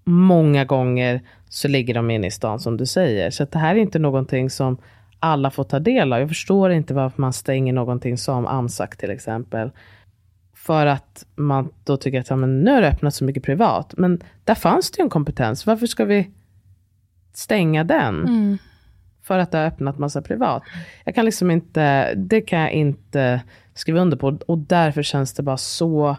många 0.03 0.65
gånger 0.65 1.21
så 1.49 1.67
ligger 1.67 1.93
de 1.93 2.11
inne 2.11 2.27
i 2.27 2.31
stan 2.31 2.59
som 2.59 2.77
du 2.77 2.85
säger. 2.85 3.31
Så 3.31 3.45
det 3.45 3.59
här 3.59 3.75
är 3.75 3.79
inte 3.79 3.99
någonting 3.99 4.49
som 4.49 4.77
alla 5.19 5.51
får 5.51 5.63
ta 5.63 5.79
del 5.79 6.13
av. 6.13 6.19
Jag 6.19 6.29
förstår 6.29 6.71
inte 6.71 6.93
varför 6.93 7.21
man 7.21 7.33
stänger 7.33 7.73
någonting 7.73 8.17
som 8.17 8.47
Amsac 8.47 8.89
till 8.97 9.11
exempel. 9.11 9.71
För 10.55 10.85
att 10.85 11.25
man 11.35 11.69
då 11.83 11.97
tycker 11.97 12.19
att 12.19 12.29
ja, 12.29 12.35
men 12.35 12.61
nu 12.61 12.71
har 12.71 12.81
det 12.81 12.87
öppnat 12.87 13.15
så 13.15 13.23
mycket 13.23 13.43
privat. 13.43 13.93
Men 13.97 14.23
där 14.43 14.55
fanns 14.55 14.91
det 14.91 14.99
ju 14.99 15.03
en 15.03 15.09
kompetens. 15.09 15.65
Varför 15.65 15.87
ska 15.87 16.05
vi 16.05 16.31
stänga 17.33 17.83
den? 17.83 18.57
För 19.23 19.39
att 19.39 19.51
det 19.51 19.57
har 19.57 19.65
öppnat 19.65 19.97
massa 19.97 20.21
privat. 20.21 20.63
Jag 21.05 21.15
kan 21.15 21.25
liksom 21.25 21.51
inte, 21.51 22.13
det 22.13 22.41
kan 22.41 22.59
jag 22.59 22.71
inte 22.71 23.41
skriva 23.73 24.01
under 24.01 24.17
på. 24.17 24.37
Och 24.47 24.57
därför 24.57 25.03
känns 25.03 25.33
det 25.33 25.43
bara 25.43 25.57
så 25.57 26.17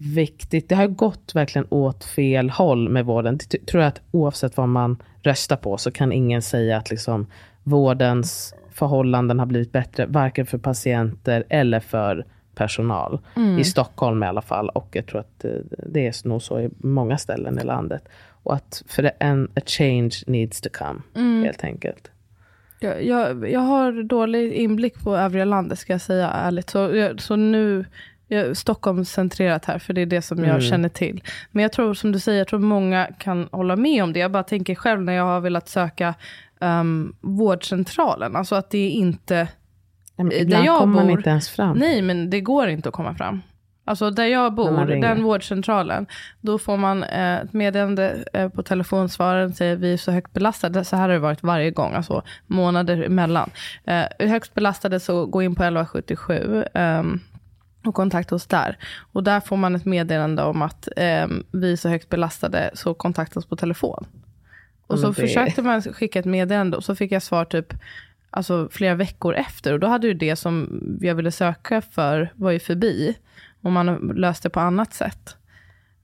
viktigt. 0.00 0.68
Det 0.68 0.74
har 0.74 0.86
gått 0.86 1.34
verkligen 1.34 1.66
åt 1.70 2.04
fel 2.04 2.50
håll 2.50 2.88
med 2.88 3.04
vården. 3.04 3.38
Det 3.50 3.66
tror 3.66 3.82
jag 3.82 3.88
att 3.88 4.00
oavsett 4.10 4.56
vad 4.56 4.68
man 4.68 5.02
röstar 5.22 5.56
på 5.56 5.76
så 5.76 5.90
kan 5.90 6.12
ingen 6.12 6.42
säga 6.42 6.76
att 6.76 6.90
liksom 6.90 7.26
vårdens 7.62 8.54
förhållanden 8.72 9.38
har 9.38 9.46
blivit 9.46 9.72
bättre, 9.72 10.06
varken 10.06 10.46
för 10.46 10.58
patienter 10.58 11.44
eller 11.48 11.80
för 11.80 12.24
personal. 12.54 13.20
I 13.60 13.64
Stockholm 13.64 14.22
i 14.22 14.26
alla 14.26 14.42
fall. 14.42 14.68
Och 14.68 14.88
jag 14.92 15.06
tror 15.06 15.20
att 15.20 15.44
eh, 15.44 15.50
det 15.86 16.06
är 16.06 16.28
nog 16.28 16.42
så 16.42 16.60
i 16.60 16.70
många 16.78 17.18
ställen 17.18 17.58
i 17.58 17.64
landet. 17.64 18.08
Och 18.42 18.54
att 18.54 18.82
för 18.86 19.10
en 19.18 19.48
a 19.56 19.60
change 19.66 20.14
needs 20.26 20.60
to 20.60 20.68
come, 20.72 21.00
helt 21.44 21.64
enkelt. 21.64 22.10
Jag, 22.80 23.04
jag, 23.04 23.50
jag 23.50 23.60
har 23.60 24.02
dålig 24.02 24.52
inblick 24.52 25.04
på 25.04 25.16
övriga 25.16 25.44
landet 25.44 25.78
ska 25.78 25.92
jag 25.92 26.00
säga 26.00 26.28
ärligt. 26.28 26.70
Så, 26.70 26.78
jag, 26.78 27.20
så 27.20 27.36
nu, 27.36 27.84
jag, 28.30 28.56
Stockholm 28.56 29.04
centrerat 29.04 29.64
här, 29.64 29.78
för 29.78 29.92
det 29.92 30.00
är 30.00 30.06
det 30.06 30.22
som 30.22 30.44
jag 30.44 30.62
känner 30.62 30.88
till. 30.88 31.22
Men 31.50 31.62
jag 31.62 31.72
tror 31.72 31.94
som 31.94 32.12
du 32.12 32.18
säger, 32.18 32.38
jag 32.38 32.48
tror 32.48 32.60
många 32.60 33.08
kan 33.18 33.48
hålla 33.52 33.76
med 33.76 34.04
om 34.04 34.12
det. 34.12 34.18
Jag 34.18 34.30
bara 34.32 34.42
tänker 34.42 34.74
själv 34.74 35.02
när 35.02 35.12
jag 35.12 35.24
har 35.24 35.40
velat 35.40 35.68
söka 35.68 36.14
um, 36.60 37.16
vårdcentralen, 37.20 38.36
alltså 38.36 38.54
att 38.54 38.70
det 38.70 38.78
är 38.78 38.90
inte 38.90 39.48
men 40.16 40.28
Där 40.28 40.40
ibland 40.40 40.64
jag 40.66 40.78
kommer 40.78 40.94
man 40.94 41.06
bor- 41.06 41.18
inte 41.18 41.30
ens 41.30 41.48
fram. 41.48 41.78
Nej, 41.78 42.02
men 42.02 42.30
det 42.30 42.40
går 42.40 42.68
inte 42.68 42.88
att 42.88 42.94
komma 42.94 43.14
fram. 43.14 43.42
Alltså 43.84 44.10
där 44.10 44.24
jag 44.24 44.54
bor, 44.54 44.70
man 44.70 45.00
den 45.00 45.22
vårdcentralen, 45.22 46.06
då 46.40 46.58
får 46.58 46.76
man 46.76 47.02
eh, 47.02 47.36
ett 47.36 47.52
meddelande 47.52 48.24
eh, 48.32 48.48
på 48.48 48.62
telefonsvararen, 48.62 49.52
säger 49.52 49.76
vi 49.76 49.92
är 49.92 49.96
så 49.96 50.12
högt 50.12 50.32
belastade, 50.32 50.84
så 50.84 50.96
här 50.96 51.02
har 51.02 51.08
det 51.08 51.18
varit 51.18 51.42
varje 51.42 51.70
gång, 51.70 51.94
alltså 51.94 52.22
månader 52.46 53.02
emellan. 53.02 53.50
Eh, 53.84 54.04
högst 54.18 54.54
belastade 54.54 55.00
så 55.00 55.26
gå 55.26 55.42
in 55.42 55.54
på 55.54 55.62
1177 55.62 56.64
ehm, 56.74 57.20
och 57.84 57.94
kontakta 57.94 58.34
oss 58.34 58.46
där. 58.46 58.76
Och 59.12 59.24
där 59.24 59.40
får 59.40 59.56
man 59.56 59.74
ett 59.74 59.84
meddelande 59.84 60.42
om 60.42 60.62
att 60.62 60.88
ehm, 60.96 61.44
vi 61.52 61.72
är 61.72 61.76
så 61.76 61.88
högt 61.88 62.08
belastade, 62.08 62.70
så 62.74 62.94
kontakta 62.94 63.38
oss 63.38 63.46
på 63.46 63.56
telefon. 63.56 64.06
Och 64.86 64.98
så 64.98 65.06
det- 65.06 65.14
försökte 65.14 65.62
man 65.62 65.82
skicka 65.82 66.18
ett 66.18 66.24
meddelande 66.24 66.76
och 66.76 66.84
så 66.84 66.94
fick 66.94 67.12
jag 67.12 67.22
svar 67.22 67.44
typ 67.44 67.74
alltså, 68.30 68.68
flera 68.72 68.94
veckor 68.94 69.34
efter. 69.34 69.72
Och 69.72 69.80
då 69.80 69.86
hade 69.86 70.06
ju 70.06 70.14
det 70.14 70.36
som 70.36 70.80
jag 71.00 71.14
ville 71.14 71.30
söka 71.32 71.80
för 71.82 72.32
var 72.34 72.50
ju 72.50 72.58
förbi. 72.58 73.16
Och 73.62 73.72
man 73.72 73.96
löste 74.16 74.50
på 74.50 74.60
annat 74.60 74.94
sätt. 74.94 75.36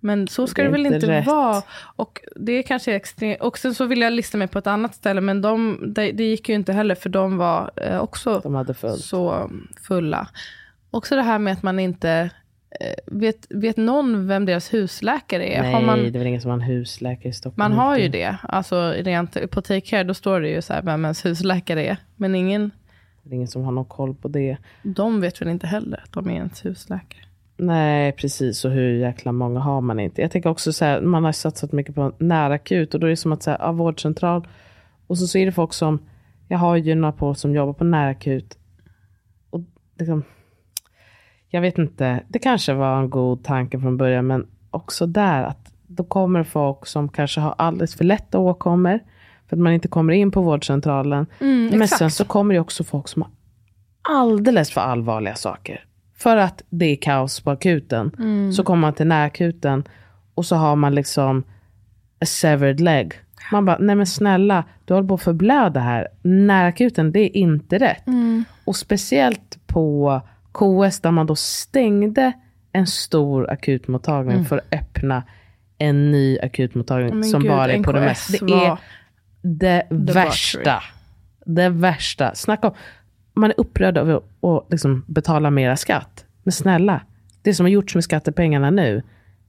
Men 0.00 0.28
så 0.28 0.46
ska 0.46 0.62
Det 0.62 0.68
det, 0.68 0.72
väl 0.72 0.86
inte 0.86 1.06
rätt. 1.08 1.26
vara. 1.26 1.62
Och 1.96 2.20
det 2.36 2.62
kanske 2.62 2.92
är 2.92 2.96
extremt. 2.96 3.40
Och 3.40 3.58
sen 3.58 3.74
så 3.74 3.84
ville 3.84 4.04
jag 4.04 4.12
lista 4.12 4.38
mig 4.38 4.48
på 4.48 4.58
ett 4.58 4.66
annat 4.66 4.94
ställe. 4.94 5.20
Men 5.20 5.42
de, 5.42 5.78
det, 5.94 6.12
det 6.12 6.24
gick 6.24 6.48
ju 6.48 6.54
inte 6.54 6.72
heller 6.72 6.94
för 6.94 7.08
de 7.08 7.36
var 7.36 7.70
eh, 7.76 7.98
också 7.98 8.40
De 8.40 8.74
så 8.98 9.50
fulla. 9.82 10.28
Också 10.96 11.16
det 11.16 11.22
här 11.22 11.38
med 11.38 11.52
att 11.52 11.62
man 11.62 11.78
inte 11.78 12.30
eh, 12.80 12.94
vet, 13.06 13.46
vet 13.50 13.76
någon 13.76 14.26
vem 14.26 14.44
deras 14.44 14.74
husläkare 14.74 15.46
är. 15.46 15.62
Nej, 15.62 15.72
Har 15.72 15.82
man, 15.82 15.98
det 15.98 16.08
är 16.08 16.18
väl 16.18 16.26
ingen 16.26 16.40
som 16.40 16.50
har 16.50 16.58
en 16.58 16.64
husläkare 16.64 17.28
i 17.28 17.32
Stockholm. 17.32 17.70
man 17.70 17.78
har 17.78 17.96
ju 17.98 18.08
det. 18.08 18.36
Alltså 18.42 18.90
rent 18.90 19.50
på 19.50 19.62
Take 19.62 19.80
Care, 19.80 20.04
då 20.04 20.14
står 20.14 20.40
det 20.40 20.48
ju 20.48 20.62
så 20.62 20.72
här 20.72 20.82
vem 20.82 21.04
ens 21.04 21.24
husläkare 21.24 21.86
är. 21.86 21.96
Men 22.16 22.34
ingen, 22.34 22.70
Det 23.22 23.30
är 23.30 23.34
ingen 23.34 23.48
som 23.48 23.64
har 23.64 23.72
någon 23.72 23.84
koll 23.84 24.14
på 24.14 24.28
det. 24.28 24.56
de 24.82 25.20
vet 25.20 25.40
väl 25.40 25.48
inte 25.48 25.66
heller 25.66 26.00
att 26.04 26.12
de 26.12 26.30
är 26.30 26.34
ens 26.34 26.64
husläkare. 26.64 27.22
Nej, 27.58 28.12
precis. 28.12 28.64
Och 28.64 28.70
hur 28.70 28.94
jäkla 28.98 29.32
många 29.32 29.60
har 29.60 29.80
man 29.80 30.00
inte. 30.00 30.22
Jag 30.22 30.30
tänker 30.30 30.50
också 30.50 30.72
så 30.72 30.84
här, 30.84 31.00
man 31.00 31.24
har 31.24 31.32
satsat 31.32 31.72
mycket 31.72 31.94
på 31.94 32.12
närakut 32.18 32.94
och 32.94 33.00
då 33.00 33.06
är 33.06 33.10
det 33.10 33.16
som 33.16 33.32
att 33.32 33.42
säga, 33.42 33.56
ja, 33.60 33.72
vårdcentral. 33.72 34.48
Och 35.06 35.18
så, 35.18 35.26
så 35.26 35.38
är 35.38 35.46
det 35.46 35.52
folk 35.52 35.72
som, 35.72 35.98
jag 36.48 36.58
har 36.58 36.76
ju 36.76 36.94
några 36.94 37.12
på 37.12 37.34
som 37.34 37.54
jobbar 37.54 37.72
på 37.72 37.84
närakut. 37.84 38.58
Och 39.50 39.60
liksom, 39.98 40.24
jag 41.56 41.62
vet 41.62 41.78
inte, 41.78 42.22
det 42.28 42.38
kanske 42.38 42.74
var 42.74 42.98
en 42.98 43.10
god 43.10 43.44
tanke 43.44 43.80
från 43.80 43.96
början, 43.96 44.26
men 44.26 44.46
också 44.70 45.06
där 45.06 45.42
att 45.42 45.72
då 45.86 46.04
kommer 46.04 46.44
folk 46.44 46.86
som 46.86 47.08
kanske 47.08 47.40
har 47.40 47.54
alldeles 47.58 47.94
för 47.94 48.04
lätta 48.04 48.38
åkommor, 48.38 49.00
för 49.48 49.56
att 49.56 49.60
man 49.60 49.72
inte 49.72 49.88
kommer 49.88 50.12
in 50.12 50.30
på 50.30 50.42
vårdcentralen. 50.42 51.26
Men 51.38 51.82
exakt. 51.82 51.98
sen 51.98 52.10
så 52.10 52.24
kommer 52.24 52.54
det 52.54 52.60
också 52.60 52.84
folk 52.84 53.08
som 53.08 53.22
har 53.22 53.30
alldeles 54.08 54.70
för 54.70 54.80
allvarliga 54.80 55.34
saker. 55.34 55.84
För 56.16 56.36
att 56.36 56.62
det 56.70 56.86
är 56.86 56.96
kaos 56.96 57.40
på 57.40 57.50
akuten. 57.50 58.10
Så 58.52 58.62
kommer 58.64 58.80
man 58.80 58.92
till 58.92 59.06
närakuten 59.06 59.84
och 60.34 60.46
så 60.46 60.56
har 60.56 60.76
man 60.76 60.94
liksom 60.94 61.44
a 62.20 62.26
severed 62.26 62.80
leg. 62.80 63.12
Man 63.52 63.64
bara, 63.64 63.78
nej 63.80 63.96
men 63.96 64.06
snälla, 64.06 64.64
du 64.84 64.94
håller 64.94 65.08
på 65.08 65.14
att 65.14 65.22
förblöda 65.22 65.80
här. 65.80 66.08
Närakuten, 66.22 67.12
det 67.12 67.20
är 67.20 67.36
inte 67.36 67.78
rätt. 67.78 68.04
Och 68.64 68.76
speciellt 68.76 69.58
på 69.66 70.20
KS 70.56 71.00
där 71.00 71.10
man 71.10 71.26
då 71.26 71.36
stängde 71.36 72.32
en 72.72 72.86
stor 72.86 73.50
akutmottagning 73.50 74.44
för 74.44 74.58
att 74.58 74.74
öppna 74.74 75.22
en 75.78 76.10
ny 76.10 76.38
akutmottagning 76.38 77.14
Men 77.14 77.24
som 77.24 77.42
gud, 77.42 77.50
bara 77.50 77.72
är 77.72 77.82
på 77.82 77.92
det 77.92 78.00
mest. 78.00 78.30
Det 78.30 78.54
är 78.54 78.78
det 79.42 79.86
värsta. 79.90 80.82
Det 81.46 81.68
värsta. 81.68 82.34
Snacka 82.34 82.68
om, 82.68 82.74
man 83.34 83.50
är 83.50 83.60
upprörd 83.60 83.98
över 83.98 84.16
att 84.16 84.66
liksom 84.70 85.04
betala 85.08 85.50
mera 85.50 85.76
skatt. 85.76 86.24
Men 86.42 86.52
snälla, 86.52 87.00
det 87.42 87.54
som 87.54 87.66
har 87.66 87.70
gjorts 87.70 87.94
med 87.94 88.04
skattepengarna 88.04 88.70
nu, 88.70 89.02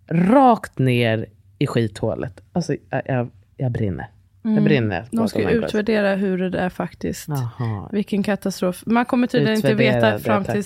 rakt 0.10 0.80
ner 0.80 1.26
i 1.60 1.68
skithålet. 1.68 2.42
Alltså, 2.54 2.76
jag, 2.90 3.02
jag, 3.06 3.30
jag 3.58 3.72
brinner. 3.72 4.08
Jag 4.42 4.64
brinner. 4.64 4.98
Mm. 4.98 5.10
De 5.12 5.30
ska 5.30 5.50
utvärdera 5.50 6.16
hur 6.16 6.50
det 6.50 6.60
är 6.60 6.70
faktiskt. 6.70 7.28
Jaha. 7.28 7.90
Vilken 7.92 8.24
katastrof. 8.24 8.84
Man 8.86 9.06
kommer 9.06 9.28
tydligen 9.28 9.56
inte 9.56 9.68
Utvärdera 9.68 9.96
veta 9.96 10.12
det, 10.12 10.20
fram 10.20 10.44
till 10.44 10.64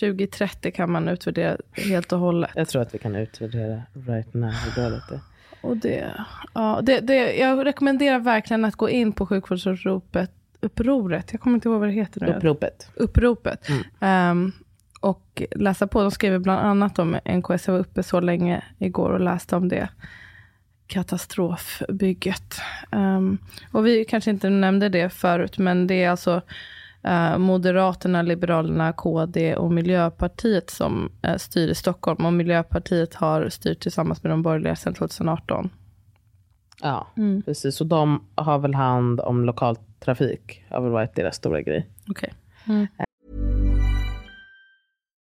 2030 0.00 0.72
kan 0.72 0.90
man 0.92 1.08
utvärdera 1.08 1.56
helt 1.72 2.12
och 2.12 2.18
hållet. 2.18 2.50
Jag 2.54 2.68
tror 2.68 2.82
att 2.82 2.94
vi 2.94 2.98
kan 2.98 3.16
utvärdera 3.16 3.82
right 4.06 4.34
now 4.34 4.52
det 4.74 4.80
är. 4.80 5.20
Och 5.60 5.76
det, 5.76 6.12
ja, 6.54 6.80
det, 6.82 7.00
det, 7.00 7.36
jag 7.36 7.66
rekommenderar 7.66 8.18
verkligen 8.18 8.64
att 8.64 8.76
gå 8.76 8.90
in 8.90 9.12
på 9.12 9.26
sjukvårdsuppropet. 9.26 10.30
Upproret, 10.60 11.28
jag 11.32 11.40
kommer 11.40 11.54
inte 11.54 11.68
ihåg 11.68 11.80
vad 11.80 11.88
det 11.88 11.92
heter 11.92 12.20
nu. 12.20 12.26
Uppropet. 12.26 12.90
uppropet. 12.94 13.68
Mm. 13.68 13.82
Ehm, 14.00 14.52
och 15.00 15.42
läsa 15.50 15.86
på. 15.86 16.02
De 16.02 16.10
skriver 16.10 16.38
bland 16.38 16.60
annat 16.60 16.98
om 16.98 17.16
NKS. 17.24 17.66
Jag 17.66 17.72
var 17.72 17.80
uppe 17.80 18.02
så 18.02 18.20
länge 18.20 18.64
igår 18.78 19.10
och 19.10 19.20
läste 19.20 19.56
om 19.56 19.68
det 19.68 19.88
katastrofbygget. 20.92 22.54
Ehm, 22.92 23.38
och 23.72 23.86
vi 23.86 24.04
kanske 24.04 24.30
inte 24.30 24.50
nämnde 24.50 24.88
det 24.88 25.08
förut, 25.10 25.58
men 25.58 25.86
det 25.86 26.04
är 26.04 26.10
alltså 26.10 26.42
eh, 27.02 27.38
Moderaterna, 27.38 28.22
Liberalerna, 28.22 28.92
KD 28.92 29.56
och 29.56 29.72
Miljöpartiet 29.72 30.70
som 30.70 31.12
eh, 31.22 31.36
styr 31.36 31.68
i 31.68 31.74
Stockholm. 31.74 32.26
Och 32.26 32.32
Miljöpartiet 32.32 33.14
har 33.14 33.48
styrt 33.48 33.80
tillsammans 33.80 34.22
med 34.22 34.32
de 34.32 34.42
borgerliga 34.42 34.76
sedan 34.76 34.94
2018. 34.94 35.70
Ja, 36.82 37.06
Mm. 37.16 37.42
precis. 37.42 37.80
Och 37.80 37.86
de 37.86 38.24
har 38.34 38.58
väl 38.58 38.74
hand 38.74 39.20
om 39.20 39.44
lokaltrafik. 39.44 40.64
har 40.70 40.80
väl 40.80 40.90
varit 40.90 41.14
deras 41.14 41.36
stora 41.36 41.62
grej. 41.62 41.86
Okej. 42.10 42.32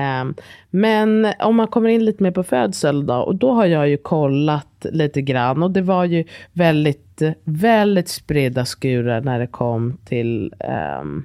Ehm, 0.00 0.34
men 0.70 1.32
om 1.38 1.56
man 1.56 1.68
kommer 1.68 1.88
in 1.88 2.04
lite 2.04 2.22
mer 2.22 2.30
på 2.30 2.42
födsel 2.42 3.06
då, 3.06 3.14
och 3.14 3.36
då 3.36 3.52
har 3.52 3.66
jag 3.66 3.88
ju 3.88 3.96
kollat 3.96 4.86
lite 4.90 5.22
grann 5.22 5.62
och 5.62 5.70
det 5.70 5.82
var 5.82 6.04
ju 6.04 6.24
väldigt, 6.52 7.22
väldigt 7.44 8.08
spridda 8.08 8.64
skurar 8.64 9.20
när 9.20 9.38
det 9.38 9.46
kom 9.46 9.98
till 10.04 10.54
ehm, 10.60 11.24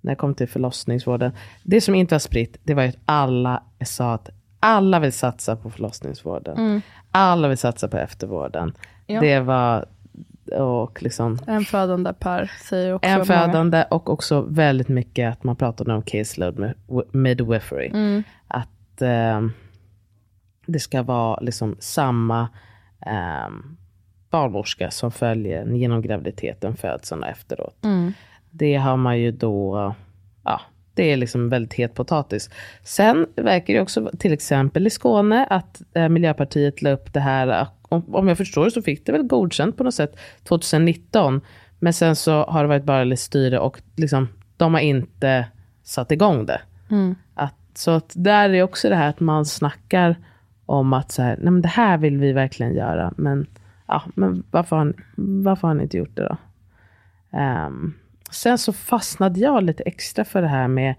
när 0.00 0.12
det 0.12 0.16
kom 0.16 0.34
till 0.34 0.48
förlossningsvården. 0.48 1.32
Det 1.62 1.80
som 1.80 1.94
inte 1.94 2.14
var 2.14 2.20
spritt, 2.20 2.56
det 2.62 2.74
var 2.74 2.82
ju 2.82 2.88
att 2.88 2.98
alla 3.04 3.62
sa 3.84 4.14
att 4.14 4.30
alla 4.60 5.00
vill 5.00 5.12
satsa 5.12 5.56
på 5.56 5.70
förlossningsvården. 5.70 6.82
Alla 7.10 7.48
vill 7.48 7.58
satsa 7.58 7.88
på 7.88 7.96
eftervården. 7.96 8.72
Ja. 9.06 9.20
Det 9.20 9.40
var, 9.40 9.86
och 10.52 11.02
liksom, 11.02 11.38
En 11.46 11.64
födande 11.64 12.12
per 12.12 12.50
säger 12.68 12.94
också 12.94 13.08
en 13.08 13.12
många. 13.12 13.24
födande 13.24 13.84
och 13.90 14.10
också 14.10 14.40
väldigt 14.40 14.88
mycket 14.88 15.32
att 15.32 15.44
man 15.44 15.56
pratade 15.56 15.94
om 15.94 16.02
caseload 16.02 16.58
med 16.58 16.74
midwifery. 17.12 17.88
Mm. 17.88 18.22
Att 18.48 19.02
eh, 19.02 19.40
det 20.66 20.78
ska 20.78 21.02
vara 21.02 21.40
liksom 21.40 21.76
samma 21.78 22.48
eh, 23.06 23.50
barnmorska 24.30 24.90
som 24.90 25.10
följer 25.12 25.66
genom 25.66 26.02
graviditeten, 26.02 26.76
födseln 26.76 27.22
och 27.22 27.28
efteråt. 27.28 27.84
Mm. 27.84 28.12
Det 28.50 28.76
har 28.76 28.96
man 28.96 29.18
ju 29.18 29.32
då, 29.32 29.94
ja, 30.44 30.60
det 30.94 31.12
är 31.12 31.16
liksom 31.16 31.48
väldigt 31.48 31.74
het 31.74 31.94
potatis. 31.94 32.50
Sen 32.82 33.26
verkar 33.36 33.74
det 33.74 33.80
också, 33.80 34.10
till 34.18 34.32
exempel 34.32 34.86
i 34.86 34.90
Skåne, 34.90 35.46
att 35.50 35.82
eh, 35.94 36.08
Miljöpartiet 36.08 36.82
la 36.82 36.90
upp 36.90 37.12
det 37.12 37.20
här, 37.20 37.66
om, 37.90 38.14
om 38.14 38.28
jag 38.28 38.38
förstår 38.38 38.64
det 38.64 38.70
så 38.70 38.82
fick 38.82 39.06
det 39.06 39.12
väl 39.12 39.22
godkänt 39.22 39.76
på 39.76 39.84
något 39.84 39.94
sätt 39.94 40.18
2019. 40.42 41.40
Men 41.78 41.92
sen 41.92 42.16
så 42.16 42.44
har 42.44 42.62
det 42.62 42.68
varit 42.68 42.84
bara 42.84 43.04
lite 43.04 43.22
styre 43.22 43.58
och 43.58 43.80
liksom, 43.96 44.28
de 44.56 44.74
har 44.74 44.80
inte 44.80 45.46
satt 45.82 46.12
igång 46.12 46.46
det. 46.46 46.60
Att, 47.34 47.54
så 47.74 47.90
att 47.90 48.12
där 48.14 48.50
är 48.50 48.62
också 48.62 48.88
det 48.88 48.96
här 48.96 49.08
att 49.08 49.20
man 49.20 49.46
snackar 49.46 50.16
om 50.66 50.92
att 50.92 51.12
så 51.12 51.22
här, 51.22 51.36
nej 51.36 51.50
men 51.50 51.62
det 51.62 51.68
här 51.68 51.98
vill 51.98 52.18
vi 52.18 52.32
verkligen 52.32 52.74
göra. 52.74 53.12
Men, 53.16 53.46
ja, 53.86 54.02
men 54.14 54.42
varför, 54.50 54.76
har 54.76 54.84
ni, 54.84 54.94
varför 55.16 55.68
har 55.68 55.74
ni 55.74 55.82
inte 55.82 55.96
gjort 55.96 56.16
det 56.16 56.22
då? 56.22 56.36
Ehm, 57.38 57.94
sen 58.30 58.58
så 58.58 58.72
fastnade 58.72 59.40
jag 59.40 59.62
lite 59.62 59.82
extra 59.82 60.24
för 60.24 60.42
det 60.42 60.48
här 60.48 60.68
med, 60.68 60.94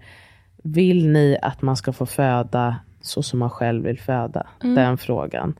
vill 0.62 1.08
ni 1.08 1.38
att 1.42 1.62
man 1.62 1.76
ska 1.76 1.92
få 1.92 2.06
föda 2.06 2.76
så 3.00 3.22
som 3.22 3.38
man 3.38 3.50
själv 3.50 3.84
vill 3.84 4.00
föda? 4.00 4.46
Den 4.74 4.98
frågan. 4.98 5.54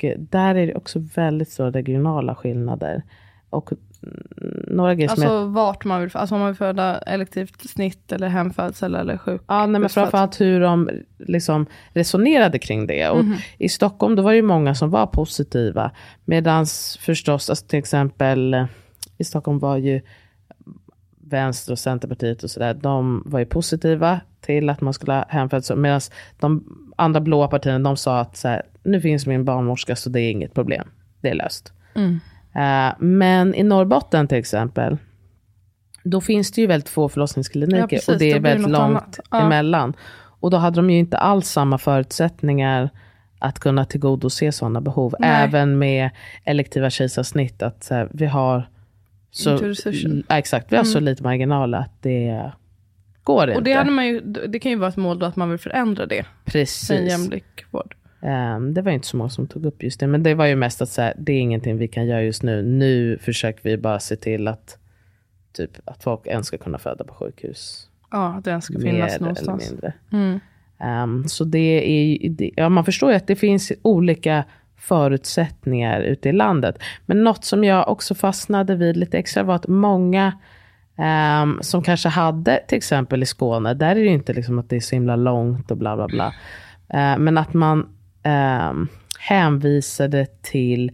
Och 0.00 0.04
eh, 0.04 0.18
där 0.18 0.54
är 0.54 0.66
det 0.66 0.74
också 0.74 0.98
väldigt 1.14 1.50
stora 1.50 1.70
regionala 1.70 2.34
skillnader. 2.34 3.02
Och 3.50 3.72
mm, 4.02 4.64
några 4.66 4.94
grejer 4.94 5.08
som 5.08 5.22
jag 5.22 5.32
Alltså 5.32 5.46
vart 5.46 5.84
man 5.84 6.00
vill, 6.00 6.10
alltså 6.14 6.34
om 6.34 6.40
man 6.40 6.48
vill 6.50 6.56
föda 6.56 6.98
elektivt 6.98 7.70
snitt 7.70 8.12
eller 8.12 8.28
hemfödsel 8.28 8.94
eller 8.94 9.16
sjuk. 9.16 9.42
Ja, 9.46 9.66
nej, 9.66 9.80
men 9.80 9.90
framförallt 9.90 10.40
hur 10.40 10.60
de 10.60 10.90
liksom 11.18 11.66
resonerade 11.92 12.58
kring 12.58 12.86
det. 12.86 13.08
Och 13.08 13.24
I 13.58 13.68
Stockholm 13.68 14.16
då 14.16 14.22
var 14.22 14.30
det 14.30 14.36
ju 14.36 14.42
många 14.42 14.74
som 14.74 14.90
var 14.90 15.06
positiva. 15.06 15.90
Medan 16.24 16.66
förstås, 17.00 17.50
alltså 17.50 17.66
till 17.66 17.78
exempel 17.78 18.54
eh, 18.54 18.66
i 19.18 19.24
Stockholm 19.24 19.58
var 19.58 19.76
ju 19.76 20.00
Vänster 21.30 21.72
och 21.72 21.78
Centerpartiet 21.78 22.42
och 22.42 22.50
sådär, 22.50 22.74
de 22.74 23.22
var 23.26 23.38
ju 23.38 23.46
positiva 23.46 24.20
till 24.40 24.70
att 24.70 24.80
man 24.80 24.94
skulle 24.94 25.12
ha 25.12 25.24
hemfödsel. 25.28 25.76
Medan 25.76 26.00
de 26.40 26.64
andra 27.00 27.20
blåa 27.20 27.48
partierna, 27.48 27.78
de 27.78 27.96
sa 27.96 28.20
att 28.20 28.36
så 28.36 28.48
här, 28.48 28.62
nu 28.82 29.00
finns 29.00 29.26
min 29.26 29.44
barnmorska 29.44 29.96
så 29.96 30.10
det 30.10 30.20
är 30.20 30.30
inget 30.30 30.54
problem. 30.54 30.88
Det 31.20 31.28
är 31.30 31.34
löst. 31.34 31.72
Eh, 32.54 32.94
men 32.98 33.54
i 33.54 33.62
Norrbotten 33.62 34.28
till 34.28 34.38
exempel, 34.38 34.96
då 36.04 36.20
finns 36.20 36.52
det 36.52 36.60
ju 36.60 36.66
väldigt 36.66 36.88
få 36.88 37.08
förlossningskliniker 37.08 37.78
Ja, 37.78 37.86
precis, 37.86 38.08
och 38.08 38.18
det 38.18 38.32
är 38.32 38.40
väldigt 38.40 38.70
långt 38.70 39.20
annat. 39.30 39.44
Emellan. 39.44 39.94
Och 40.40 40.50
då 40.50 40.56
hade 40.56 40.76
de 40.76 40.90
ju 40.90 40.98
inte 40.98 41.18
alls 41.18 41.48
samma 41.48 41.78
förutsättningar 41.78 42.90
att 43.38 43.58
kunna 43.58 43.84
tillgodose 43.84 44.52
sådana 44.52 44.80
behov. 44.80 45.14
Nej. 45.18 45.44
Även 45.44 45.78
med 45.78 46.10
elektiva 46.44 46.90
kejsarsnitt, 46.90 47.62
att 47.62 47.88
här, 47.90 48.08
vi 48.12 48.26
har 48.26 48.68
så, 49.30 49.74
ja, 50.28 50.38
exakt, 50.38 50.72
vi 50.72 50.76
har 50.76 50.84
så 50.84 51.00
lite 51.00 51.22
marginal 51.22 51.74
att 51.74 52.02
det 52.02 52.52
går 53.34 53.48
inte. 53.48 53.58
Och 53.58 53.62
det, 53.64 53.72
hade 53.72 53.90
man 53.90 54.06
ju, 54.06 54.20
det 54.20 54.58
kan 54.58 54.72
ju 54.72 54.78
vara 54.78 54.88
ett 54.88 54.96
mål 54.96 55.18
då 55.18 55.26
att 55.26 55.36
man 55.36 55.50
vill 55.50 55.58
förändra 55.58 56.06
det. 56.06 56.26
Precis. 56.44 56.90
En 56.90 57.06
jämlik 57.06 57.64
vård. 57.70 57.94
Ehm, 58.22 58.74
det 58.74 58.82
var 58.82 58.92
inte 58.92 59.06
så 59.06 59.16
många 59.16 59.30
som 59.30 59.46
tog 59.46 59.66
upp 59.66 59.82
just 59.82 60.00
det, 60.00 60.06
men 60.06 60.22
det 60.22 60.34
var 60.34 60.46
ju 60.46 60.56
mest 60.56 60.82
att 60.82 60.88
så 60.88 61.02
här, 61.02 61.14
det 61.18 61.32
är 61.32 61.40
ingenting 61.40 61.76
vi 61.76 61.88
kan 61.88 62.06
göra 62.06 62.22
just 62.22 62.42
nu. 62.42 62.62
Nu 62.62 63.18
försöker 63.18 63.62
vi 63.62 63.76
bara 63.76 64.00
se 64.00 64.16
till 64.16 64.48
att, 64.48 64.78
typ, 65.52 65.70
att 65.84 66.02
folk 66.02 66.26
ens 66.26 66.46
ska 66.46 66.58
kunna 66.58 66.78
föda 66.78 67.04
på 67.04 67.14
sjukhus. 67.14 67.88
Ja, 68.10 68.26
att 68.26 68.44
den 68.44 68.62
ska 68.62 68.78
mer 68.78 68.80
finnas 68.80 69.14
eller 69.14 69.20
någonstans. 69.20 69.70
mindre. 69.70 69.92
Mm. 70.12 70.40
Ehm, 70.80 71.28
så 71.28 71.44
det 71.44 71.58
är 71.58 72.30
det, 72.30 72.50
ja, 72.56 72.68
man 72.68 72.84
förstår 72.84 73.10
ju 73.10 73.16
att 73.16 73.26
det 73.26 73.36
finns 73.36 73.72
olika 73.82 74.44
förutsättningar 74.76 76.00
ute 76.00 76.28
i 76.28 76.32
landet. 76.32 76.78
Men 77.06 77.24
något 77.24 77.44
som 77.44 77.64
jag 77.64 77.88
också 77.88 78.14
fastnade 78.14 78.76
vid 78.76 78.96
lite 78.96 79.18
extra 79.18 79.42
var 79.42 79.54
att 79.54 79.68
många 79.68 80.32
ehm, 81.00 81.58
som 81.62 81.82
kanske 81.82 82.08
hade, 82.08 82.60
till 82.68 82.78
exempel 82.78 83.22
i 83.22 83.26
Skåne, 83.26 83.74
där 83.74 83.90
är 83.90 83.94
det 83.94 84.00
ju 84.00 84.08
inte 84.08 84.32
liksom 84.32 84.58
att 84.58 84.68
det 84.68 84.76
är 84.76 84.80
så 84.80 84.96
himla 84.96 85.16
långt 85.16 85.70
och 85.70 85.76
bla 85.76 85.96
bla 85.96 86.06
bla. 86.08 86.26
Eh, 86.88 87.18
men 87.18 87.38
att 87.38 87.54
man 87.54 87.88
ehm, 88.22 88.88
hänvisade 89.18 90.26
till 90.42 90.92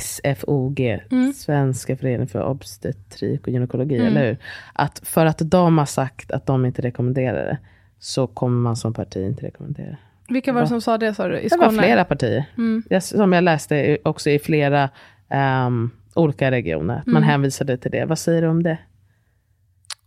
SFOG, 0.00 0.98
Svenska 1.34 1.96
föreningen 1.96 2.28
för 2.28 2.42
obstetrik 2.44 3.40
och 3.46 3.48
gynekologi, 3.52 3.96
eller 3.96 4.26
hur? 4.26 4.36
Att 4.72 5.00
för 5.04 5.26
att 5.26 5.38
de 5.50 5.78
har 5.78 5.86
sagt 5.86 6.30
att 6.30 6.46
de 6.46 6.64
inte 6.66 6.82
rekommenderar 6.82 7.44
det, 7.44 7.58
så 7.98 8.26
kommer 8.26 8.60
man 8.60 8.76
som 8.76 8.94
parti 8.94 9.16
inte 9.16 9.46
rekommendera 9.46 9.86
det. 9.86 9.96
Vilka 10.28 10.52
var 10.52 10.60
det 10.60 10.66
som 10.66 10.80
sa 10.80 10.98
det 10.98 11.14
sa 11.14 11.28
du? 11.28 11.38
I 11.38 11.42
Det 11.42 11.50
Skåne? 11.50 11.64
var 11.66 11.72
flera 11.82 12.04
partier. 12.04 12.44
Jag, 12.88 13.02
som 13.02 13.32
jag 13.32 13.44
läste 13.44 13.98
också 14.04 14.30
i 14.30 14.38
flera 14.38 14.88
ehm, 15.28 15.90
olika 16.14 16.50
regioner. 16.50 16.98
att 16.98 17.06
Man 17.06 17.22
hänvisade 17.22 17.76
till 17.76 17.90
det. 17.90 18.04
Vad 18.04 18.18
säger 18.18 18.42
du 18.42 18.48
om 18.48 18.62
det? 18.62 18.78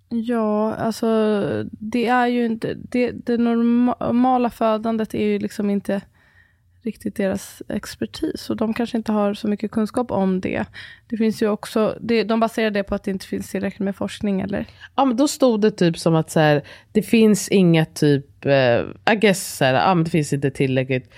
Ja, 0.10 0.76
alltså 0.76 1.08
det 1.72 2.08
är 2.08 2.28
ju 2.28 2.46
inte, 2.46 2.74
det, 2.74 3.12
det 3.12 3.38
normala 3.38 4.50
födandet 4.50 5.14
är 5.14 5.24
ju 5.24 5.40
liksom 5.40 5.70
inte 5.70 6.02
riktigt 6.84 7.16
deras 7.16 7.62
expertis. 7.70 8.50
Och 8.50 8.58
de 8.58 8.74
kanske 8.74 8.98
inte 8.98 9.12
har 9.12 9.34
så 9.34 9.48
mycket 9.48 9.72
kunskap 9.72 10.12
om 10.12 10.42
det. 10.42 10.66
Det 11.10 11.18
finns 11.18 11.42
ju 11.42 11.50
också, 11.50 11.98
det, 12.02 12.24
de 12.24 12.40
baserar 12.40 12.72
det 12.72 12.84
på 12.84 12.96
att 12.96 13.04
det 13.04 13.12
inte 13.12 13.26
finns 13.26 13.52
tillräckligt 13.52 13.86
med 13.86 13.96
forskning 13.96 14.42
eller? 14.42 14.66
Ja 14.96 15.06
men 15.06 15.18
då 15.18 15.28
stod 15.28 15.62
det 15.62 15.72
typ 15.72 15.98
som 15.98 16.16
att 16.16 16.32
så 16.32 16.40
här, 16.40 16.62
det 16.92 17.02
finns 17.02 17.50
inget 17.50 17.96
typ, 17.96 18.46
eh, 18.46 19.14
I 19.14 19.16
guess 19.22 19.58
så 19.58 19.66
här, 19.66 19.74
ja, 19.74 19.96
men 19.96 20.04
det 20.04 20.10
finns 20.10 20.34
inte 20.34 20.52
tillräckligt 20.52 21.12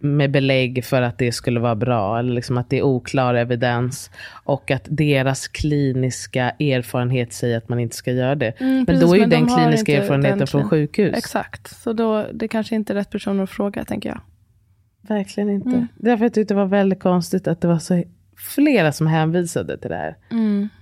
med 0.00 0.30
belägg 0.30 0.84
för 0.84 1.02
att 1.02 1.18
det 1.18 1.32
skulle 1.32 1.60
vara 1.60 1.74
bra. 1.74 2.18
Eller 2.18 2.32
liksom 2.32 2.58
att 2.58 2.70
det 2.70 2.78
är 2.78 2.82
oklar 2.82 3.34
evidens. 3.34 4.10
Och 4.44 4.70
att 4.70 4.86
deras 4.90 5.48
kliniska 5.48 6.50
erfarenhet 6.50 7.32
säger 7.32 7.58
att 7.58 7.68
man 7.68 7.78
inte 7.78 7.96
ska 7.96 8.12
göra 8.12 8.34
det. 8.34 8.50
Mm, 8.60 8.74
men 8.74 8.86
precis, 8.86 9.02
då 9.02 9.14
är 9.14 9.18
ju 9.18 9.26
den 9.26 9.46
kliniska 9.46 10.02
erfarenheten 10.02 10.38
den 10.38 10.46
från 10.46 10.68
sjukhus. 10.68 11.16
Exakt, 11.16 11.82
så 11.82 11.92
då, 11.92 12.26
det 12.32 12.48
kanske 12.48 12.74
inte 12.74 12.92
är 12.92 12.94
rätt 12.94 13.10
person 13.10 13.40
att 13.40 13.50
fråga 13.50 13.84
tänker 13.84 14.08
jag. 14.08 14.20
Verkligen 15.08 15.50
inte. 15.50 15.68
Mm. 15.68 15.88
Därför 15.96 16.24
jag 16.24 16.34
tyckte 16.34 16.54
det 16.54 16.58
var 16.58 16.66
väldigt 16.66 17.00
konstigt 17.00 17.48
att 17.48 17.60
det 17.60 17.68
var 17.68 17.78
så 17.78 18.02
flera 18.54 18.92
som 18.92 19.06
hänvisade 19.06 19.78
till 19.78 19.90
det 19.90 19.96
här. 19.96 20.16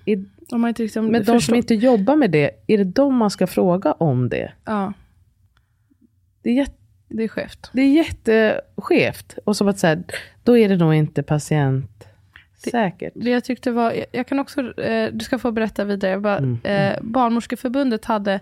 I, 0.04 0.16
De 0.50 0.62
har 0.62 0.68
inte 0.68 0.82
liksom 0.82 1.06
men 1.06 1.24
de 1.24 1.40
som 1.40 1.54
inte 1.54 1.74
jobbar 1.74 2.16
med 2.16 2.30
det, 2.30 2.50
är 2.66 2.78
det 2.78 2.84
de 2.84 3.14
man 3.14 3.30
ska 3.30 3.46
fråga 3.46 3.92
om 3.92 4.28
det? 4.28 4.52
Ja, 4.64 4.92
Det 6.42 6.50
är, 6.50 6.54
jätte, 6.54 6.72
det 7.08 7.22
är 7.24 7.28
skevt. 7.28 7.70
det 7.72 7.82
är 7.82 7.92
jätteskevt. 7.92 9.38
Och 9.44 9.56
som 9.56 9.68
att 9.68 9.78
säga, 9.78 10.02
då 10.44 10.58
är 10.58 10.68
det 10.68 10.76
nog 10.76 10.94
inte 10.94 11.22
patientsäkert. 11.22 13.12
Det 13.14 13.30
jag 13.30 13.44
tyckte 13.44 13.70
var, 13.70 13.92
jag- 13.92 14.06
jag 14.12 14.26
kan 14.26 14.38
också, 14.38 14.80
eh, 14.80 15.12
du 15.12 15.24
ska 15.24 15.38
få 15.38 15.52
berätta 15.52 15.84
vidare. 15.84 16.20
Bara, 16.20 16.38
Mm. 16.38 16.58
eh, 16.64 16.98
Barnmorskeförbundet 17.02 18.04
hade 18.04 18.40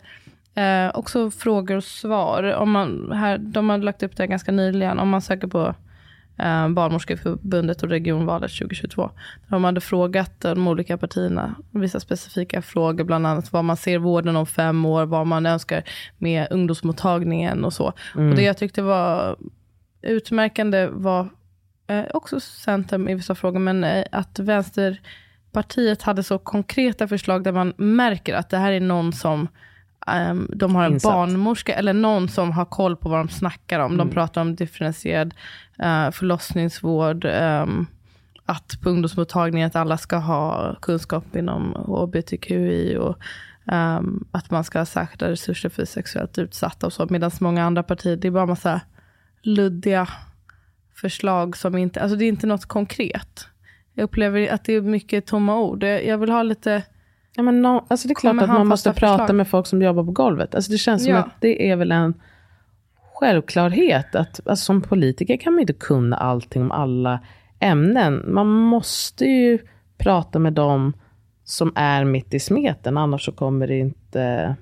eh, 0.55 0.90
också 0.94 1.30
frågor 1.30 1.76
och 1.76 1.84
svar. 1.84 2.55
Om 2.55 2.70
man, 2.70 3.12
här, 3.12 3.38
de 3.38 3.68
har 3.68 3.78
lagt 3.78 4.02
upp 4.02 4.16
det 4.16 4.26
ganska 4.26 4.52
nyligen. 4.52 4.98
Om 4.98 5.09
man 5.09 5.22
söker 5.22 5.46
på 5.46 5.74
eh, 6.38 6.68
Barnmorskeförbundet 6.68 7.82
och 7.82 7.88
regionvalet 7.88 8.59
2022. 8.59 9.11
De 9.48 9.64
hade 9.64 9.80
frågat 9.80 10.40
de 10.40 10.68
olika 10.68 10.98
partierna 10.98 11.55
vissa 11.70 12.00
specifika 12.00 12.62
frågor, 12.62 13.05
bland 13.05 13.26
annat 13.26 13.52
vad 13.52 13.64
man 13.64 13.76
ser 13.76 13.98
vården 13.98 14.36
om 14.36 14.46
fem 14.46 14.84
år, 14.84 15.07
vad 15.07 15.26
man 15.26 15.46
önskar 15.46 15.82
med 16.18 16.46
ungdomsmottagningen 16.50 17.64
och 17.64 17.72
så. 17.72 17.92
Och 18.14 18.36
det 18.36 18.42
jag 18.42 18.57
tyckte 18.57 18.82
var 18.82 19.36
utmärkande 20.02 20.86
var 20.86 21.28
eh, 21.86 22.05
också 22.14 22.40
Centern 22.40 23.09
i 23.09 23.14
vissa 23.14 23.34
frågor, 23.34 23.59
men 23.59 23.84
eh, 23.84 24.05
att 24.12 24.38
Vänsterpartiet 24.38 26.02
hade 26.02 26.22
så 26.22 26.38
konkreta 26.38 27.09
förslag 27.09 27.44
där 27.44 27.52
man 27.52 27.72
märker 27.76 28.34
att 28.34 28.50
det 28.50 28.59
här 28.59 28.72
är 28.72 28.80
någon 28.80 29.12
som 29.12 29.48
ehm, 30.07 30.50
de 30.55 30.74
har 30.74 30.84
en 30.84 30.92
Insatt. 30.92 31.12
barnmorska 31.12 31.74
eller 31.74 31.92
någon 31.92 32.28
som 32.28 32.52
har 32.52 32.64
koll 32.64 32.96
på 32.96 33.09
vad 33.09 33.18
de 33.18 33.28
snackar 33.28 33.80
om. 33.80 33.96
De 33.96 34.11
pratar 34.11 34.40
om 34.40 34.55
differentierad 34.55 35.34
uh, 35.82 36.11
förlossningsvård, 36.11 37.24
ehm, 37.24 37.86
att 38.46 38.80
på 38.82 38.90
ungdomsmottagningen 38.90 39.66
att 39.66 39.76
alla 39.76 39.98
ska 39.98 40.16
ha 40.16 40.74
kunskap 40.82 41.36
inom 41.36 41.72
hbtqi 41.72 42.96
och 42.96 43.18
ehm, 43.72 44.24
att 44.30 44.50
man 44.50 44.64
ska 44.64 44.78
ha 44.78 44.86
särskilda 44.86 45.30
resurser 45.30 45.68
för 45.68 45.84
sexuellt 45.84 46.38
utsatta 46.38 46.86
och 46.86 46.92
så. 46.92 47.07
Medan 47.11 47.30
många 47.40 47.64
andra 47.64 47.82
partier, 47.82 48.16
det 48.16 48.28
är 48.28 48.32
bara 48.32 48.46
massa 48.46 48.80
luddiga 49.42 50.09
förslag 50.94 51.57
som 51.57 51.76
inte, 51.76 52.00
alltså 52.00 52.16
det 52.16 52.24
är 52.24 52.28
inte 52.28 52.46
något 52.46 52.66
konkret. 52.66 53.48
Jag 53.94 54.05
upplever 54.05 54.52
att 54.52 54.64
det 54.64 54.72
är 54.72 54.80
mycket 54.80 55.26
tomma 55.26 55.59
ord. 55.59 55.82
Jag 55.82 56.18
vill 56.18 56.30
ha 56.30 56.42
lite, 56.42 56.82
Ja, 57.37 57.43
men 57.43 57.62
no, 57.62 57.87
alltså 57.89 58.09
det 58.09 58.12
är 58.12 58.14
klart 58.14 58.43
att 58.43 58.49
man 58.49 58.66
måste 58.66 58.93
prata 58.93 59.18
förslag. 59.18 59.37
med 59.37 59.49
folk 59.49 59.66
som 59.66 59.82
jobbar 59.82 60.05
på 60.05 60.11
golvet. 60.11 60.55
Alltså 60.55 60.72
det 60.72 60.78
känns 60.78 61.03
som 61.03 61.12
Ja. 61.12 61.18
att 61.18 61.41
det 61.41 61.70
är 61.70 61.76
väl 61.76 61.93
en 61.93 62.14
självklarhet. 63.14 64.14
Att, 64.14 64.41
alltså 64.47 64.64
som 64.64 64.82
politiker 64.82 65.37
kan 65.37 65.53
man 65.53 65.61
inte 65.61 65.72
kunna 65.72 66.16
allting 66.16 66.62
om 66.62 66.72
alla 66.72 67.20
ämnen. 67.61 68.24
Man 68.26 68.47
måste 68.47 69.24
ju 69.24 69.59
prata 69.99 70.39
med 70.39 70.53
dem 70.53 70.93
som 71.45 71.72
är 71.76 72.05
mitt 72.05 72.35
i 72.35 72.41
smeten. 72.41 72.99
Annars 72.99 73.24
så 73.24 73.32
kommer 73.32 73.66
det 73.66 73.78
inte... 73.78 74.57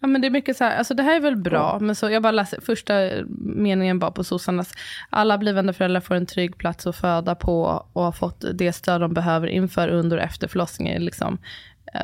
ja 0.00 0.06
men 0.06 0.20
det 0.20 0.26
är 0.26 0.30
mycket 0.30 0.56
så 0.56 0.64
här, 0.64 0.78
alltså 0.78 0.94
det 0.94 1.02
här 1.02 1.16
är 1.16 1.20
väl 1.20 1.36
bra, 1.36 1.78
men 1.80 1.94
så 1.94 2.10
jag 2.10 2.22
bara 2.22 2.32
läser, 2.32 2.60
första 2.60 2.94
meningen 3.40 3.98
bara 3.98 4.10
på 4.10 4.24
sossarnas, 4.24 4.72
alla 5.10 5.38
blivande 5.38 5.72
föräldrar 5.72 6.00
får 6.00 6.14
en 6.14 6.26
trygg 6.26 6.58
plats 6.58 6.86
att 6.86 6.96
föda 6.96 7.34
på 7.34 7.86
och 7.92 8.02
har 8.02 8.12
fått 8.12 8.44
det 8.54 8.72
stöd 8.72 9.00
de 9.00 9.14
behöver 9.14 9.46
inför, 9.46 9.88
under 9.88 10.16
och 10.16 10.22
efter 10.22 10.48
förlossningen, 10.48 11.04
liksom, 11.04 11.38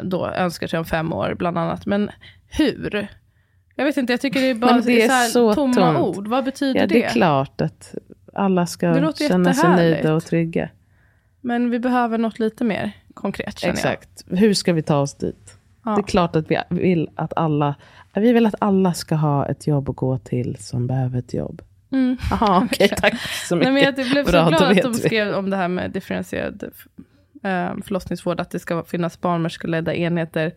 då 0.02 0.26
önskar 0.26 0.66
sig 0.66 0.78
om 0.78 0.84
fem 0.84 1.12
år 1.12 1.34
bland 1.38 1.58
annat. 1.58 1.86
Men 1.86 2.10
hur? 2.48 3.08
Jag 3.76 3.84
vet 3.84 3.96
inte, 3.96 4.12
jag 4.12 4.20
tycker 4.20 4.40
det 4.40 4.50
är 4.50 4.54
bara 4.54 4.80
det 4.80 5.02
är 5.02 5.08
så 5.08 5.12
här, 5.14 5.28
så 5.28 5.54
tomma 5.54 5.74
tomt. 5.74 6.16
ord. 6.16 6.28
Vad 6.28 6.44
betyder 6.44 6.80
Ja, 6.80 6.86
det? 6.86 6.94
det 6.94 7.04
är 7.04 7.08
klart 7.10 7.60
att 7.60 7.94
alla 8.34 8.60
Det 8.60 8.66
ska 8.66 9.12
känna 9.28 9.54
sig 9.54 9.70
nöjda 9.70 10.14
och 10.14 10.24
trygga. 10.24 10.68
Men 11.40 11.70
vi 11.70 11.78
behöver 11.78 12.18
något 12.18 12.38
lite 12.38 12.64
mer 12.64 12.92
konkret 13.14 13.58
känner 13.58 13.74
Exakt. 13.74 14.24
Hur 14.30 14.54
ska 14.54 14.72
vi 14.72 14.82
ta 14.82 14.96
oss 14.98 15.14
dit? 15.14 15.56
Ja. 15.84 15.90
Det 15.94 16.00
är 16.00 16.06
klart 16.06 16.36
att 16.36 16.50
vi 16.50 16.58
vill 16.68 17.10
att 17.14 17.32
alla, 17.36 17.74
vi 18.14 18.32
vill 18.32 18.46
att 18.46 18.54
alla 18.58 18.94
ska 18.94 19.14
ha 19.14 19.46
ett 19.46 19.66
jobb 19.66 19.90
att 19.90 19.96
gå 19.96 20.18
till 20.18 20.56
som 20.60 20.86
behöver 20.86 21.18
ett 21.18 21.34
jobb. 21.34 21.62
Mm. 21.92 22.16
Jaha, 22.30 22.62
okej, 22.72 22.88
tack 22.88 23.14
så 23.48 23.56
Nej, 23.56 23.72
mycket. 23.72 23.96
men 23.96 24.04
jag 24.04 24.12
blev 24.12 24.24
så 24.24 24.30
Bra, 24.30 24.42
då 24.44 24.48
glad 24.48 24.62
att 24.70 24.82
de 24.82 24.92
vi. 24.92 24.98
skrev 24.98 25.34
om 25.34 25.50
det 25.50 25.56
här 25.56 25.68
med 25.68 25.90
differentierad 25.90 26.64
eh, 27.42 27.74
förlossningsvård, 27.84 28.40
att 28.40 28.50
det 28.50 28.58
ska 28.58 28.84
finnas 28.84 29.20
barnmorskeledda 29.20 29.94
enheter 29.94 30.52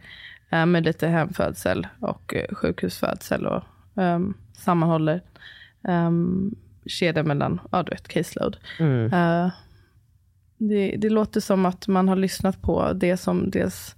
eh, 0.50 0.66
med 0.66 0.86
lite 0.86 1.08
hemfödsel 1.08 1.88
och 2.00 2.34
eh, 2.36 2.56
sjukhusfödsel 2.56 3.46
och 3.46 3.64
um, 3.94 4.34
sammanhåller 4.54 5.22
um, 5.82 6.56
kedjan 6.86 7.28
mellan, 7.28 7.60
ja 7.72 7.84
du 7.84 7.90
vet, 7.90 8.08
caseload. 8.08 8.58
Mm. 8.80 9.14
Eh, 9.14 9.52
det, 10.58 10.96
det 10.98 11.10
låter 11.10 11.40
som 11.42 11.66
att 11.66 11.88
man 11.88 12.08
har 12.10 12.16
lyssnat 12.16 12.62
på 12.62 12.94
det 12.94 13.18
som 13.18 13.50
dels 13.50 13.96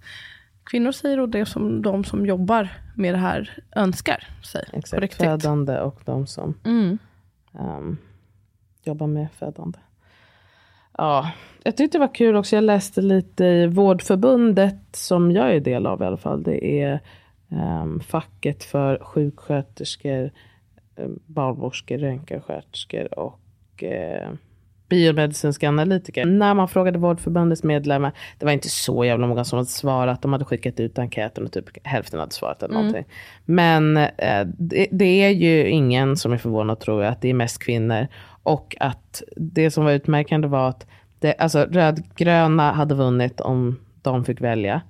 kvinnor 0.63 0.91
säger 0.91 1.19
och 1.19 1.29
det 1.29 1.45
som 1.45 1.81
de 1.81 2.03
som 2.03 2.25
jobbar 2.25 2.69
med 2.95 3.13
det 3.13 3.17
här 3.17 3.63
önskar 3.75 4.27
sig. 4.43 4.69
Exakt, 4.73 5.13
födande 5.13 5.79
och 5.79 6.01
de 6.05 6.27
som 6.27 6.53
Mm. 6.65 6.97
ehm, 7.59 7.97
jobbar 8.83 9.07
med 9.07 9.27
födande. 9.39 9.79
Ja, 10.97 11.31
jag 11.63 11.77
tyckte 11.77 11.97
det 11.97 11.99
var 11.99 12.15
kul 12.15 12.35
också. 12.35 12.55
Jag 12.55 12.63
läste 12.63 13.01
lite 13.01 13.45
i 13.45 13.67
Vårdförbundet, 13.67 14.75
som 14.91 15.31
jag 15.31 15.55
är 15.55 15.59
del 15.59 15.85
av 15.85 16.01
i 16.01 16.05
alla 16.05 16.17
fall. 16.17 16.43
Det 16.43 16.81
är 16.81 16.99
um, 17.49 17.99
facket 17.99 18.63
för 18.63 18.99
sjuksköterskor, 19.03 20.31
um, 20.95 21.19
barnmorskor, 21.25 21.97
röntgensköterskor 21.97 23.19
och 23.19 23.83
eh, 23.83 24.29
biomedicinska 24.89 25.69
analytiker. 25.69 26.25
När 26.25 26.53
man 26.53 26.67
frågade 26.67 26.99
Vårdförbundets 26.99 27.63
medlemmar, 27.63 28.11
det 28.39 28.45
var 28.45 28.51
inte 28.51 28.69
så 28.69 29.05
jävla 29.05 29.27
många 29.27 29.43
som 29.43 29.57
hade 29.57 29.69
svarat. 29.69 30.21
De 30.21 30.31
hade 30.33 30.45
skickat 30.45 30.79
ut 30.79 30.99
enkäten 30.99 31.45
och 31.45 31.51
typ 31.51 31.87
hälften 31.87 32.19
hade 32.19 32.31
svarat 32.31 32.63
eller 32.63 32.73
någonting. 32.73 33.05
Men 33.45 33.97
eh, 33.97 34.47
det, 34.57 34.87
det 34.91 35.23
är 35.23 35.29
ju 35.29 35.69
ingen 35.69 36.17
som 36.17 36.33
är 36.33 36.37
förvånad 36.37 36.79
tror 36.79 37.03
jag, 37.03 37.11
att 37.11 37.21
det 37.21 37.29
är 37.29 37.33
mest 37.33 37.63
kvinnor. 37.63 38.07
Och 38.43 38.75
att 38.79 39.23
det 39.35 39.71
som 39.71 39.85
var 39.85 39.91
utmärkande 39.91 40.47
var 40.47 40.69
att 40.69 40.87
det, 41.19 41.33
alltså, 41.33 41.59
rödgröna 41.71 42.71
hade 42.71 42.95
vunnit 42.95 43.39
om 43.41 43.79
de 44.01 44.25
fick 44.25 44.41
välja. 44.41 44.81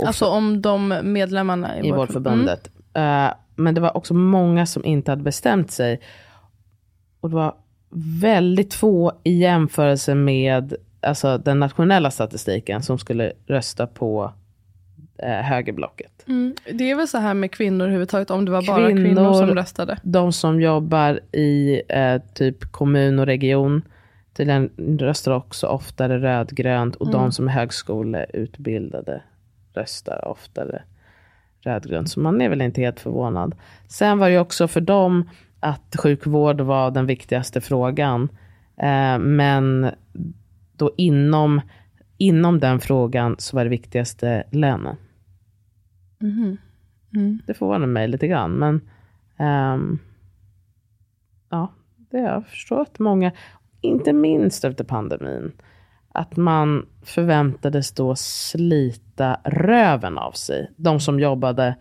Och 0.00 0.06
Alltså 0.06 0.26
om 0.26 0.62
de 0.62 0.98
medlemmarna 1.02 1.78
i 1.78 1.90
vårt- 1.90 1.98
Vårdförbundet. 1.98 2.70
Eh, 2.94 3.28
men 3.56 3.74
det 3.74 3.80
var 3.80 3.96
också 3.96 4.14
många 4.14 4.66
som 4.66 4.84
inte 4.84 5.10
hade 5.12 5.22
bestämt 5.22 5.70
sig. 5.70 6.00
Och 7.20 7.30
det 7.30 7.36
var 7.36 7.54
väldigt 8.20 8.74
få 8.74 9.12
i 9.24 9.32
jämförelse 9.32 10.14
med 10.14 10.74
alltså, 11.00 11.38
den 11.38 11.60
nationella 11.60 12.10
statistiken 12.10 12.82
som 12.82 12.98
skulle 12.98 13.32
rösta 13.46 13.86
på 13.86 14.32
eh, 15.18 15.28
högerblocket. 15.28 16.28
Mm. 16.28 16.54
Det 16.72 16.90
är 16.90 16.94
väl 16.94 17.08
så 17.08 17.18
här 17.18 17.34
med 17.34 17.52
kvinnor 17.52 17.84
överhuvudtaget, 17.84 18.30
om 18.30 18.44
det 18.44 18.50
var 18.50 18.66
bara 18.66 18.86
kvinnor, 18.86 19.04
Kvinnor- 19.04 19.34
som 19.34 19.54
röstade. 19.54 19.98
De 20.02 20.32
som 20.32 20.60
jobbar 20.60 21.20
i 21.32 21.82
eh, 21.88 22.22
typ 22.34 22.72
kommun 22.72 23.18
och 23.18 23.26
region 23.26 23.82
tydligen 24.36 24.70
röstar 25.00 25.32
också 25.32 25.66
oftare 25.66 26.18
rödgrönt. 26.18 26.96
Och 26.96 27.10
de 27.10 27.32
som 27.32 27.48
är 27.48 27.52
högskoleutbildade 27.52 29.22
röstar 29.74 30.28
oftare 30.28 30.82
rödgrönt. 31.60 32.10
Så 32.10 32.20
man 32.20 32.40
är 32.40 32.48
väl 32.48 32.62
inte 32.62 32.80
helt 32.80 33.00
förvånad. 33.00 33.54
Sen 33.88 34.18
var 34.18 34.26
det 34.26 34.32
ju 34.32 34.40
också 34.40 34.68
för 34.68 34.80
dem 34.80 35.30
att 35.60 35.96
sjukvård 35.98 36.60
var 36.60 36.90
den 36.90 37.06
viktigaste 37.06 37.60
frågan. 37.60 38.28
Eh, 38.76 39.18
men 39.18 39.90
då 40.76 40.90
inom, 40.96 41.60
inom 42.16 42.60
den 42.60 42.80
frågan 42.80 43.36
så 43.38 43.56
var 43.56 43.64
det 43.64 43.70
viktigaste 43.70 44.44
lönen. 44.50 44.96
Mm. 47.14 47.42
Det 47.46 47.54
förvånar 47.54 47.86
mig 47.86 48.08
lite 48.08 48.28
grann. 48.28 48.52
Men 48.52 48.80
ehm, 49.36 49.98
ja, 51.50 51.72
det 51.96 52.18
jag 52.18 52.46
förstår 52.46 52.80
att 52.80 52.98
många, 52.98 53.32
inte 53.80 54.12
minst 54.12 54.64
efter 54.64 54.84
pandemin, 54.84 55.52
att 56.12 56.36
man 56.36 56.86
förväntades 57.02 57.92
då 57.92 58.14
slita 58.16 59.40
röven 59.44 60.18
av 60.18 60.32
sig. 60.32 60.70
De 60.76 61.00
som 61.00 61.20
jobbade 61.20 61.76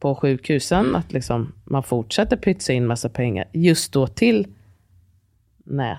på 0.00 0.14
sjukhusen, 0.14 0.96
att 0.96 1.12
liksom 1.12 1.52
man 1.64 1.82
fortsätter 1.82 2.36
pytsa 2.36 2.72
in 2.72 2.86
massa 2.86 3.08
pengar 3.08 3.44
just 3.52 3.92
då 3.92 4.06
till 4.06 4.46
nätläkare 5.64 5.98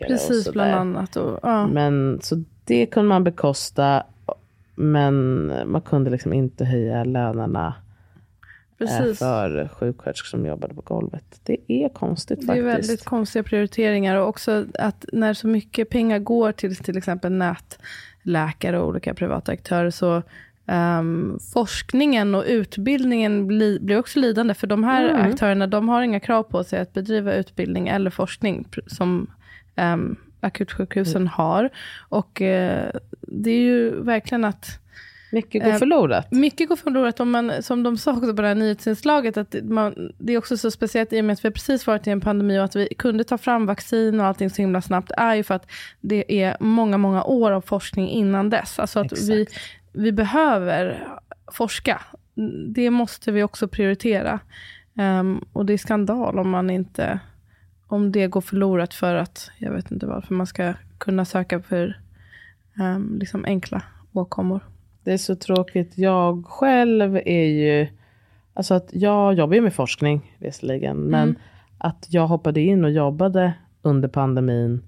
och 0.00 0.06
Precis, 0.08 0.44
sådär. 0.44 0.52
bland 0.52 0.72
annat. 0.74 1.16
Och, 1.16 1.38
ja. 1.42 1.66
Men 1.66 2.18
så 2.22 2.44
det 2.64 2.86
kunde 2.86 3.08
man 3.08 3.24
bekosta. 3.24 4.02
Men 4.74 5.46
man 5.66 5.80
kunde 5.80 6.10
liksom 6.10 6.32
inte 6.32 6.64
höja 6.64 7.04
lönerna 7.04 7.74
eh, 8.80 8.86
Precis. 8.86 9.18
för 9.18 9.68
sjuksköterskor 9.68 10.28
som 10.38 10.46
jobbade 10.46 10.74
på 10.74 10.80
golvet. 10.80 11.40
Det 11.42 11.56
är 11.68 11.88
konstigt 11.88 12.40
Det 12.40 12.44
är 12.44 12.46
faktiskt. 12.46 12.90
väldigt 12.90 13.04
konstiga 13.04 13.42
prioriteringar 13.42 14.16
och 14.16 14.28
också 14.28 14.66
att 14.78 15.04
när 15.12 15.34
så 15.34 15.46
mycket 15.46 15.90
pengar 15.90 16.18
går 16.18 16.52
till 16.52 16.76
till 16.76 16.96
exempel 16.98 17.32
nätläkare 17.32 18.78
och 18.78 18.88
olika 18.88 19.14
privata 19.14 19.52
aktörer 19.52 19.90
så 19.90 20.22
ehm, 20.66 21.38
forskningen 21.52 22.34
och 22.34 22.44
utbildningen 22.46 23.46
bli, 23.46 23.78
blir 23.80 23.98
också 23.98 24.18
lidande 24.20 24.54
för 24.54 24.66
de 24.66 24.84
här 24.84 25.08
Mm. 25.08 25.30
aktörerna 25.32 25.66
de 25.66 25.88
har 25.88 26.02
inga 26.02 26.20
krav 26.20 26.42
på 26.42 26.64
sig 26.64 26.80
att 26.80 26.92
bedriva 26.92 27.34
utbildning 27.34 27.88
eller 27.88 28.10
forskning 28.10 28.68
som 28.86 29.30
um, 29.76 30.16
akutsjukhusen 30.40 31.26
har. 31.28 31.70
Och 32.08 32.42
eh, 32.42 32.90
det 33.20 33.50
är 33.50 33.60
ju 33.60 34.02
verkligen 34.02 34.44
att 34.44 34.78
Mycket 35.34 35.62
går 35.64 35.70
Eh, 35.70 35.76
förlorat. 35.76 36.32
mycket 36.32 36.68
går 36.68 36.76
förlorat 36.76 37.20
om 37.20 37.30
man, 37.30 37.52
som 37.62 37.82
de 37.82 37.96
sa 37.96 38.12
också 38.12 38.34
på 38.36 38.42
det 38.42 38.48
här 38.48 38.54
nyhetsinslaget, 38.54 39.36
att 39.36 39.54
man, 39.62 40.12
det 40.18 40.32
är 40.32 40.38
också 40.38 40.56
så 40.56 40.70
speciellt 40.70 41.12
i 41.12 41.20
och 41.20 41.24
med 41.24 41.32
att 41.32 41.44
vi 41.44 41.50
precis 41.50 41.86
varit 41.86 42.06
i 42.06 42.10
en 42.10 42.20
pandemi 42.20 42.58
och 42.58 42.64
att 42.64 42.76
vi 42.76 42.88
kunde 42.98 43.24
ta 43.24 43.38
fram 43.38 43.66
vaccin 43.66 44.20
och 44.20 44.26
allting 44.26 44.50
så 44.50 44.62
himla 44.62 44.82
snabbt, 44.82 45.10
är 45.16 45.34
ju 45.34 45.42
för 45.42 45.54
att 45.54 45.70
det 46.00 46.42
är 46.42 46.56
många, 46.60 46.98
många 46.98 47.24
år 47.24 47.50
av 47.50 47.60
forskning 47.60 48.08
innan 48.08 48.50
dess. 48.50 48.78
Alltså 48.78 49.00
att 49.00 49.12
Exakt. 49.12 49.28
vi 49.30 49.46
behöver 49.92 51.08
forska. 51.52 52.02
Det 52.68 52.90
måste 52.90 53.32
vi 53.32 53.42
också 53.42 53.68
prioritera. 53.68 54.40
Ehm, 54.96 55.44
och 55.52 55.66
det 55.66 55.72
är 55.72 55.78
skandal 55.78 56.38
om 56.38 56.50
man 56.50 56.70
inte, 56.70 57.18
om 57.86 58.12
det 58.12 58.26
går 58.26 58.40
förlorat 58.40 58.94
för 58.94 59.14
att, 59.14 59.50
jag 59.58 59.72
vet 59.72 59.90
inte 59.90 60.06
varför, 60.06 60.34
man 60.34 60.46
ska 60.46 60.74
kunna 60.98 61.24
söka 61.24 61.62
för 61.62 62.00
ehm, 62.80 63.18
liksom 63.18 63.44
enkla 63.44 63.82
åkommor. 64.12 64.60
Det 65.04 65.12
är 65.12 65.18
så 65.18 65.36
tråkigt. 65.36 65.98
Jag 65.98 66.46
själv 66.46 67.16
är 67.16 67.46
ju... 67.46 67.88
Alltså 68.54 68.74
att 68.74 68.88
jag 68.92 69.34
jobbar 69.34 69.54
ju 69.54 69.60
med 69.60 69.74
forskning 69.74 70.36
visserligen. 70.38 70.96
Men 70.96 71.28
Mm. 71.28 71.40
att 71.78 72.06
jag 72.10 72.26
hoppade 72.26 72.60
in 72.60 72.84
och 72.84 72.90
jobbade 72.90 73.52
under 73.82 74.08
pandemin 74.08 74.82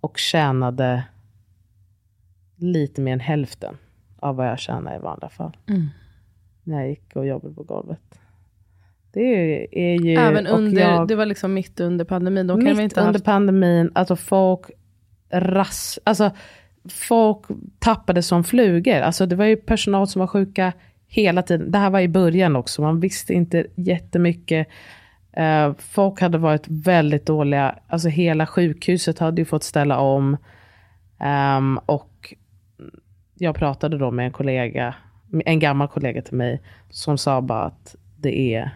och 0.00 0.18
tjänade 0.18 1.04
lite 2.56 3.00
mer 3.00 3.12
än 3.12 3.20
hälften 3.20 3.76
av 4.24 4.36
vad 4.36 4.46
jag 4.48 4.58
tjänar 4.58 4.96
i 4.96 4.98
vanliga 4.98 5.28
fall. 5.28 5.56
Mm. 5.68 5.86
När 6.64 6.80
jag 6.80 6.88
gick 6.88 7.16
och 7.16 7.26
jobbade 7.26 7.54
på 7.54 7.62
golvet. 7.62 8.00
Det 9.12 9.20
är 9.72 10.00
ju... 10.04 10.14
Även 10.14 10.46
under, 10.46 10.82
jag- 10.82 11.08
det 11.08 11.14
var 11.14 11.26
liksom 11.26 11.54
mitt 11.54 11.80
under 11.80 12.04
pandemin. 12.04 12.46
De 12.46 12.56
kan 12.58 12.64
mitt 12.64 12.78
vi 12.78 12.82
inte 12.82 13.00
under 13.00 13.12
haft, 13.12 13.24
pandemin, 13.24 13.90
alltså 13.94 14.16
folk 14.16 14.70
ras, 15.32 15.98
alltså 16.04 16.30
folk 16.88 17.38
tappade 17.78 18.22
som 18.22 18.44
flugor. 18.44 19.00
Alltså 19.00 19.26
det 19.26 19.36
var 19.36 19.44
ju 19.44 19.56
personal 19.56 20.06
som 20.08 20.20
var 20.20 20.26
sjuka 20.26 20.72
hela 21.06 21.42
tiden. 21.42 21.70
Det 21.70 21.78
här 21.78 21.90
var 21.90 22.00
i 22.00 22.08
början 22.08 22.56
också, 22.56 22.82
man 22.82 23.00
visste 23.00 23.34
inte 23.34 23.66
jättemycket. 23.74 24.68
Eh, 25.32 25.72
folk 25.78 26.20
hade 26.20 26.38
varit 26.38 26.64
väldigt 26.68 27.26
dåliga, 27.26 27.74
alltså 27.88 28.08
hela 28.08 28.46
sjukhuset 28.46 29.18
hade 29.18 29.40
ju 29.40 29.44
fått 29.44 29.62
ställa 29.64 29.98
om. 29.98 30.36
Ehm, 31.18 31.78
och 31.86 32.34
jag 33.44 33.54
pratade 33.54 33.98
då 33.98 34.10
med 34.10 34.26
en 34.26 34.32
kollega, 34.32 34.94
en 35.44 35.58
gammal 35.58 35.88
kollega 35.88 36.22
till 36.22 36.36
mig, 36.36 36.62
som 36.90 37.18
sa 37.18 37.40
bara 37.40 37.64
att 37.64 37.96
det 38.16 38.54
är 38.54 38.70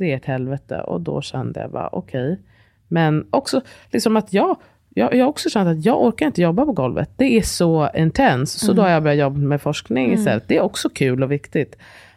det 0.00 0.12
är 0.12 0.16
ett 0.16 0.24
helvete. 0.24 0.80
Och 0.80 1.00
då 1.00 1.22
kände 1.22 1.60
jag 1.60 1.70
bara 1.70 1.88
okej. 1.92 2.40
Men 2.88 3.26
också 3.30 3.60
liksom 3.90 4.16
att 4.16 4.32
jag, 4.32 4.56
jag, 4.88 5.14
jag 5.14 5.24
har 5.24 5.30
också 5.30 5.50
känt 5.50 5.68
att 5.68 5.84
jag 5.84 6.02
orkar 6.02 6.26
inte 6.26 6.42
jobba 6.42 6.64
på 6.64 6.72
golvet. 6.72 7.10
Det 7.16 7.38
är 7.38 7.42
så 7.42 7.90
intens. 7.94 8.52
Så 8.52 8.72
då 8.72 8.82
har 8.82 8.88
jag 8.88 9.02
börjat 9.02 9.18
jobba 9.18 9.38
med 9.38 9.62
forskning 9.62 10.12
istället. 10.12 10.48
Det 10.48 10.56
är 10.56 10.60
också 10.60 10.88
kul 10.88 11.22
och 11.22 11.32
viktigt. 11.32 11.76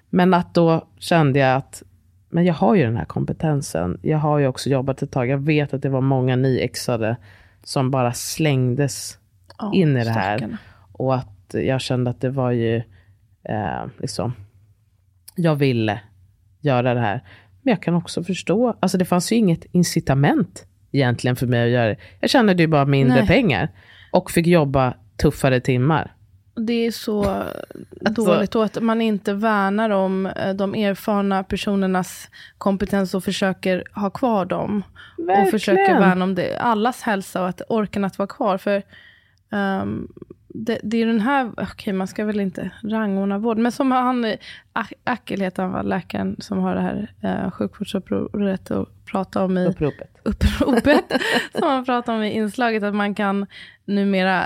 Men 0.10 0.34
att 0.34 0.54
då 0.54 0.88
kände 1.00 1.40
jag 1.40 1.56
att 1.58 1.84
men 2.30 2.46
jag 2.46 2.54
har 2.54 2.76
ju 2.76 2.84
den 2.84 2.98
här 2.98 3.06
kompetensen. 3.06 4.00
Jag 4.02 4.18
har 4.18 4.40
ju 4.40 4.48
också 4.48 4.70
jobbat 4.70 5.02
ett 5.02 5.12
tag. 5.12 5.28
Jag 5.28 5.38
vet 5.38 5.74
att 5.74 5.82
det 5.82 5.90
var 5.90 6.02
många 6.02 6.36
nyexade 6.36 7.16
som 7.64 7.92
bara 7.92 8.14
slängdes 8.14 9.18
Ja, 9.58 9.72
in 9.74 9.98
i 9.98 10.04
det 10.04 10.10
här. 10.10 10.58
Och 10.94 11.16
att 11.16 11.30
jag 11.54 11.82
kände 11.82 12.10
att 12.10 12.22
det 12.22 12.30
var 12.30 12.52
ju 12.52 12.76
eh, 13.50 13.86
liksom, 14.00 14.34
jag 15.36 15.56
ville 15.56 16.00
göra 16.62 16.94
det 16.94 17.00
här. 17.00 17.24
Men 17.62 17.72
jag 17.72 17.82
kan 17.82 17.94
också 17.96 18.24
förstå, 18.24 18.78
alltså 18.80 18.98
det 18.98 19.06
fanns 19.06 19.32
ju 19.32 19.36
inget 19.36 19.66
incitament 19.72 20.66
egentligen 20.92 21.36
för 21.36 21.48
mig 21.48 21.64
att 21.64 21.70
göra 21.70 21.88
det. 21.88 21.98
Jag 22.20 22.30
tjänade 22.30 22.64
ju 22.64 22.68
bara 22.68 22.86
mindre 22.86 23.18
Nej. 23.18 23.28
pengar 23.28 23.70
och 24.12 24.32
fick 24.32 24.48
jobba 24.48 24.94
tuffare 25.22 25.60
timmar. 25.60 26.14
Det 26.56 26.74
är 26.86 26.92
så 26.92 27.24
Alltså- 28.06 28.26
dåligt 28.26 28.52
då 28.52 28.62
att 28.62 28.82
man 28.82 29.02
inte 29.02 29.34
värnar 29.34 29.90
om 29.90 30.26
eh, 30.26 30.54
de 30.54 30.76
erfarna 30.76 31.44
personernas 31.44 32.30
kompetens 32.58 33.14
och 33.14 33.24
försöker 33.24 33.84
ha 33.96 34.10
kvar 34.10 34.46
dem. 34.46 34.84
Och 35.18 35.28
Verkligen. 35.28 35.52
försöker 35.52 36.00
värna 36.00 36.24
om 36.24 36.36
det, 36.36 36.58
allas 36.58 37.02
hälsa 37.02 37.42
och 37.42 37.50
att 37.50 37.62
orken 37.70 38.06
att 38.06 38.18
vara 38.18 38.28
kvar. 38.28 38.58
För 38.58 38.84
ehm, 39.52 40.08
det, 40.54 40.80
det 40.84 41.02
är 41.02 41.06
den 41.06 41.20
här, 41.22 41.52
okej 41.58 41.94
man 41.94 42.08
ska 42.08 42.26
väl 42.26 42.40
inte 42.40 42.70
rangordna 42.84 43.38
vård, 43.38 43.58
men 43.58 43.72
som 43.72 43.92
han, 43.92 44.26
eh, 44.26 44.38
Ak- 44.74 44.94
Akel 45.04 45.42
heter 45.42 45.64
han 45.64 45.72
va, 45.72 45.82
läkaren 45.82 46.36
som 46.40 46.60
har 46.60 46.76
det 46.76 46.82
här 46.82 47.08
uh, 47.46 47.52
sjukvårdsupproret 47.52 48.72
att 48.72 49.06
prata 49.06 49.44
om 49.44 49.58
i 49.58 49.66
Uppropet. 49.68 50.10
uppropet 50.24 51.06
som 51.60 51.68
man 51.68 51.86
pratar 51.86 52.16
om 52.16 52.24
i 52.24 52.32
inslaget, 52.32 52.84
att 52.84 52.96
man 52.96 53.16
kan 53.16 53.46
numera 53.86 54.44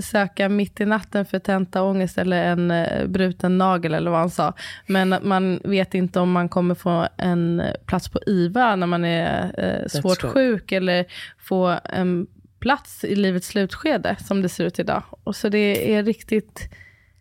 söka 0.00 0.48
mitt 0.48 0.80
i 0.80 0.84
natten 0.86 1.26
för 1.26 1.38
tentaångest 1.38 2.18
eller 2.18 2.44
en 2.44 2.70
eh, 2.70 3.06
bruten 3.06 3.58
nagel 3.58 3.94
eller 3.94 4.10
vad 4.10 4.20
han 4.20 4.30
sa. 4.30 4.52
Men 4.86 5.12
att 5.12 5.22
man 5.24 5.60
vet 5.64 5.94
inte 5.94 6.20
om 6.20 6.32
man 6.32 6.48
kommer 6.48 6.74
få 6.74 7.08
en 7.16 7.62
plats 7.86 8.08
på 8.08 8.20
IVA 8.26 8.76
när 8.76 8.86
man 8.86 9.04
är 9.04 9.52
eh, 9.58 9.88
svårt 10.00 10.22
sjuk 10.22 10.72
eller 10.72 11.04
få 11.38 11.78
en 11.84 12.26
plats 12.64 13.04
i 13.04 13.14
livets 13.14 13.46
slutskede 13.46 14.16
som 14.18 14.42
det 14.42 14.48
ser 14.48 14.64
ut 14.64 14.78
idag. 14.78 15.02
Och 15.24 15.36
så 15.36 15.48
det 15.48 15.94
är 15.94 16.02
riktigt 16.02 16.68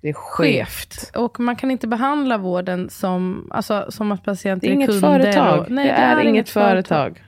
Det 0.01 0.09
är 0.09 0.13
skevt. 0.13 0.67
skevt. 0.69 1.11
Och 1.15 1.39
man 1.39 1.55
kan 1.55 1.71
inte 1.71 1.87
behandla 1.87 2.37
vården 2.37 2.89
som, 2.89 3.47
alltså, 3.51 3.85
som 3.89 4.11
att 4.11 4.19
Det 4.19 4.25
patienter 4.25 4.67
är 4.67 4.71
är 4.71 4.75
inget 4.75 4.89
kunder. 4.89 5.09
företag. 5.19 5.59
Och, 5.59 5.71
nej, 5.71 5.85
det, 5.87 5.91
är, 5.93 6.23
inget 6.23 6.49
företag. 6.49 7.23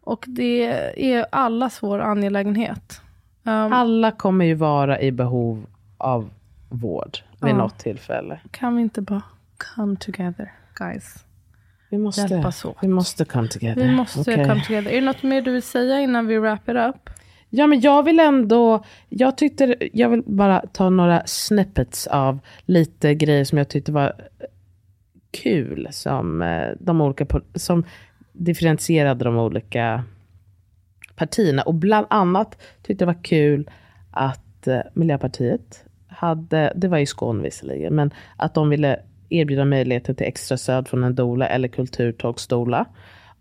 och 0.00 0.24
det 0.28 0.64
är 0.96 1.26
allas 1.32 1.82
vår 1.82 1.98
angelägenhet. 1.98 3.00
Um, 3.46 3.52
Alla 3.72 4.10
kommer 4.10 4.44
ju 4.44 4.54
vara 4.54 5.00
i 5.00 5.12
behov 5.12 5.66
av 5.98 6.30
vård 6.68 7.18
vid 7.42 7.50
Ja. 7.52 7.56
något 7.56 7.78
tillfälle. 7.78 8.40
kan 8.50 8.76
vi 8.76 8.82
inte 8.82 9.00
bara 9.02 9.22
come 9.74 9.96
together, 9.96 10.52
guys? 10.74 11.24
Vi 11.90 11.98
måste, 11.98 12.20
Hjälpas 12.22 12.64
åt. 12.64 12.76
vi 12.82 12.88
måste 12.88 13.24
come 13.24 13.48
together. 13.48 13.82
Vi 13.82 13.92
måste 13.92 14.20
Okej. 14.20 14.44
come 14.48 14.64
together. 14.64 14.90
Är 14.90 14.94
det 15.00 15.06
något 15.06 15.22
mer 15.22 15.42
du 15.42 15.52
vill 15.52 15.62
säga 15.62 16.00
innan 16.00 16.26
vi 16.26 16.38
wrap 16.38 16.68
it 16.68 16.76
up? 16.76 17.10
Ja, 17.56 17.66
men 17.66 17.80
jag 17.80 18.02
vill 18.02 18.20
ändå, 18.20 18.84
jag 19.08 19.38
tyckte, 19.38 19.76
jag 19.92 20.08
vill 20.08 20.22
bara 20.26 20.60
ta 20.72 20.90
några 20.90 21.22
snippets 21.26 22.06
av 22.06 22.38
lite 22.64 23.14
grejer 23.14 23.44
som 23.44 23.58
jag 23.58 23.68
tyckte 23.68 23.92
var 23.92 24.12
kul, 25.30 25.88
som 25.90 26.42
eh, 26.42 26.68
de 26.80 27.00
olika, 27.00 27.26
som 27.54 27.84
differentierade 28.32 29.24
de 29.24 29.36
olika 29.36 30.04
partierna. 31.16 31.62
Och 31.62 31.74
bland 31.74 32.06
annat 32.10 32.62
tyckte 32.82 33.04
det 33.04 33.06
var 33.06 33.24
kul 33.24 33.70
att 34.10 34.66
eh, 34.66 34.80
Miljöpartiet 34.94 35.84
hade, 36.08 36.72
det 36.76 36.88
var 36.88 36.98
i 36.98 37.06
Skåne 37.06 37.42
visserligen, 37.42 37.94
men 37.94 38.10
att 38.36 38.54
de 38.54 38.68
ville 38.68 39.00
erbjuda 39.28 39.64
möjligheter 39.64 40.14
till 40.14 40.26
extra 40.26 40.56
stöd 40.56 40.88
från 40.88 41.04
en 41.04 41.14
doula 41.14 41.46
eller 41.46 41.68
kulturtolksdoula. 41.68 42.86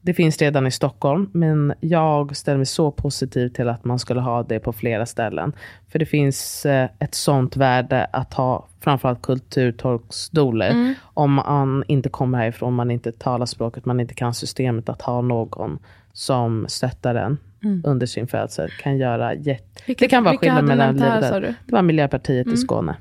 Det 0.05 0.13
finns 0.13 0.37
redan 0.37 0.67
i 0.67 0.71
Stockholm, 0.71 1.29
men 1.33 1.73
jag 1.79 2.35
ställer 2.35 2.57
mig 2.57 2.65
så 2.65 2.91
positiv 2.91 3.49
till 3.49 3.69
att 3.69 3.85
man 3.85 3.99
skulle 3.99 4.21
ha 4.21 4.43
det 4.43 4.59
på 4.59 4.73
flera 4.73 5.05
ställen. 5.05 5.53
För 5.91 5.99
det 5.99 6.05
finns 6.05 6.65
eh, 6.65 6.89
ett 6.99 7.15
sånt 7.15 7.57
värde 7.57 8.05
att 8.13 8.33
ha 8.33 8.67
framförallt 8.79 9.21
kulturtolksdoulor. 9.21 10.95
Om 11.03 11.33
man 11.33 11.83
inte 11.87 12.09
kommer 12.09 12.37
härifrån, 12.37 12.73
man 12.73 12.91
inte 12.91 13.11
talar 13.11 13.45
språket, 13.45 13.85
man 13.85 13.99
inte 13.99 14.13
kan 14.13 14.33
systemet, 14.33 14.89
att 14.89 15.01
ha 15.01 15.21
någon 15.21 15.79
som 16.13 16.65
stöttar 16.69 17.15
en 17.15 17.37
under 17.83 18.05
sin 18.05 18.27
födsel 18.27 18.69
kan 18.81 18.97
göra 18.97 19.33
jätte... 19.33 19.81
Vilka- 19.87 20.05
det 20.05 20.09
kan 20.09 20.23
vara 20.23 20.37
skillnad 20.37 20.63
mellan 20.65 20.93
livet. 20.95 21.31
Mm. 21.31 21.53
Det 21.65 21.73
var 21.73 21.81
Miljöpartiet 21.81 22.47
i 22.47 22.57
Skåne. 22.57 22.95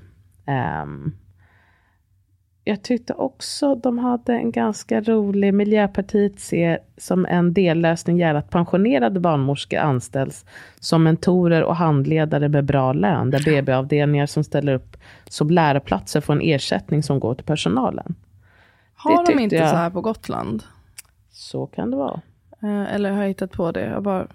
Ehm, 0.47 1.13
jag 2.65 2.83
tyckte 2.83 3.15
också 3.15 3.75
de 3.75 3.99
hade 3.99 4.33
en 4.33 4.53
ganska 4.53 5.01
rolig, 5.01 5.55
Miljöpartiet 5.55 6.41
ser 6.41 6.79
som 6.97 7.27
en 7.27 7.55
dellösning 7.55 8.19
gärna 8.19 8.39
att 8.39 8.51
pensionerade 8.51 9.21
barnmorskor 9.21 9.79
anställs 9.79 10.45
som 10.81 11.03
mentorer 11.03 11.63
och 11.63 11.77
handledare 11.77 12.49
med 12.49 12.65
bra 12.65 12.93
lön, 12.93 13.31
där 13.31 13.45
BB-avdelningar 13.45 14.27
som 14.27 14.45
ställer 14.45 14.75
upp 14.75 14.97
som 15.29 15.51
lärarplatser 15.51 16.21
får 16.21 16.33
en 16.33 16.41
ersättning 16.41 17.03
som 17.03 17.21
går 17.21 17.35
till 17.35 17.45
personalen. 17.45 18.15
Har 18.95 19.17
de 19.17 19.27
tyckte 19.27 19.43
inte 19.43 19.57
jag. 19.57 19.71
så 19.71 19.77
här 19.77 19.91
på 19.91 20.01
Gotland? 20.01 20.63
Så 21.31 21.67
kan 21.67 21.91
det 21.91 21.97
vara. 21.97 22.21
Eh, 22.63 22.95
eller 22.95 23.11
har 23.11 23.21
jag 23.21 23.29
hittat 23.29 23.53
på 23.53 23.73
det? 23.73 23.87
Jag 23.87 24.03
bara, 24.03 24.27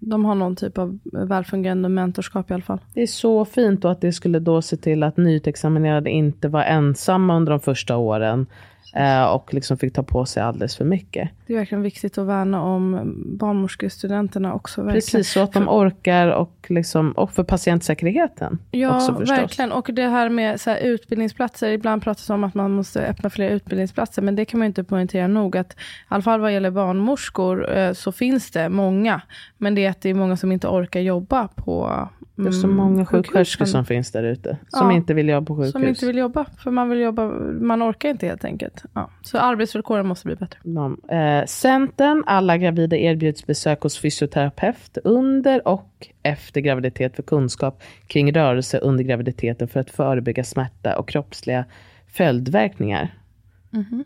de 0.00 0.24
har 0.24 0.34
någon 0.34 0.56
typ 0.56 0.78
av 0.78 0.98
välfungerande 1.04 1.88
mentorskap 1.88 2.50
i 2.50 2.54
alla 2.54 2.62
fall. 2.62 2.78
Det 2.94 3.02
är 3.02 3.06
så 3.06 3.44
fint 3.44 3.82
då 3.82 3.88
att 3.88 4.00
det 4.00 4.12
skulle 4.12 4.38
då 4.38 4.62
se 4.62 4.76
till 4.76 5.02
att 5.02 5.16
nyutexaminerade 5.16 6.10
inte 6.10 6.48
var 6.48 6.62
ensamma 6.62 7.36
under 7.36 7.50
de 7.50 7.60
första 7.60 7.96
åren. 7.96 8.46
Eh, 8.94 9.24
och 9.24 9.54
liksom 9.54 9.78
fick 9.78 9.94
ta 9.94 10.02
på 10.02 10.26
sig 10.26 10.42
alldeles 10.42 10.76
för 10.76 10.84
mycket. 10.84 11.30
Det 11.46 11.52
är 11.52 11.58
verkligen 11.58 11.82
viktigt 11.82 12.18
att 12.18 12.26
värna 12.26 12.62
om 12.62 13.14
barnmorskestudenterna 13.38 14.54
också. 14.54 14.82
Verkligen. 14.82 14.96
Precis, 14.96 15.32
så 15.32 15.40
att 15.40 15.52
de 15.52 15.68
orkar 15.68 16.28
och, 16.28 16.66
liksom, 16.68 17.12
och 17.12 17.32
för 17.32 17.42
patientsäkerheten. 17.42 18.58
Ja, 18.70 18.96
också, 18.96 19.14
förstås. 19.14 19.38
verkligen. 19.38 19.72
Och 19.72 19.90
det 19.92 20.08
här 20.08 20.28
med 20.28 20.60
så 20.60 20.70
här, 20.70 20.78
utbildningsplatser. 20.78 21.70
Ibland 21.70 22.02
pratas 22.02 22.26
det 22.26 22.34
om 22.34 22.44
att 22.44 22.54
man 22.54 22.70
måste 22.72 23.06
öppna 23.06 23.30
fler 23.30 23.50
utbildningsplatser. 23.50 24.22
Men 24.22 24.36
det 24.36 24.44
kan 24.44 24.58
man 24.58 24.66
inte 24.66 24.84
poängtera 24.84 25.26
nog. 25.26 25.56
Att, 25.56 25.72
I 25.72 25.76
alla 26.08 26.22
fall 26.22 26.40
vad 26.40 26.52
gäller 26.52 26.70
barnmorskor 26.70 27.76
eh, 27.76 27.92
så 27.92 28.12
finns 28.12 28.50
det 28.50 28.68
många. 28.68 29.20
Men 29.58 29.74
det 29.74 29.84
är 29.84 29.90
att 29.90 30.00
det 30.00 30.10
är 30.10 30.14
många 30.14 30.36
som 30.36 30.52
inte 30.52 30.68
orkar 30.68 31.00
jobba 31.00 31.48
på 31.48 32.08
Det 32.38 32.48
är 32.48 32.52
så 32.52 32.66
mm, 32.66 32.76
många 32.76 33.06
sjuksköterskor 33.06 33.64
som 33.64 33.84
finns 33.84 34.12
där 34.12 34.22
ute. 34.22 34.58
Som 34.68 34.90
Ja. 34.90 34.96
inte 34.96 35.14
vill 35.14 35.28
jobba 35.28 35.46
på 35.46 35.56
sjukhus. 35.56 35.72
Som 35.72 35.84
inte 35.84 36.06
vill 36.06 36.16
jobba. 36.18 36.44
För 36.58 36.70
man 36.70 36.88
vill 36.88 37.00
jobba, 37.00 37.26
man 37.60 37.82
orkar 37.82 38.08
inte 38.08 38.26
helt 38.26 38.44
enkelt. 38.44 38.82
Ja. 38.92 39.10
Så 39.22 39.38
arbetsvillkoren 39.38 40.06
måste 40.06 40.26
bli 40.26 40.36
bättre. 40.36 40.58
De, 40.62 41.00
eh, 41.08 41.46
Centern, 41.46 42.24
alla 42.26 42.56
gravida 42.58 42.96
erbjuds 42.96 43.46
besök 43.46 43.80
hos 43.82 43.98
fysioterapeut 43.98 44.98
under 45.04 45.68
och 45.68 46.08
efter 46.22 46.60
graviditet 46.60 47.16
för 47.16 47.22
kunskap 47.22 47.82
kring 48.06 48.32
rörelse 48.32 48.78
under 48.78 49.04
graviditeten 49.04 49.68
för 49.68 49.80
att 49.80 49.90
förebygga 49.90 50.44
smärta 50.44 50.98
och 50.98 51.08
kroppsliga 51.08 51.64
följdverkningar. 52.06 53.14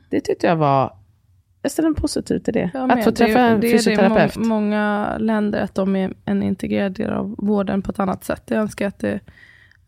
Det 0.08 0.20
tyckte 0.20 0.46
jag 0.46 0.56
var, 0.56 0.92
jag 1.62 1.72
ställer 1.72 1.88
mig 1.88 2.00
positiv 2.00 2.38
till 2.38 2.54
det. 2.54 2.70
Jag 2.74 2.82
att 2.90 2.96
med. 2.96 3.04
få 3.04 3.10
Det 3.10 3.16
träffa 3.16 3.38
är- 3.40 3.50
en 3.54 3.60
det 3.60 3.66
är 3.66 3.70
det 3.70 3.76
i 3.76 3.78
fysioterapeut. 3.78 4.36
må- 4.36 4.44
många 4.46 5.16
länder 5.18 5.60
att 5.62 5.74
de 5.74 5.96
är 5.96 6.12
en 6.24 6.42
integrerad 6.42 6.92
del 6.92 7.10
av 7.12 7.34
vården 7.38 7.82
på 7.82 7.90
ett 7.90 7.98
annat 8.00 8.24
sätt. 8.24 8.42
Jag 8.46 8.58
önskar 8.60 8.86
att 8.88 8.98
det 8.98 9.20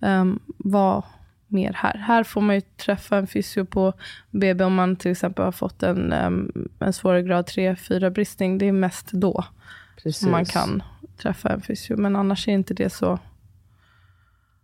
um, 0.01 0.41
var 0.47 1.05
mer 1.47 1.73
här. 1.73 1.97
Här 1.99 2.25
får 2.25 2.41
man 2.41 2.55
ju 2.55 2.61
träffa 2.61 3.17
en 3.17 3.27
fysio 3.27 3.65
på 3.65 3.93
BB 4.31 4.65
om 4.65 4.75
man 4.75 4.97
till 4.97 5.11
exempel 5.11 5.45
har 5.45 5.53
fått 5.53 5.83
en, 5.83 6.13
um, 6.13 6.69
en 6.79 6.93
svårare 6.93 7.23
grad 7.23 7.45
3-4 7.47 8.11
bristning. 8.11 8.59
Det 8.59 8.67
är 8.69 8.73
mest 8.73 9.13
då 9.13 9.45
Precis. 10.03 10.29
man 10.29 10.45
kan 10.45 10.83
träffa 11.17 11.49
en 11.49 11.61
fysio. 11.61 11.97
Men 11.97 12.17
annars 12.17 12.49
är 12.49 12.53
inte 12.53 12.75
det 12.75 12.91
så 12.91 13.19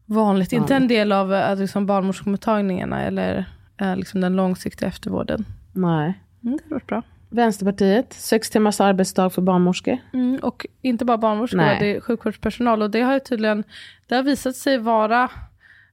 vanligt. 0.06 0.52
Inte 0.52 0.74
en 0.76 0.88
del 0.88 1.12
av 1.12 1.32
uh, 1.32 1.56
liksom 1.56 1.86
barnmorskemottagningarna 1.86 3.02
eller 3.02 3.44
uh, 3.82 3.96
liksom 3.96 4.20
den 4.20 4.36
långsiktiga 4.36 4.88
eftervården. 4.88 5.44
Nej. 5.72 6.20
Mm, 6.44 6.58
det 6.64 6.74
varit 6.74 6.86
bra. 6.86 7.02
Vänsterpartiet, 7.30 8.12
sex 8.12 8.50
timmars 8.50 8.80
arbetsdag 8.80 9.30
för 9.30 9.42
barnmorskor. 9.42 9.98
Mm, 10.12 10.36
och 10.36 10.66
inte 10.82 11.04
bara 11.04 11.18
barnmorskor, 11.18 11.56
Nej. 11.56 11.76
det 11.80 11.96
är 11.96 12.00
sjukvårdspersonal. 12.00 12.82
Och 12.82 12.90
det 12.90 13.00
har 13.00 13.14
ju 13.14 13.20
tydligen 13.20 13.64
det 14.06 14.14
har 14.14 14.22
visat 14.22 14.56
sig 14.56 14.78
vara 14.78 15.30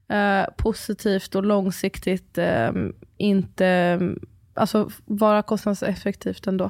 eh, 0.07 0.45
positivt 0.57 1.35
och 1.35 1.43
långsiktigt 1.43 2.37
eh, 2.37 2.71
inte, 3.17 3.99
alltså 4.53 4.89
vara 5.05 5.41
kostnadseffektivt 5.41 6.47
ändå. 6.47 6.69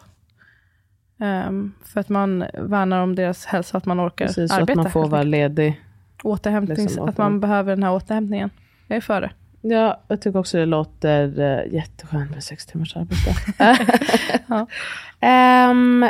Ehm, 1.20 1.74
för 1.84 2.00
att 2.00 2.10
man 2.10 2.46
värnar 2.54 3.02
om 3.02 3.16
deras 3.16 3.46
hälsa, 3.46 3.78
att 3.78 3.86
man 3.86 4.08
orkar 4.08 4.26
Precis, 4.26 4.52
arbeta. 4.52 4.72
att 4.72 4.78
man 4.78 4.92
får 4.92 5.08
vara 5.08 5.24
ledig. 5.24 5.82
Återhämtnings, 6.24 6.82
liksom 6.82 7.10
att 7.10 7.18
man 7.18 7.40
behöver 7.40 7.76
den 7.76 7.84
här 7.84 7.94
återhämtningen. 7.94 8.50
Jag 8.88 8.98
är 8.98 9.02
för 9.02 9.22
det. 9.22 9.32
Ja, 9.68 10.02
jag 10.08 10.22
tycker 10.22 10.40
också 10.40 10.58
det 10.58 10.66
låter 10.66 11.40
uh, 11.40 11.74
jätteskönt 11.74 12.32
med 12.32 12.44
sex 12.44 12.66
timmars 12.66 12.96
arbetsdag. 12.96 13.36
Ja. 14.48 14.68
Ehm, 15.20 16.04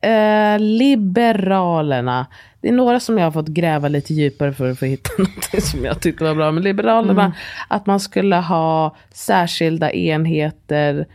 eh, 0.00 0.58
liberalerna. 0.58 2.26
Det 2.60 2.68
är 2.68 2.72
några 2.72 3.00
som 3.00 3.18
jag 3.18 3.26
har 3.26 3.30
fått 3.30 3.48
gräva 3.48 3.88
lite 3.88 4.14
djupare 4.14 4.52
för 4.52 4.70
att 4.70 4.78
få 4.78 4.84
hitta 4.84 5.10
något 5.18 5.62
som 5.62 5.84
jag 5.84 6.00
tyckte 6.00 6.24
var 6.24 6.34
bra. 6.34 6.52
Men 6.52 6.62
Liberalerna, 6.62 7.34
att 7.68 7.86
man 7.86 8.00
skulle 8.00 8.36
ha 8.36 8.96
särskilda 9.12 9.92
enheter 9.92 11.06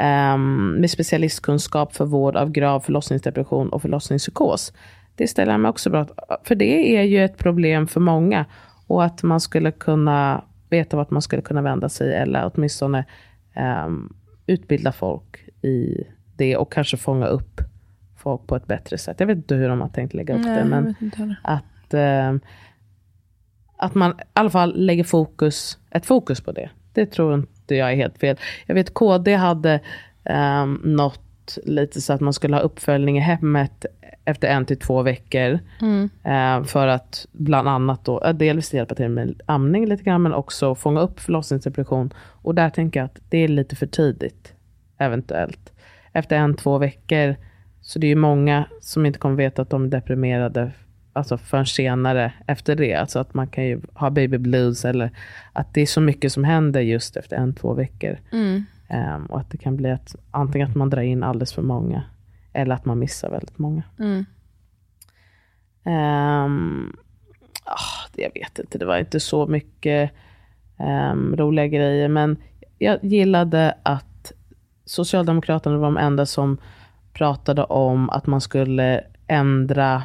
ehm, 0.00 0.70
med 0.80 0.90
specialistkunskap 0.90 1.96
för 1.96 2.04
vård 2.04 2.36
av 2.36 2.50
grav 2.50 2.80
förlossningsdepression 2.80 3.68
och 3.68 3.82
förlossningspsykos. 3.82 4.72
Det 5.16 5.26
ställer 5.26 5.52
jag 5.52 5.60
mig 5.60 5.68
också 5.68 5.90
bra. 5.90 6.06
För 6.44 6.54
det 6.54 6.96
är 6.96 7.02
ju 7.02 7.24
ett 7.24 7.38
problem 7.38 7.86
för 7.86 8.00
många. 8.00 8.44
Och 8.86 9.04
att 9.04 9.22
man 9.22 9.40
skulle 9.40 9.70
kunna 9.70 10.44
veta 10.74 10.96
vart 10.96 11.10
man 11.10 11.22
skulle 11.22 11.42
kunna 11.42 11.62
vända 11.62 11.88
sig 11.88 12.14
eller 12.14 12.50
åtminstone 12.54 13.04
ehm, 13.54 14.12
utbilda 14.46 14.92
folk 14.92 15.48
i 15.62 16.04
det 16.36 16.56
och 16.56 16.72
kanske 16.72 16.96
fånga 16.96 17.26
upp 17.26 17.60
folk 18.16 18.46
på 18.46 18.56
ett 18.56 18.66
bättre 18.66 18.98
sätt. 18.98 19.20
Jag 19.20 19.26
vet 19.26 19.36
inte 19.36 19.54
hur 19.54 19.68
de 19.68 19.80
har 19.80 19.88
tänkt 19.88 20.14
lägga 20.14 20.34
upp 20.34 20.44
Nej, 20.44 20.58
det, 20.58 20.64
men 20.64 20.94
att, 21.42 21.94
ehm, 21.94 22.40
att 23.76 23.94
man 23.94 24.10
i 24.10 24.22
alla 24.32 24.50
fall 24.50 24.72
lägger 24.76 25.04
fokus, 25.04 25.78
ett 25.90 26.06
fokus 26.06 26.40
på 26.40 26.52
det. 26.52 26.70
Det 26.92 27.06
tror 27.06 27.34
inte 27.34 27.74
jag 27.74 27.92
är 27.92 27.96
helt 27.96 28.18
fel. 28.18 28.36
Jag 28.66 28.74
vet 28.74 28.94
KD 28.94 29.34
hade 29.34 29.80
um, 30.24 30.80
något 30.84 31.58
lite 31.64 32.00
så 32.00 32.12
att 32.12 32.20
man 32.20 32.32
skulle 32.32 32.56
ha 32.56 32.62
uppföljning 32.62 33.18
i 33.18 33.20
hemmet 33.20 33.86
efter 34.24 34.48
en 34.48 34.66
till 34.66 34.78
två 34.78 35.02
veckor. 35.02 35.58
Eh, 36.22 36.64
för 36.64 36.86
att 36.86 37.26
bland 37.32 37.68
annat 37.68 38.04
då, 38.04 38.20
eh, 38.24 38.34
dels 38.34 38.74
hjälpa 38.74 38.94
till 38.94 39.08
med 39.08 39.40
amning 39.46 39.86
lite 39.86 40.02
grann, 40.02 40.22
men 40.22 40.34
också 40.34 40.74
fånga 40.74 41.00
upp 41.00 41.20
förlossningsdepression. 41.20 42.12
Och 42.18 42.54
där 42.54 42.70
tänker 42.70 43.00
jag 43.00 43.04
att 43.04 43.18
det 43.28 43.38
är 43.38 43.48
lite 43.48 43.76
för 43.76 43.86
tidigt, 43.86 44.52
eventuellt. 44.98 45.72
Efter 46.12 46.36
en, 46.36 46.54
två 46.54 46.78
veckor, 46.78 47.36
så 47.80 47.98
det 47.98 48.06
är 48.06 48.08
ju 48.08 48.16
många 48.16 48.64
som 48.80 49.06
inte 49.06 49.18
kommer 49.18 49.36
veta 49.36 49.62
att 49.62 49.70
de 49.70 49.84
är 49.84 49.88
deprimerade 49.88 50.72
alltså 51.12 51.38
förrän 51.38 51.66
senare 51.66 52.32
efter 52.46 52.76
det. 52.76 52.94
Alltså 52.94 53.18
att 53.18 53.34
man 53.34 53.46
kan 53.46 53.64
ju 53.64 53.80
ha 53.94 54.10
baby 54.10 54.38
blues 54.38 54.84
eller 54.84 55.10
att 55.52 55.74
det 55.74 55.80
är 55.80 55.86
så 55.86 56.00
mycket 56.00 56.32
som 56.32 56.44
händer 56.44 56.80
just 56.80 57.16
efter 57.16 57.36
en, 57.36 57.54
två 57.54 57.74
veckor. 57.74 58.18
Ehm, 58.88 59.26
och 59.26 59.40
att 59.40 59.50
det 59.50 59.58
kan 59.58 59.76
bli 59.76 59.90
att 59.90 60.16
antingen 60.30 60.70
att 60.70 60.76
man 60.76 60.90
drar 60.90 61.02
in 61.02 61.22
alldeles 61.22 61.52
för 61.52 61.62
många 61.62 62.02
eller 62.54 62.74
att 62.74 62.84
man 62.84 62.98
missar 62.98 63.30
väldigt 63.30 63.58
många. 63.58 63.82
Mm. 63.98 64.24
Um, 65.86 66.96
jag 68.16 68.30
vet 68.34 68.58
inte, 68.58 68.78
det 68.78 68.84
var 68.84 68.98
inte 68.98 69.20
så 69.20 69.46
mycket 69.46 70.10
ehm, 70.78 71.36
roliga 71.36 71.66
grejer. 71.66 72.08
Men 72.08 72.36
jag 72.78 73.04
gillade 73.04 73.74
att 73.82 74.32
Socialdemokraterna 74.84 75.78
var 75.78 75.86
de 75.86 75.96
enda 75.96 76.26
som 76.26 76.58
pratade 77.12 77.64
om 77.64 78.10
att 78.10 78.26
man 78.26 78.40
skulle 78.40 79.04
ändra 79.26 80.02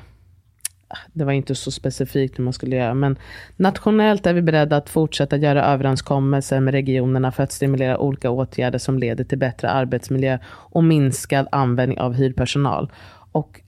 det 1.13 1.23
var 1.25 1.31
inte 1.31 1.55
så 1.55 1.71
specifikt 1.71 2.39
hur 2.39 2.43
man 2.43 2.53
skulle 2.53 2.75
göra, 2.75 2.93
men 2.93 3.17
nationellt 3.55 4.25
är 4.25 4.33
vi 4.33 4.41
beredda 4.41 4.77
att 4.77 4.89
fortsätta 4.89 5.37
göra 5.37 5.65
överenskommelser 5.65 6.59
med 6.59 6.71
regionerna 6.71 7.31
för 7.31 7.43
att 7.43 7.51
stimulera 7.51 7.97
olika 7.97 8.29
åtgärder 8.29 8.79
som 8.79 8.99
leder 8.99 9.23
till 9.23 9.37
bättre 9.37 9.69
arbetsmiljö 9.69 10.39
och 10.45 10.83
minskad 10.83 11.47
användning 11.51 11.99
av 11.99 12.13
hyrpersonal. 12.13 12.91
Och 13.31 13.61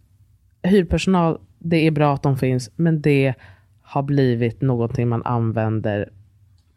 hyrpersonal, 0.63 1.39
det 1.59 1.87
är 1.87 1.91
bra 1.91 2.13
att 2.13 2.23
de 2.23 2.37
finns, 2.37 2.69
men 2.75 3.01
det 3.01 3.33
har 3.81 4.03
blivit 4.03 4.61
någonting 4.61 5.09
man 5.09 5.23
använder 5.23 6.09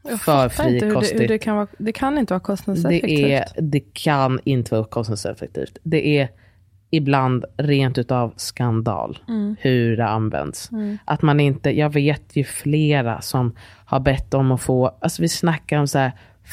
Jag 0.03 0.21
för 0.21 0.45
inte 0.45 0.65
hur 0.65 0.73
det, 0.73 0.87
hur 0.87 0.93
frikostigt. 0.93 1.29
det 1.29 1.39
kan 1.39 1.57
vara. 1.57 1.67
Det 1.79 1.93
kan 1.93 2.19
inte 2.19 2.33
vara 2.33 2.41
kostnadseffektivt. 2.41 3.19
Det, 3.19 3.33
är, 3.35 3.45
det 3.57 3.81
kan 3.93 4.41
inte 4.45 4.75
vara 4.75 4.85
kostnadseffektivt. 4.85 5.79
Det 5.83 6.19
är 6.19 6.29
ibland 6.97 7.45
rent 7.57 7.99
utav 7.99 8.33
skandal 8.37 9.19
hur 9.59 9.97
det 9.97 10.07
används. 10.07 10.71
Att 11.05 11.23
man 11.23 11.41
inte, 11.41 11.79
jag 11.79 11.93
vet 11.93 12.37
ju 12.37 12.45
flera 12.45 13.21
som 13.21 13.53
har 13.85 14.01
bett 14.01 14.35
om 14.35 14.53
att 14.53 14.61
få, 14.61 14.87
alltså 15.01 15.23
vi 15.23 15.29
snackar 15.29 15.79
om 15.79 15.87
så 15.87 15.99
här 15.99 16.13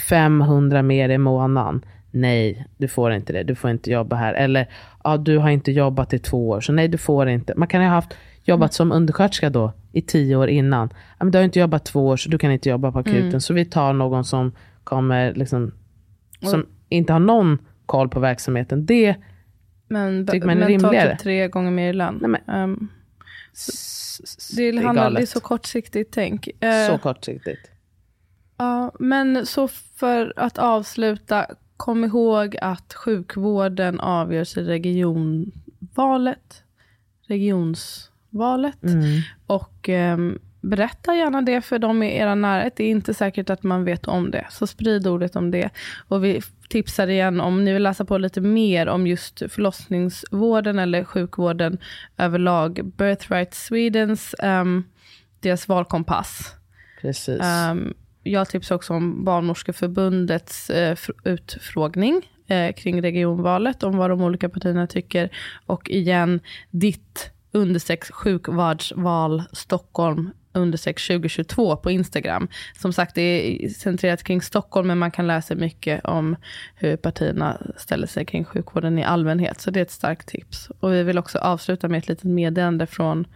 500 0.10 0.82
mer 0.82 1.10
i 1.10 1.18
månaden. 1.18 1.86
Nej, 2.12 2.66
du 2.78 2.88
får 2.88 3.12
inte 3.12 3.34
det. 3.34 3.44
Du 3.44 3.56
får 3.56 3.70
inte 3.70 3.92
jobba 3.92 4.16
här. 4.16 4.34
Eller, 4.34 4.70
ja, 5.04 5.18
du 5.18 5.38
har 5.38 5.50
inte 5.50 5.72
jobbat 5.72 6.14
i 6.14 6.20
två 6.20 6.50
år, 6.50 6.62
så 6.62 6.74
nej, 6.74 6.88
du 6.88 6.98
får 6.98 7.30
inte. 7.30 7.54
Man 7.58 7.68
kan 7.68 7.82
ju 7.82 7.88
ha 7.88 7.96
haft 7.96 8.14
jobbat 8.44 8.74
som 8.74 8.92
undersköterska 8.92 9.50
då 9.50 9.72
i 9.92 10.02
tio 10.02 10.36
år 10.36 10.48
innan. 10.48 10.90
Ja, 10.92 11.26
men 11.26 11.32
du 11.32 11.38
har 11.38 11.44
inte 11.44 11.60
jobbat 11.60 11.86
två 11.86 12.08
år, 12.08 12.18
så 12.18 12.30
du 12.30 12.38
kan 12.38 12.52
inte 12.52 12.70
jobba 12.70 12.92
på 12.92 13.00
akuten. 13.00 13.42
Så 13.42 13.54
vi 13.54 13.66
tar 13.66 13.94
någon 13.94 14.24
som 14.24 14.52
kommer 14.84 15.34
liksom 15.34 15.72
som 16.42 16.66
inte 16.90 17.14
har 17.14 17.20
någon 17.20 17.58
koll 17.86 18.10
på 18.10 18.20
verksamheten. 18.20 18.86
Det, 18.86 19.16
Men, 19.92 20.28
Tycker 20.28 20.48
man 20.48 20.56
är 20.58 20.60
men 20.60 20.68
rimligare? 20.70 21.12
typ 21.12 21.20
tre 21.20 21.48
gånger 21.48 21.72
mer 21.72 21.90
i 21.90 21.94
lön. 21.94 22.18
Nej, 22.22 22.30
men- 22.30 22.50
Ehm, 22.56 22.88
det, 24.56 24.64
är 24.64 24.84
handlar, 24.84 25.12
det 25.12 25.22
är 25.22 25.26
så 25.26 25.40
kortsiktigt 25.40 26.14
tänk. 26.14 26.48
Eh, 26.64 26.88
så 26.88 26.98
kortsiktigt. 26.98 27.72
Ja, 28.58 28.92
men 29.00 29.46
så 29.46 29.68
för 29.68 30.34
att 30.36 30.58
avsluta, 30.58 31.46
kom 31.78 32.04
ihåg 32.04 32.58
att 32.62 32.94
sjukvården 32.94 34.00
avgörs 34.00 34.58
i 34.58 34.64
regionvalet. 34.64 36.64
Regionsvalet. 37.28 38.84
Mm. 38.84 39.22
Och 39.48 39.90
ehm, 39.90 40.40
berätta 40.62 41.16
gärna 41.16 41.42
det 41.42 41.62
för 41.62 41.80
dem 41.80 42.04
i 42.04 42.18
era 42.18 42.36
närhet. 42.36 42.76
Det 42.76 42.84
är 42.84 42.90
inte 42.90 43.14
säkert 43.14 43.50
att 43.50 43.64
man 43.64 43.84
vet 43.84 44.08
om 44.08 44.32
det. 44.32 44.46
Så 44.50 44.68
sprid 44.68 45.08
ordet 45.08 45.36
om 45.36 45.52
det. 45.52 45.70
Och 46.08 46.24
vi 46.24 46.42
tipsar 46.70 47.08
igen 47.08 47.42
om 47.42 47.64
ni 47.64 47.74
vill 47.74 47.84
läsa 47.84 48.06
på 48.06 48.18
lite 48.18 48.42
mer 48.42 48.88
om 48.88 49.08
just 49.08 49.40
förlossningsvården 49.50 50.80
eller 50.80 51.04
sjukvården 51.04 51.78
överlag. 52.18 52.94
Birthright 52.98 53.54
Swedens, 53.54 54.36
um, 54.44 54.84
deras 55.40 55.68
valkompass. 55.68 56.56
Precis. 57.02 57.42
Um, 57.72 57.94
jag 58.24 58.50
tipsar 58.50 58.76
också 58.76 58.94
om 58.94 59.26
Barnmorskeförbundets 59.26 60.70
uh, 60.70 60.96
utfrågning 61.24 62.22
uh, 62.52 62.74
kring 62.74 63.02
regionvalet, 63.02 63.84
om 63.84 63.98
vad 63.98 64.10
de 64.10 64.22
olika 64.22 64.50
partierna 64.50 64.88
tycker. 64.88 65.30
Och 65.66 65.90
igen, 65.90 66.40
ditt 66.70 67.32
understreck 67.52 68.12
sjukvårdsval 68.14 69.44
Stockholm 69.52 70.32
understreck 70.54 71.00
2022 71.08 71.76
på 71.76 71.92
Instagram. 71.92 72.48
Som 72.82 72.94
sagt, 72.94 73.16
det 73.16 73.22
är 73.22 73.70
centrerat 73.70 74.24
kring 74.24 74.42
Stockholm, 74.42 74.88
men 74.88 74.98
man 74.98 75.12
kan 75.12 75.28
läsa 75.28 75.56
mycket 75.56 76.06
om 76.06 76.36
hur 76.76 76.98
partierna 76.98 77.58
ställer 77.78 78.08
sig 78.08 78.26
kring 78.26 78.46
sjukvården 78.46 79.00
i 79.00 79.04
allmänhet. 79.04 79.62
Så 79.62 79.72
det 79.72 79.80
är 79.80 79.82
ett 79.82 79.92
starkt 79.92 80.28
tips. 80.28 80.70
Och 80.80 80.94
vi 80.94 81.04
vill 81.04 81.18
också 81.18 81.40
avsluta 81.40 81.88
med 81.88 81.98
ett 81.98 82.08
litet 82.08 82.24
meddelande 82.24 82.88
från 82.88 83.28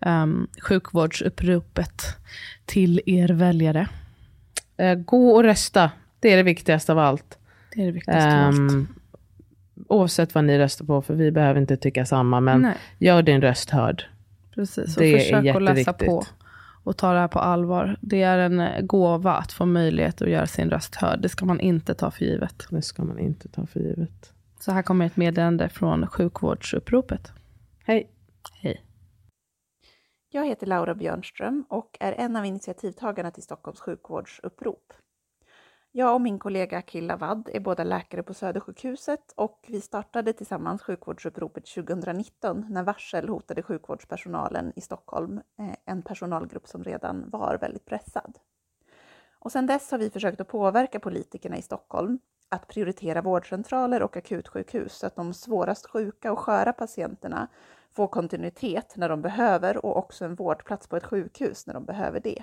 um, 0.00 0.48
sjukvårdsuppropet 0.62 2.02
till 2.64 3.00
er 3.06 3.28
väljare. 3.28 3.88
Uh, 4.82 4.94
gå 4.94 5.30
och 5.30 5.44
rösta. 5.44 5.90
Det 6.20 6.32
är 6.32 6.36
det 6.36 6.42
viktigaste 6.42 6.92
av 6.92 6.98
allt. 6.98 7.38
Det 7.74 7.82
är 7.82 7.86
det 7.86 7.92
viktigaste 7.92 8.30
um, 8.30 8.36
av 8.36 8.46
allt. 8.46 8.58
Ehm, 8.58 8.88
oavsett 9.88 10.34
vad 10.34 10.44
ni 10.44 10.58
röstar 10.58 10.84
på, 10.84 11.02
för 11.02 11.14
vi 11.14 11.30
behöver 11.30 11.60
inte 11.60 11.76
tycka 11.76 12.06
samma, 12.06 12.40
men 12.40 12.62
Nej. 12.62 12.74
gör 12.98 13.22
din 13.22 13.40
röst 13.40 13.70
hörd. 13.70 14.04
Precis, 14.54 14.96
och 14.96 15.02
det 15.02 15.18
försök 15.18 15.56
att 15.56 15.62
läsa 15.62 15.92
på 15.92 16.24
och 16.88 16.96
ta 16.96 17.12
det 17.12 17.18
här 17.18 17.28
på 17.28 17.38
allvar. 17.38 17.96
Det 18.00 18.22
är 18.22 18.38
en 18.38 18.60
eh, 18.60 18.80
gåva 18.80 19.32
att 19.32 19.52
få 19.52 19.66
möjlighet 19.66 20.22
att 20.22 20.30
göra 20.30 20.46
sin 20.46 20.70
röst 20.70 20.94
hörd. 20.94 21.20
Det 21.20 21.28
ska 21.28 21.44
man 21.44 21.60
inte 21.60 21.94
ta 21.94 22.10
för 22.10 22.24
givet. 22.24 22.66
Det 22.70 22.82
ska 22.82 23.04
man 23.04 23.18
inte 23.18 23.48
ta 23.48 23.66
för 23.66 23.80
givet. 23.80 24.32
Så 24.58 24.72
här 24.72 24.82
kommer 24.82 25.06
ett 25.06 25.16
meddelande 25.16 25.68
från 25.68 26.06
sjukvårdsuppropet. 26.06 27.32
Hej. 27.84 28.10
Hej. 28.62 28.84
Jag 30.30 30.46
heter 30.46 30.66
Laura 30.66 30.94
Björnström 30.94 31.64
och 31.68 31.96
är 32.00 32.12
en 32.12 32.36
av 32.36 32.46
initiativtagarna 32.46 33.30
till 33.30 33.42
Stockholms 33.42 33.80
sjukvårdsupprop. 33.80 34.92
Jag 35.98 36.14
och 36.14 36.20
min 36.20 36.38
kollega 36.38 36.82
Killa 36.82 37.16
Wadd 37.16 37.50
är 37.52 37.60
båda 37.60 37.84
läkare 37.84 38.22
på 38.22 38.34
Södersjukhuset 38.34 39.32
och 39.36 39.64
vi 39.68 39.80
startade 39.80 40.32
tillsammans 40.32 40.82
sjukvårdsuppropet 40.82 41.66
2019 41.66 42.66
när 42.70 42.82
varsel 42.82 43.28
hotade 43.28 43.62
sjukvårdspersonalen 43.62 44.72
i 44.76 44.80
Stockholm, 44.80 45.40
eh, 45.58 45.74
en 45.84 46.02
personalgrupp 46.02 46.68
som 46.68 46.84
redan 46.84 47.30
var 47.30 47.58
väldigt 47.60 47.84
pressad. 47.84 48.38
Och 49.38 49.52
sedan 49.52 49.66
dess 49.66 49.90
har 49.90 49.98
vi 49.98 50.10
försökt 50.10 50.40
att 50.40 50.48
påverka 50.48 51.00
politikerna 51.00 51.56
i 51.56 51.62
Stockholm 51.62 52.18
att 52.48 52.68
prioritera 52.68 53.22
vårdcentraler 53.22 54.02
och 54.02 54.16
akutsjukhus 54.16 54.92
så 54.92 55.06
att 55.06 55.16
de 55.16 55.34
svårast 55.34 55.86
sjuka 55.86 56.32
och 56.32 56.38
sköra 56.38 56.72
patienterna 56.72 57.48
får 57.92 58.06
kontinuitet 58.06 58.94
när 58.96 59.08
de 59.08 59.22
behöver 59.22 59.84
och 59.86 59.96
också 59.96 60.24
en 60.24 60.34
vårdplats 60.34 60.86
på 60.86 60.96
ett 60.96 61.06
sjukhus 61.06 61.66
när 61.66 61.74
de 61.74 61.84
behöver 61.84 62.20
det. 62.20 62.42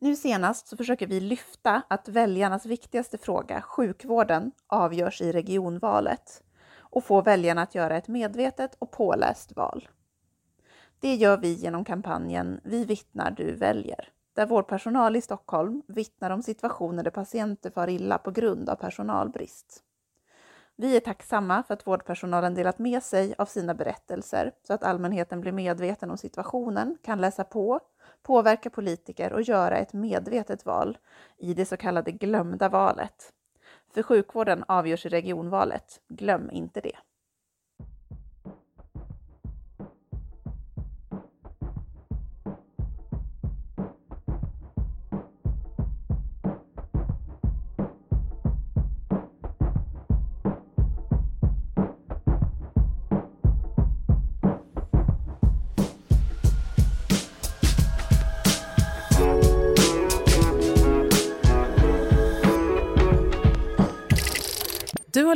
Nu 0.00 0.16
senast 0.16 0.68
så 0.68 0.76
försöker 0.76 1.06
vi 1.06 1.20
lyfta 1.20 1.82
att 1.88 2.08
väljarnas 2.08 2.66
viktigaste 2.66 3.18
fråga, 3.18 3.62
sjukvården, 3.62 4.52
avgörs 4.66 5.20
i 5.20 5.32
regionvalet 5.32 6.42
och 6.78 7.04
få 7.04 7.22
väljarna 7.22 7.62
att 7.62 7.74
göra 7.74 7.96
ett 7.96 8.08
medvetet 8.08 8.76
och 8.78 8.90
påläst 8.90 9.56
val. 9.56 9.88
Det 11.00 11.14
gör 11.14 11.36
vi 11.36 11.52
genom 11.52 11.84
kampanjen 11.84 12.60
Vi 12.64 12.84
vittnar, 12.84 13.30
du 13.30 13.54
väljer, 13.54 14.08
där 14.32 14.46
vårdpersonal 14.46 15.16
i 15.16 15.20
Stockholm 15.20 15.82
vittnar 15.88 16.30
om 16.30 16.42
situationer 16.42 17.02
där 17.02 17.10
patienter 17.10 17.70
far 17.70 17.88
illa 17.88 18.18
på 18.18 18.30
grund 18.30 18.68
av 18.68 18.74
personalbrist. 18.74 19.82
Vi 20.76 20.96
är 20.96 21.00
tacksamma 21.00 21.62
för 21.62 21.74
att 21.74 21.86
vårdpersonalen 21.86 22.54
delat 22.54 22.78
med 22.78 23.02
sig 23.02 23.34
av 23.38 23.46
sina 23.46 23.74
berättelser 23.74 24.52
så 24.66 24.72
att 24.72 24.84
allmänheten 24.84 25.40
blir 25.40 25.52
medveten 25.52 26.10
om 26.10 26.18
situationen, 26.18 26.98
kan 27.02 27.20
läsa 27.20 27.44
på, 27.44 27.80
påverka 28.28 28.70
politiker 28.70 29.32
och 29.32 29.42
göra 29.42 29.78
ett 29.78 29.92
medvetet 29.92 30.66
val 30.66 30.98
i 31.38 31.54
det 31.54 31.64
så 31.64 31.76
kallade 31.76 32.12
glömda 32.12 32.68
valet. 32.68 33.32
För 33.94 34.02
sjukvården 34.02 34.64
avgörs 34.68 35.06
i 35.06 35.08
regionvalet. 35.08 36.00
Glöm 36.08 36.50
inte 36.50 36.80
det. 36.80 36.96